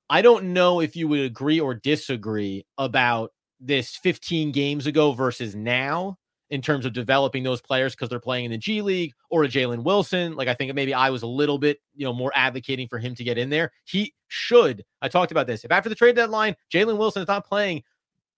I 0.09 0.23
don't 0.23 0.53
know 0.53 0.81
if 0.81 0.95
you 0.95 1.09
would 1.09 1.21
agree 1.21 1.59
or 1.59 1.75
disagree 1.75 2.65
about 2.79 3.33
this 3.59 3.97
15 3.97 4.53
games 4.53 4.87
ago 4.87 5.13
versus 5.13 5.57
now 5.57 6.17
in 6.51 6.63
terms 6.63 6.87
of 6.87 6.93
developing 6.93 7.43
those 7.43 7.61
players 7.61 7.95
because 7.95 8.09
they're 8.09 8.21
playing 8.21 8.45
in 8.45 8.51
the 8.53 8.59
G 8.59 8.81
League 8.81 9.13
or 9.29 9.43
a 9.43 9.49
Jalen 9.49 9.83
Wilson. 9.83 10.37
Like 10.37 10.47
I 10.47 10.55
think 10.55 10.73
maybe 10.73 10.95
I 10.95 11.11
was 11.11 11.23
a 11.23 11.27
little 11.27 11.59
bit, 11.59 11.81
you 11.97 12.05
know, 12.05 12.13
more 12.13 12.31
advocating 12.37 12.87
for 12.87 12.99
him 12.99 13.17
to 13.17 13.25
get 13.25 13.39
in 13.39 13.51
there. 13.51 13.73
He 13.85 14.15
should. 14.29 14.85
I 15.03 15.09
talked 15.09 15.33
about 15.33 15.49
this. 15.49 15.65
If 15.65 15.73
after 15.73 15.89
the 15.89 15.97
trade 15.97 16.15
deadline, 16.15 16.55
Jalen 16.73 16.97
Wilson 16.97 17.23
is 17.23 17.29
not 17.29 17.45
playing 17.45 17.83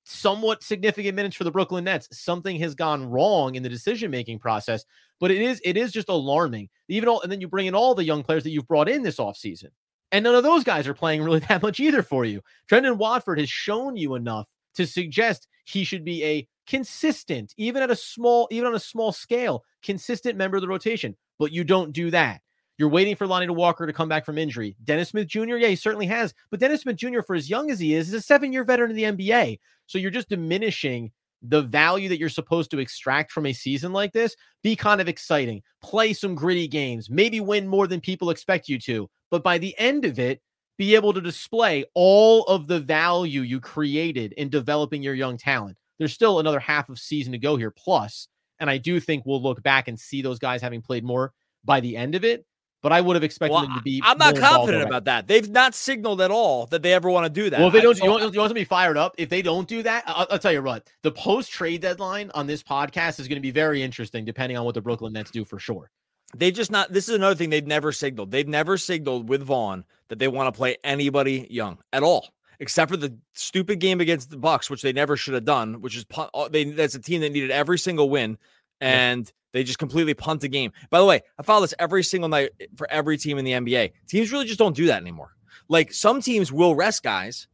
somewhat 0.07 0.63
significant 0.63 1.17
minutes 1.17 1.37
for 1.37 1.45
the 1.45 1.51
Brooklyn 1.51 1.85
Nets, 1.85 2.09
something 2.13 2.59
has 2.61 2.75
gone 2.75 3.09
wrong 3.09 3.57
in 3.57 3.63
the 3.63 3.69
decision 3.69 4.11
making 4.11 4.39
process. 4.39 4.85
But 5.19 5.31
it 5.31 5.43
is 5.43 5.61
it 5.65 5.77
is 5.77 5.93
just 5.93 6.09
alarming. 6.09 6.69
Even 6.89 7.09
all 7.09 7.21
and 7.21 7.31
then 7.31 7.41
you 7.41 7.49
bring 7.49 7.67
in 7.67 7.75
all 7.75 7.95
the 7.95 8.05
young 8.05 8.23
players 8.23 8.45
that 8.45 8.51
you've 8.51 8.69
brought 8.69 8.89
in 8.89 9.03
this 9.03 9.17
offseason. 9.17 9.69
And 10.13 10.23
none 10.23 10.35
of 10.35 10.45
those 10.45 10.65
guys 10.65 10.87
are 10.87 10.95
playing 10.95 11.23
really 11.23 11.41
that 11.49 11.63
much 11.63 11.81
either 11.81 12.03
for 12.03 12.25
you. 12.25 12.41
Trendon 12.71 12.97
Watford 12.97 13.39
has 13.39 13.51
shown 13.51 13.97
you 13.97 14.15
enough 14.15 14.47
to 14.75 14.87
suggest 14.87 15.49
he 15.65 15.85
should 15.85 16.05
be 16.05 16.23
a 16.25 16.49
consistent, 16.67 17.55
even 17.57 17.83
at 17.83 17.91
a 17.91 17.97
small, 17.97 18.49
even 18.51 18.69
on 18.69 18.75
a 18.75 18.81
small 18.81 19.13
scale, 19.13 19.65
consistent 19.83 20.37
member 20.37 20.57
of 20.57 20.61
the 20.61 20.69
rotation. 20.69 21.17
But 21.39 21.53
you 21.53 21.65
don't 21.65 21.93
do 21.93 22.11
that. 22.13 22.41
You're 22.79 22.89
waiting 22.91 23.17
for 23.17 23.27
Lonnie 23.27 23.49
Walker 23.49 23.87
to 23.87 23.93
come 23.93 24.09
back 24.09 24.27
from 24.27 24.37
injury. 24.37 24.77
Dennis 24.85 25.11
Smith 25.11 25.29
Jr., 25.29 25.57
yeah, 25.57 25.69
he 25.69 25.77
certainly 25.77 26.07
has. 26.07 26.35
But 26.51 26.61
Dennis 26.61 26.83
Smith 26.83 26.97
Jr., 26.97 27.23
for 27.23 27.35
as 27.35 27.49
young 27.49 27.71
as 27.71 27.81
he 27.81 27.95
is, 27.95 28.09
is 28.09 28.15
a 28.15 28.21
seven 28.21 28.53
year 28.53 28.65
veteran 28.65 28.91
in 28.91 28.97
the 28.97 29.05
NBA. 29.05 29.59
So 29.87 29.99
you're 29.99 30.11
just 30.11 30.29
diminishing 30.29 31.11
the 31.43 31.63
value 31.63 32.09
that 32.09 32.19
you're 32.19 32.29
supposed 32.29 32.71
to 32.71 32.79
extract 32.79 33.33
from 33.33 33.47
a 33.47 33.53
season 33.53 33.93
like 33.93 34.13
this. 34.13 34.37
Be 34.63 34.77
kind 34.77 35.01
of 35.01 35.09
exciting, 35.09 35.63
play 35.83 36.13
some 36.13 36.35
gritty 36.35 36.69
games, 36.69 37.09
maybe 37.09 37.41
win 37.41 37.67
more 37.67 37.87
than 37.87 38.01
people 38.01 38.31
expect 38.31 38.69
you 38.69 38.79
to. 38.81 39.09
But 39.31 39.43
by 39.43 39.59
the 39.59 39.75
end 39.79 40.05
of 40.05 40.19
it, 40.19 40.41
be 40.79 40.95
able 40.95 41.15
to 41.15 41.21
display 41.21 41.85
all 41.95 42.43
of 42.45 42.67
the 42.67 42.81
value 42.81 43.41
you 43.41 43.61
created 43.61 44.33
in 44.33 44.51
developing 44.51 45.03
your 45.03 45.15
young 45.15 45.39
talent. 45.39 45.79
There's 45.99 46.13
still 46.13 46.39
another 46.39 46.61
half 46.61 46.91
of 46.91 46.99
season 46.99 47.33
to 47.33 47.39
go 47.39 47.57
here, 47.57 47.71
plus, 47.71 48.29
and 48.61 48.69
I 48.69 48.77
do 48.77 49.01
think 49.01 49.25
we'll 49.25 49.43
look 49.43 49.63
back 49.63 49.89
and 49.89 49.99
see 49.99 50.21
those 50.21 50.39
guys 50.39 50.61
having 50.61 50.83
played 50.83 51.05
more 51.05 51.33
by 51.65 51.81
the 51.81 51.97
end 51.97 52.15
of 52.15 52.25
it. 52.25 52.45
But 52.87 52.93
I 52.93 53.01
would 53.01 53.17
have 53.17 53.25
expected 53.25 53.53
well, 53.53 53.63
them 53.63 53.75
to 53.75 53.83
be. 53.83 54.01
I'm 54.05 54.17
not 54.17 54.37
confident 54.37 54.85
about 54.85 55.07
that. 55.07 55.27
They've 55.27 55.51
not 55.51 55.75
signaled 55.75 56.21
at 56.21 56.31
all 56.31 56.67
that 56.67 56.83
they 56.83 56.93
ever 56.93 57.11
want 57.11 57.27
to 57.27 57.29
do 57.29 57.51
that. 57.51 57.59
Well, 57.59 57.67
if 57.67 57.73
they 57.73 57.81
don't, 57.81 58.01
I, 58.01 58.05
you, 58.05 58.11
want, 58.13 58.33
you 58.33 58.39
want 58.39 58.51
to 58.51 58.55
be 58.55 58.63
fired 58.63 58.97
up. 58.97 59.17
If 59.19 59.29
they 59.29 59.43
don't 59.43 59.67
do 59.67 59.83
that, 59.83 60.05
I'll, 60.07 60.29
I'll 60.31 60.39
tell 60.39 60.53
you 60.53 60.63
what. 60.63 60.89
The 61.03 61.11
post 61.11 61.51
trade 61.51 61.81
deadline 61.81 62.31
on 62.33 62.47
this 62.47 62.63
podcast 62.63 63.19
is 63.19 63.27
going 63.27 63.39
to 63.39 63.41
be 63.41 63.51
very 63.51 63.83
interesting, 63.83 64.25
depending 64.25 64.57
on 64.57 64.65
what 64.65 64.77
the 64.77 64.81
Brooklyn 64.81 65.15
Nets 65.15 65.33
do 65.33 65.45
for 65.45 65.59
sure. 65.59 65.91
They 66.37 66.53
just 66.53 66.71
not. 66.71 66.93
This 66.93 67.09
is 67.09 67.17
another 67.17 67.35
thing 67.35 67.51
they've 67.51 67.67
never 67.67 67.91
signaled. 67.91 68.31
They've 68.31 68.47
never 68.47 68.79
signaled 68.79 69.29
with 69.29 69.43
Vaughn 69.43 69.85
that 70.07 70.21
they 70.21 70.29
want 70.29 70.55
to 70.55 70.57
play 70.57 70.77
anybody 70.85 71.49
young 71.51 71.79
at 71.93 72.05
all, 72.05 72.29
except 72.61 72.89
for 72.89 72.97
the 72.97 73.19
stupid 73.33 73.81
game 73.81 74.01
against 74.01 74.31
the 74.31 74.37
Bucks, 74.37 74.71
which 74.71 74.83
they 74.83 74.93
never 74.93 75.17
should 75.17 75.35
have 75.35 75.45
done. 75.45 75.81
Which 75.81 75.97
is 75.97 76.07
uh, 76.15 76.49
they 76.51 76.63
that's 76.63 76.95
a 76.95 77.01
team 77.01 77.21
that 77.23 77.33
needed 77.33 77.51
every 77.51 77.81
single 77.81 78.09
win, 78.09 78.39
and 78.81 79.27
yeah. 79.27 79.33
they 79.53 79.65
just 79.65 79.79
completely 79.79 80.15
punt 80.15 80.41
the 80.41 80.49
game. 80.49 80.73
By 80.91 80.99
the 80.99 81.07
way, 81.07 81.23
I 81.39 81.43
follow 81.43 81.63
this 81.63 81.75
every 81.79 82.03
single 82.03 82.29
night 82.29 82.51
eh, 82.61 82.67
for 82.77 82.91
every 82.91 83.19
team 83.19 83.39
in 83.39 83.45
the 83.45 83.53
NBA. 83.53 83.93
Teams 84.09 84.33
really 84.33 84.47
just 84.47 84.59
don't 84.59 84.77
do 84.77 84.87
that 84.87 85.01
anymore. 85.01 85.35
Like 85.69 85.93
some 85.93 86.21
teams 86.21 86.53
will 86.53 86.75
rest 86.75 87.03
guys 87.03 87.49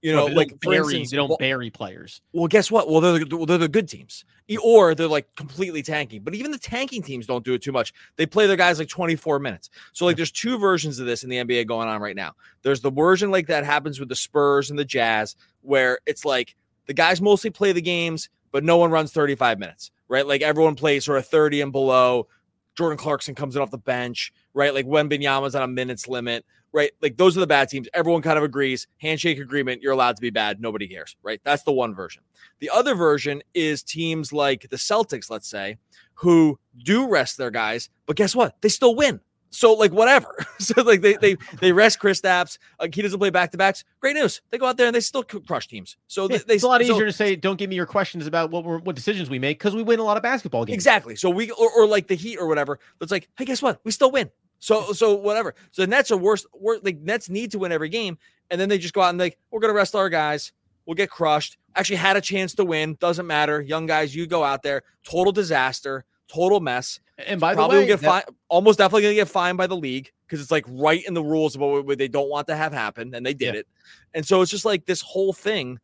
you 0.00 0.14
know, 0.14 0.26
like 0.26 0.50
for 0.62 0.70
bury, 0.70 0.78
instance, 0.78 1.10
they 1.10 1.16
don't 1.16 1.28
well, 1.28 1.38
bury 1.38 1.70
players. 1.70 2.20
Well, 2.32 2.46
guess 2.46 2.70
what? 2.70 2.88
Well, 2.88 3.00
they're 3.00 3.24
the, 3.24 3.36
well, 3.36 3.46
they're 3.46 3.58
the 3.58 3.68
good 3.68 3.88
teams, 3.88 4.24
or 4.62 4.94
they're 4.94 5.08
like 5.08 5.34
completely 5.34 5.82
tanking. 5.82 6.22
But 6.22 6.36
even 6.36 6.52
the 6.52 6.58
tanking 6.58 7.02
teams 7.02 7.26
don't 7.26 7.44
do 7.44 7.52
it 7.54 7.62
too 7.62 7.72
much. 7.72 7.92
They 8.14 8.24
play 8.24 8.46
their 8.46 8.56
guys 8.56 8.78
like 8.78 8.88
24 8.88 9.40
minutes. 9.40 9.70
So 9.92 10.04
like, 10.04 10.14
there's 10.14 10.30
two 10.30 10.56
versions 10.58 11.00
of 11.00 11.06
this 11.06 11.24
in 11.24 11.30
the 11.30 11.38
NBA 11.38 11.66
going 11.66 11.88
on 11.88 12.00
right 12.00 12.14
now. 12.14 12.34
There's 12.62 12.80
the 12.80 12.92
version 12.92 13.32
like 13.32 13.48
that 13.48 13.64
happens 13.64 13.98
with 13.98 14.08
the 14.08 14.16
Spurs 14.16 14.70
and 14.70 14.78
the 14.78 14.84
Jazz, 14.84 15.34
where 15.62 15.98
it's 16.06 16.24
like 16.24 16.54
the 16.86 16.94
guys 16.94 17.20
mostly 17.20 17.50
play 17.50 17.72
the 17.72 17.82
games, 17.82 18.28
but 18.52 18.62
no 18.62 18.76
one 18.76 18.92
runs 18.92 19.10
35 19.12 19.58
minutes, 19.58 19.90
right? 20.08 20.26
Like 20.26 20.42
everyone 20.42 20.74
plays 20.74 21.04
sort 21.04 21.18
of 21.18 21.26
30 21.26 21.60
and 21.60 21.72
below. 21.72 22.28
Jordan 22.76 22.98
Clarkson 22.98 23.34
comes 23.34 23.56
in 23.56 23.62
off 23.62 23.70
the 23.70 23.78
bench, 23.78 24.32
right? 24.54 24.72
Like 24.72 24.86
when 24.86 25.08
Binyama's 25.08 25.54
on 25.54 25.62
a 25.62 25.68
minutes 25.68 26.06
limit 26.06 26.44
right? 26.72 26.92
Like 27.00 27.16
those 27.16 27.36
are 27.36 27.40
the 27.40 27.46
bad 27.46 27.68
teams. 27.68 27.88
Everyone 27.94 28.22
kind 28.22 28.38
of 28.38 28.44
agrees. 28.44 28.86
Handshake 28.98 29.38
agreement, 29.38 29.82
you're 29.82 29.92
allowed 29.92 30.16
to 30.16 30.22
be 30.22 30.30
bad. 30.30 30.60
Nobody 30.60 30.86
cares, 30.86 31.16
right? 31.22 31.40
That's 31.44 31.62
the 31.62 31.72
one 31.72 31.94
version. 31.94 32.22
The 32.60 32.70
other 32.70 32.94
version 32.94 33.42
is 33.54 33.82
teams 33.82 34.32
like 34.32 34.68
the 34.70 34.76
Celtics, 34.76 35.30
let's 35.30 35.48
say, 35.48 35.78
who 36.14 36.58
do 36.84 37.08
rest 37.08 37.36
their 37.36 37.50
guys, 37.50 37.90
but 38.06 38.16
guess 38.16 38.34
what? 38.34 38.60
They 38.60 38.68
still 38.68 38.94
win. 38.94 39.20
So 39.50 39.72
like 39.74 39.92
whatever. 39.92 40.44
so 40.58 40.82
like 40.82 41.00
they 41.00 41.14
they 41.14 41.36
they 41.60 41.72
rest 41.72 42.00
Kristaps. 42.00 42.58
Like 42.80 42.94
he 42.94 43.02
doesn't 43.02 43.18
play 43.18 43.30
back 43.30 43.50
to 43.52 43.58
backs. 43.58 43.84
Great 44.00 44.14
news. 44.14 44.40
They 44.50 44.58
go 44.58 44.66
out 44.66 44.76
there 44.76 44.86
and 44.86 44.94
they 44.94 45.00
still 45.00 45.22
crush 45.22 45.68
teams. 45.68 45.96
So 46.06 46.28
they, 46.28 46.38
they 46.38 46.54
it's 46.54 46.64
a 46.64 46.68
lot 46.68 46.80
so, 46.82 46.92
easier 46.92 47.06
to 47.06 47.12
say. 47.12 47.36
Don't 47.36 47.58
give 47.58 47.70
me 47.70 47.76
your 47.76 47.86
questions 47.86 48.26
about 48.26 48.50
what 48.50 48.64
what 48.84 48.96
decisions 48.96 49.30
we 49.30 49.38
make 49.38 49.58
because 49.58 49.74
we 49.74 49.82
win 49.82 49.98
a 49.98 50.04
lot 50.04 50.16
of 50.16 50.22
basketball 50.22 50.64
games. 50.64 50.74
Exactly. 50.74 51.16
So 51.16 51.30
we 51.30 51.50
or, 51.50 51.70
or 51.76 51.86
like 51.86 52.08
the 52.08 52.14
Heat 52.14 52.36
or 52.38 52.46
whatever. 52.46 52.78
It's 53.00 53.12
like 53.12 53.28
hey, 53.36 53.44
guess 53.44 53.62
what? 53.62 53.80
We 53.84 53.90
still 53.90 54.10
win. 54.10 54.30
So 54.58 54.92
so 54.92 55.14
whatever. 55.14 55.54
So 55.70 55.82
the 55.82 55.88
Nets 55.88 56.10
are 56.10 56.16
worse. 56.16 56.46
worse 56.52 56.80
like 56.82 56.98
Nets 56.98 57.28
need 57.28 57.52
to 57.52 57.58
win 57.58 57.72
every 57.72 57.88
game, 57.88 58.18
and 58.50 58.60
then 58.60 58.68
they 58.68 58.78
just 58.78 58.94
go 58.94 59.02
out 59.02 59.10
and 59.10 59.18
like 59.18 59.38
we're 59.50 59.60
gonna 59.60 59.72
rest 59.72 59.94
our 59.94 60.08
guys. 60.08 60.52
We'll 60.86 60.94
get 60.94 61.10
crushed. 61.10 61.58
Actually 61.74 61.96
had 61.96 62.16
a 62.16 62.20
chance 62.20 62.54
to 62.54 62.64
win. 62.64 62.96
Doesn't 62.98 63.26
matter. 63.26 63.60
Young 63.60 63.84
guys, 63.84 64.16
you 64.16 64.26
go 64.26 64.42
out 64.42 64.62
there. 64.62 64.82
Total 65.04 65.32
disaster. 65.32 66.06
Total 66.28 66.60
mess. 66.60 67.00
And 67.26 67.40
by 67.40 67.54
probably 67.54 67.78
the 67.78 67.82
way, 67.82 67.86
get 67.88 68.00
that-. 68.00 68.28
Almost 68.48 68.78
definitely 68.78 69.02
gonna 69.02 69.14
get 69.14 69.28
fined 69.28 69.58
by 69.58 69.66
the 69.66 69.76
league 69.76 70.10
because 70.26 70.40
it's 70.40 70.50
like 70.50 70.64
right 70.68 71.04
in 71.06 71.14
the 71.14 71.22
rules 71.22 71.56
of 71.56 71.60
what 71.60 71.98
they 71.98 72.08
don't 72.08 72.28
want 72.28 72.46
to 72.48 72.56
have 72.56 72.72
happen, 72.72 73.14
and 73.14 73.24
they 73.24 73.34
did 73.34 73.54
yeah. 73.54 73.60
it. 73.60 73.68
And 74.14 74.26
so 74.26 74.42
it's 74.42 74.50
just 74.50 74.64
like 74.64 74.86
this 74.86 75.00
whole 75.00 75.32
thing. 75.32 75.78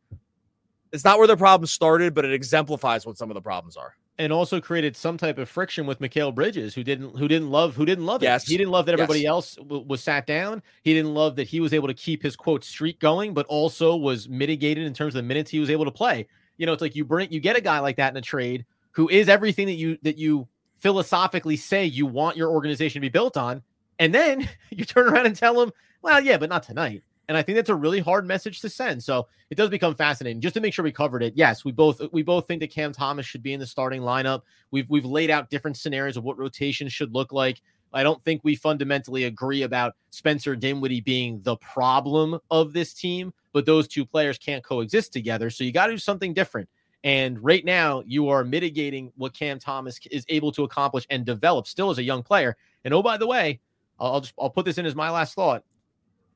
It's 0.92 1.04
not 1.04 1.18
where 1.18 1.26
the 1.26 1.36
problem 1.36 1.66
started, 1.66 2.14
but 2.14 2.24
it 2.24 2.32
exemplifies 2.32 3.04
what 3.04 3.16
some 3.16 3.30
of 3.30 3.34
the 3.34 3.40
problems 3.40 3.76
are 3.76 3.96
and 4.18 4.32
also 4.32 4.60
created 4.60 4.96
some 4.96 5.16
type 5.16 5.38
of 5.38 5.48
friction 5.48 5.86
with 5.86 5.98
Mikal 5.98 6.34
Bridges, 6.34 6.74
who 6.74 6.84
didn't 6.84 7.18
who 7.18 7.26
didn't 7.26 7.50
love 7.50 7.74
who 7.74 7.84
didn't 7.84 8.06
love 8.06 8.22
it. 8.22 8.26
Yes. 8.26 8.46
He 8.46 8.56
didn't 8.56 8.70
love 8.70 8.86
that 8.86 8.92
everybody 8.92 9.20
yes. 9.20 9.28
else 9.28 9.54
w- 9.56 9.84
was 9.86 10.02
sat 10.02 10.26
down. 10.26 10.62
He 10.82 10.94
didn't 10.94 11.14
love 11.14 11.36
that 11.36 11.48
he 11.48 11.60
was 11.60 11.74
able 11.74 11.88
to 11.88 11.94
keep 11.94 12.22
his 12.22 12.36
quote 12.36 12.64
streak 12.64 13.00
going, 13.00 13.34
but 13.34 13.46
also 13.46 13.96
was 13.96 14.28
mitigated 14.28 14.86
in 14.86 14.94
terms 14.94 15.14
of 15.14 15.22
the 15.22 15.26
minutes 15.26 15.50
he 15.50 15.58
was 15.58 15.70
able 15.70 15.84
to 15.84 15.90
play. 15.90 16.26
You 16.56 16.66
know, 16.66 16.72
it's 16.72 16.82
like 16.82 16.94
you 16.94 17.04
bring 17.04 17.32
you 17.32 17.40
get 17.40 17.56
a 17.56 17.60
guy 17.60 17.80
like 17.80 17.96
that 17.96 18.12
in 18.12 18.16
a 18.16 18.22
trade 18.22 18.64
who 18.94 19.08
is 19.08 19.28
everything 19.28 19.66
that 19.66 19.74
you 19.74 19.98
that 20.02 20.18
you 20.18 20.48
philosophically 20.76 21.56
say 21.56 21.84
you 21.84 22.06
want 22.06 22.36
your 22.36 22.50
organization 22.50 23.00
to 23.00 23.04
be 23.04 23.10
built 23.10 23.36
on, 23.36 23.62
and 23.98 24.14
then 24.14 24.48
you 24.70 24.84
turn 24.84 25.08
around 25.08 25.26
and 25.26 25.36
tell 25.36 25.54
them, 25.54 25.72
"Well, 26.02 26.20
yeah, 26.20 26.38
but 26.38 26.48
not 26.48 26.62
tonight." 26.62 27.02
And 27.28 27.38
I 27.38 27.42
think 27.42 27.56
that's 27.56 27.70
a 27.70 27.74
really 27.74 28.00
hard 28.00 28.26
message 28.26 28.60
to 28.60 28.68
send. 28.68 29.02
So 29.02 29.28
it 29.48 29.54
does 29.54 29.70
become 29.70 29.94
fascinating. 29.94 30.42
Just 30.42 30.54
to 30.56 30.60
make 30.60 30.74
sure 30.74 30.82
we 30.82 30.92
covered 30.92 31.22
it. 31.22 31.32
Yes, 31.36 31.64
we 31.64 31.72
both 31.72 32.00
we 32.12 32.22
both 32.22 32.46
think 32.46 32.60
that 32.60 32.70
Cam 32.70 32.92
Thomas 32.92 33.26
should 33.26 33.42
be 33.42 33.52
in 33.52 33.60
the 33.60 33.66
starting 33.66 34.02
lineup. 34.02 34.42
We've 34.70 34.88
we've 34.88 35.04
laid 35.04 35.30
out 35.30 35.50
different 35.50 35.76
scenarios 35.76 36.16
of 36.16 36.24
what 36.24 36.38
rotation 36.38 36.88
should 36.88 37.14
look 37.14 37.32
like. 37.32 37.62
I 37.92 38.02
don't 38.02 38.22
think 38.24 38.40
we 38.42 38.56
fundamentally 38.56 39.24
agree 39.24 39.62
about 39.62 39.94
Spencer 40.10 40.56
Dinwiddie 40.56 41.00
being 41.00 41.40
the 41.42 41.56
problem 41.56 42.40
of 42.50 42.72
this 42.72 42.92
team, 42.92 43.32
but 43.52 43.66
those 43.66 43.86
two 43.86 44.04
players 44.04 44.36
can't 44.36 44.64
coexist 44.64 45.12
together. 45.12 45.48
So 45.48 45.62
you 45.62 45.70
got 45.70 45.86
to 45.86 45.92
do 45.92 45.98
something 45.98 46.34
different. 46.34 46.68
And 47.04 47.38
right 47.44 47.64
now, 47.64 48.02
you 48.06 48.30
are 48.30 48.44
mitigating 48.44 49.12
what 49.16 49.34
Cam 49.34 49.58
Thomas 49.58 50.00
is 50.10 50.24
able 50.30 50.50
to 50.52 50.64
accomplish 50.64 51.06
and 51.10 51.24
develop 51.24 51.66
still 51.66 51.90
as 51.90 51.98
a 51.98 52.02
young 52.02 52.22
player. 52.22 52.56
And 52.84 52.94
oh, 52.94 53.02
by 53.02 53.18
the 53.18 53.26
way, 53.26 53.60
I'll 54.00 54.22
just 54.22 54.34
I'll 54.40 54.50
put 54.50 54.64
this 54.64 54.78
in 54.78 54.86
as 54.86 54.94
my 54.94 55.10
last 55.10 55.34
thought. 55.34 55.64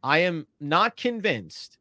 I 0.03 0.19
am 0.19 0.47
not 0.61 0.97
convinced 0.97 1.79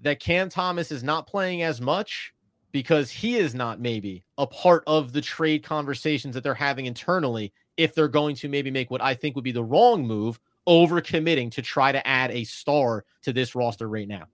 that 0.00 0.20
Cam 0.20 0.48
Thomas 0.48 0.90
is 0.90 1.04
not 1.04 1.26
playing 1.26 1.62
as 1.62 1.80
much 1.80 2.34
because 2.72 3.10
he 3.10 3.36
is 3.36 3.54
not 3.54 3.78
maybe 3.78 4.24
a 4.38 4.46
part 4.46 4.82
of 4.86 5.12
the 5.12 5.20
trade 5.20 5.62
conversations 5.62 6.34
that 6.34 6.42
they're 6.42 6.54
having 6.54 6.86
internally 6.86 7.52
if 7.76 7.94
they're 7.94 8.08
going 8.08 8.34
to 8.36 8.48
maybe 8.48 8.70
make 8.70 8.90
what 8.90 9.02
I 9.02 9.14
think 9.14 9.36
would 9.36 9.44
be 9.44 9.52
the 9.52 9.62
wrong 9.62 10.04
move 10.06 10.40
over 10.66 11.00
committing 11.00 11.50
to 11.50 11.62
try 11.62 11.92
to 11.92 12.04
add 12.06 12.30
a 12.30 12.44
star 12.44 13.04
to 13.22 13.32
this 13.32 13.54
roster 13.54 13.88
right 13.88 14.08
now. 14.08 14.24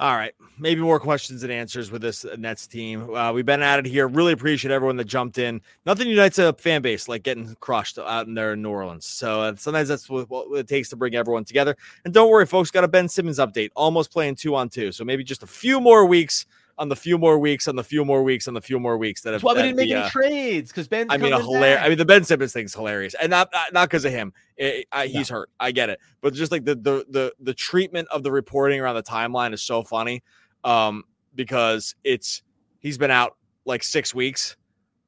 All 0.00 0.14
right, 0.14 0.32
maybe 0.60 0.80
more 0.80 1.00
questions 1.00 1.42
and 1.42 1.50
answers 1.50 1.90
with 1.90 2.02
this 2.02 2.24
Nets 2.38 2.68
team. 2.68 3.12
Uh, 3.12 3.32
we've 3.32 3.44
been 3.44 3.62
at 3.62 3.80
it 3.80 3.86
here. 3.86 4.06
Really 4.06 4.32
appreciate 4.32 4.70
everyone 4.70 4.96
that 4.98 5.06
jumped 5.06 5.38
in. 5.38 5.60
Nothing 5.86 6.06
unites 6.06 6.38
a 6.38 6.52
fan 6.52 6.82
base 6.82 7.08
like 7.08 7.24
getting 7.24 7.56
crushed 7.56 7.98
out 7.98 8.28
in 8.28 8.34
there 8.34 8.52
in 8.52 8.62
New 8.62 8.70
Orleans. 8.70 9.06
So 9.06 9.40
uh, 9.40 9.56
sometimes 9.56 9.88
that's 9.88 10.08
what, 10.08 10.30
what, 10.30 10.56
it 10.56 10.68
takes 10.68 10.88
to 10.90 10.96
bring 10.96 11.16
everyone 11.16 11.44
together. 11.44 11.76
And 12.04 12.14
don't 12.14 12.30
worry, 12.30 12.46
folks, 12.46 12.70
got 12.70 12.84
a 12.84 12.88
Ben 12.88 13.08
Simmons 13.08 13.40
update. 13.40 13.70
Almost 13.74 14.12
playing 14.12 14.36
two 14.36 14.54
on 14.54 14.68
two. 14.68 14.92
So 14.92 15.04
maybe 15.04 15.24
just 15.24 15.42
a 15.42 15.48
few 15.48 15.80
more 15.80 16.06
weeks 16.06 16.46
on 16.78 16.88
the 16.88 16.96
few 16.96 17.18
more 17.18 17.38
weeks, 17.38 17.66
on 17.68 17.76
the 17.76 17.84
few 17.84 18.04
more 18.04 18.22
weeks, 18.22 18.46
on 18.48 18.54
the 18.54 18.60
few 18.60 18.78
more 18.78 18.96
weeks 18.96 19.22
that 19.22 19.32
have. 19.32 19.42
That's 19.42 19.44
why 19.44 19.54
we 19.54 19.62
didn't 19.62 19.76
make 19.76 19.90
any 19.90 20.00
uh, 20.00 20.08
trades 20.08 20.70
because 20.70 20.88
Ben. 20.88 21.06
I 21.10 21.16
mean, 21.16 21.32
a 21.32 21.40
hilarious. 21.40 21.80
I 21.82 21.88
mean, 21.88 21.98
the 21.98 22.04
Ben 22.04 22.24
Simmons 22.24 22.52
thing's 22.52 22.74
hilarious, 22.74 23.14
and 23.20 23.30
not 23.30 23.50
not 23.72 23.88
because 23.88 24.04
of 24.04 24.12
him. 24.12 24.32
It, 24.56 24.86
I, 24.92 25.06
he's 25.06 25.28
hurt. 25.28 25.50
I 25.58 25.72
get 25.72 25.90
it, 25.90 26.00
but 26.20 26.34
just 26.34 26.52
like 26.52 26.64
the 26.64 26.76
the 26.76 27.04
the 27.08 27.34
the 27.40 27.54
treatment 27.54 28.08
of 28.10 28.22
the 28.22 28.30
reporting 28.30 28.80
around 28.80 28.94
the 28.94 29.02
timeline 29.02 29.52
is 29.52 29.62
so 29.62 29.82
funny, 29.82 30.22
um, 30.64 31.04
because 31.34 31.94
it's 32.04 32.42
he's 32.78 32.98
been 32.98 33.10
out 33.10 33.36
like 33.64 33.82
six 33.82 34.14
weeks, 34.14 34.56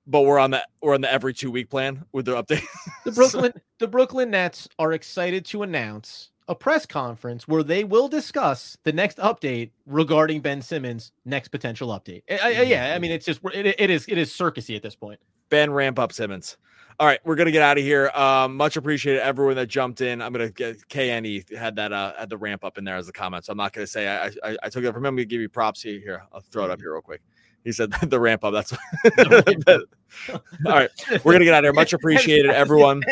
but 0.07 0.23
we're 0.23 0.39
on 0.39 0.51
the 0.51 0.67
we're 0.83 0.95
on 0.95 1.01
the 1.01 1.13
every 1.13 1.33
two 1.33 1.51
week 1.51 1.71
plan 1.71 2.05
with 2.13 2.27
the 2.27 2.43
update. 2.43 2.65
the 3.05 3.13
Brooklyn 3.13 3.53
the 3.79 3.89
Brooklyn 3.89 4.31
Nets 4.31 4.69
are 4.79 4.93
excited 4.93 5.45
to 5.47 5.63
announce 5.63 6.30
a 6.51 6.55
press 6.55 6.85
conference 6.85 7.47
where 7.47 7.63
they 7.63 7.85
will 7.85 8.09
discuss 8.09 8.77
the 8.83 8.93
next 8.93 9.19
update 9.19 9.71
regarding 9.87 10.41
Ben 10.41 10.61
Simmons' 10.61 11.13
next 11.25 11.49
potential 11.49 11.89
update. 11.91 12.23
I, 12.29 12.39
I, 12.43 12.63
yeah, 12.63 12.93
I 12.95 12.99
mean, 12.99 13.13
it's 13.13 13.25
just 13.25 13.41
it, 13.55 13.67
it 13.79 13.89
is 13.89 14.05
it 14.09 14.19
is 14.19 14.33
circusy 14.33 14.75
at 14.75 14.83
this 14.83 14.97
point. 14.97 15.21
Ben 15.49 15.73
ramp 15.73 15.99
up 16.01 16.13
Simmons. 16.13 16.57
All 16.99 17.07
right, 17.07 17.21
we're 17.25 17.37
gonna 17.37 17.53
get 17.53 17.63
out 17.63 17.79
of 17.79 17.85
here. 17.85 18.11
Um, 18.11 18.57
much 18.57 18.77
appreciated 18.77 19.23
everyone 19.23 19.55
that 19.57 19.69
jumped 19.69 20.01
in. 20.01 20.21
I'm 20.21 20.33
gonna 20.33 20.51
get 20.51 20.87
KNE 20.89 21.57
had 21.57 21.77
that 21.77 21.93
uh 21.93 22.15
had 22.19 22.29
the 22.29 22.37
ramp 22.37 22.65
up 22.65 22.79
in 22.79 22.85
there 22.85 22.97
as 22.97 23.09
a 23.09 23.13
comment, 23.13 23.45
so 23.45 23.53
I'm 23.53 23.57
not 23.57 23.73
gonna 23.73 23.87
say 23.87 24.09
I 24.09 24.27
I, 24.43 24.57
I 24.65 24.69
took 24.69 24.83
it 24.83 24.93
from 24.93 25.07
him. 25.07 25.15
We 25.15 25.25
give 25.25 25.41
you 25.41 25.49
props 25.49 25.81
here. 25.81 26.01
Here, 26.01 26.25
I'll 26.33 26.41
throw 26.41 26.65
it 26.65 26.71
up 26.73 26.81
here 26.81 26.93
real 26.93 27.01
quick. 27.01 27.23
He 27.65 27.73
said 27.73 27.93
the 27.93 28.19
ramp 28.19 28.45
up. 28.45 28.53
That's 28.53 28.73
all 30.33 30.73
right. 30.73 30.91
We're 31.25 31.33
gonna 31.33 31.45
get 31.45 31.55
out 31.55 31.59
of 31.59 31.67
here. 31.67 31.73
Much 31.73 31.93
appreciated, 31.93 32.51
everyone. 32.51 33.03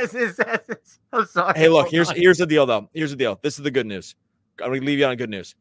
I'm 1.12 1.26
sorry. 1.26 1.58
Hey, 1.58 1.68
look 1.68 1.88
here's 1.88 2.10
here's 2.10 2.38
the 2.38 2.46
deal 2.46 2.66
though. 2.66 2.88
Here's 2.94 3.10
the 3.10 3.16
deal. 3.16 3.38
This 3.42 3.58
is 3.58 3.64
the 3.64 3.70
good 3.70 3.86
news. 3.86 4.14
I'm 4.62 4.70
gonna 4.70 4.84
leave 4.84 4.98
you 4.98 5.06
on 5.06 5.16
good 5.16 5.30
news. 5.30 5.54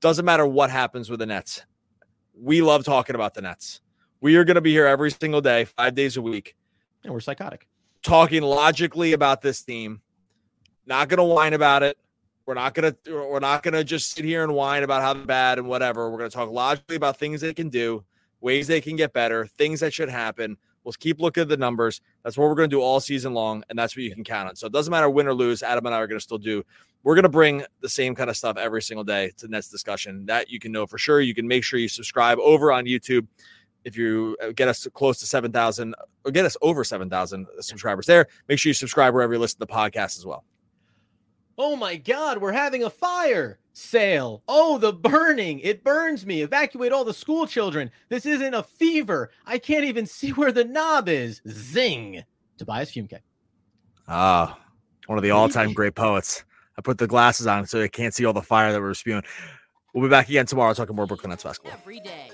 Doesn't 0.00 0.24
matter 0.24 0.46
what 0.46 0.70
happens 0.70 1.10
with 1.10 1.20
the 1.20 1.26
Nets. 1.26 1.64
We 2.34 2.62
love 2.62 2.84
talking 2.84 3.14
about 3.14 3.34
the 3.34 3.42
Nets. 3.42 3.80
We 4.20 4.36
are 4.36 4.44
gonna 4.44 4.60
be 4.60 4.70
here 4.70 4.86
every 4.86 5.10
single 5.10 5.40
day, 5.40 5.64
five 5.64 5.94
days 5.94 6.16
a 6.16 6.22
week 6.22 6.56
and 7.04 7.12
we're 7.12 7.20
psychotic. 7.20 7.66
Talking 8.02 8.42
logically 8.42 9.12
about 9.12 9.42
this 9.42 9.62
team. 9.62 10.00
Not 10.86 11.08
gonna 11.08 11.24
whine 11.24 11.52
about 11.52 11.82
it. 11.82 11.98
We're 12.46 12.54
not 12.54 12.74
gonna 12.74 12.96
we're 13.06 13.40
not 13.40 13.62
gonna 13.62 13.84
just 13.84 14.12
sit 14.12 14.24
here 14.24 14.42
and 14.42 14.54
whine 14.54 14.82
about 14.82 15.02
how 15.02 15.14
bad 15.14 15.58
and 15.58 15.68
whatever. 15.68 16.10
We're 16.10 16.18
gonna 16.18 16.30
talk 16.30 16.50
logically 16.50 16.96
about 16.96 17.18
things 17.18 17.40
they 17.40 17.54
can 17.54 17.68
do, 17.68 18.04
ways 18.40 18.66
they 18.66 18.80
can 18.80 18.96
get 18.96 19.12
better, 19.12 19.46
things 19.46 19.80
that 19.80 19.92
should 19.92 20.08
happen. 20.08 20.56
We'll 20.84 20.94
keep 20.94 21.20
looking 21.20 21.42
at 21.42 21.48
the 21.48 21.56
numbers. 21.56 22.00
That's 22.24 22.38
what 22.38 22.48
we're 22.48 22.54
going 22.54 22.70
to 22.70 22.74
do 22.74 22.80
all 22.80 23.00
season 23.00 23.34
long, 23.34 23.62
and 23.68 23.78
that's 23.78 23.94
what 23.94 24.02
you 24.02 24.14
can 24.14 24.24
count 24.24 24.48
on. 24.48 24.56
So 24.56 24.66
it 24.66 24.72
doesn't 24.72 24.90
matter 24.90 25.10
win 25.10 25.26
or 25.26 25.34
lose. 25.34 25.62
Adam 25.62 25.84
and 25.86 25.94
I 25.94 25.98
are 25.98 26.06
going 26.06 26.18
to 26.18 26.22
still 26.22 26.38
do. 26.38 26.64
We're 27.02 27.14
going 27.14 27.24
to 27.24 27.28
bring 27.28 27.64
the 27.80 27.88
same 27.88 28.14
kind 28.14 28.30
of 28.30 28.36
stuff 28.36 28.56
every 28.56 28.82
single 28.82 29.04
day 29.04 29.30
to 29.38 29.48
Nets 29.48 29.68
discussion. 29.68 30.24
That 30.26 30.50
you 30.50 30.58
can 30.58 30.72
know 30.72 30.86
for 30.86 30.98
sure. 30.98 31.20
You 31.20 31.34
can 31.34 31.46
make 31.46 31.64
sure 31.64 31.78
you 31.78 31.88
subscribe 31.88 32.38
over 32.38 32.72
on 32.72 32.84
YouTube 32.84 33.26
if 33.84 33.96
you 33.96 34.36
uh, 34.42 34.52
get 34.54 34.68
us 34.68 34.86
close 34.92 35.18
to 35.20 35.26
7,000 35.26 35.94
or 36.24 36.30
get 36.30 36.44
us 36.44 36.56
over 36.62 36.84
7,000 36.84 37.46
subscribers 37.60 38.06
there, 38.06 38.26
make 38.48 38.58
sure 38.58 38.70
you 38.70 38.74
subscribe 38.74 39.14
wherever 39.14 39.32
you 39.32 39.38
listen 39.38 39.58
to 39.58 39.66
the 39.66 39.72
podcast 39.72 40.18
as 40.18 40.26
well. 40.26 40.44
Oh 41.62 41.76
my 41.76 41.96
God, 41.96 42.38
we're 42.38 42.52
having 42.52 42.84
a 42.84 42.88
fire 42.88 43.58
sale. 43.74 44.42
Oh, 44.48 44.78
the 44.78 44.94
burning. 44.94 45.58
It 45.58 45.84
burns 45.84 46.24
me. 46.24 46.40
Evacuate 46.40 46.90
all 46.90 47.04
the 47.04 47.12
school 47.12 47.46
children. 47.46 47.90
This 48.08 48.24
isn't 48.24 48.54
a 48.54 48.62
fever. 48.62 49.30
I 49.44 49.58
can't 49.58 49.84
even 49.84 50.06
see 50.06 50.30
where 50.30 50.52
the 50.52 50.64
knob 50.64 51.06
is. 51.10 51.42
Zing. 51.46 52.24
Tobias 52.56 52.90
Fünke. 52.90 53.18
Ah, 54.08 54.58
one 55.04 55.18
of 55.18 55.22
the 55.22 55.32
all 55.32 55.50
time 55.50 55.74
great 55.74 55.94
poets. 55.94 56.44
I 56.78 56.80
put 56.80 56.96
the 56.96 57.06
glasses 57.06 57.46
on 57.46 57.66
so 57.66 57.82
I 57.82 57.88
can't 57.88 58.14
see 58.14 58.24
all 58.24 58.32
the 58.32 58.40
fire 58.40 58.72
that 58.72 58.80
we're 58.80 58.94
spewing. 58.94 59.22
We'll 59.92 60.04
be 60.04 60.10
back 60.10 60.30
again 60.30 60.46
tomorrow 60.46 60.72
talking 60.72 60.96
more 60.96 61.06
Brooklyn 61.06 61.28
Nets 61.28 61.44
basketball. 61.44 61.74
Every 61.78 62.00
day. 62.00 62.30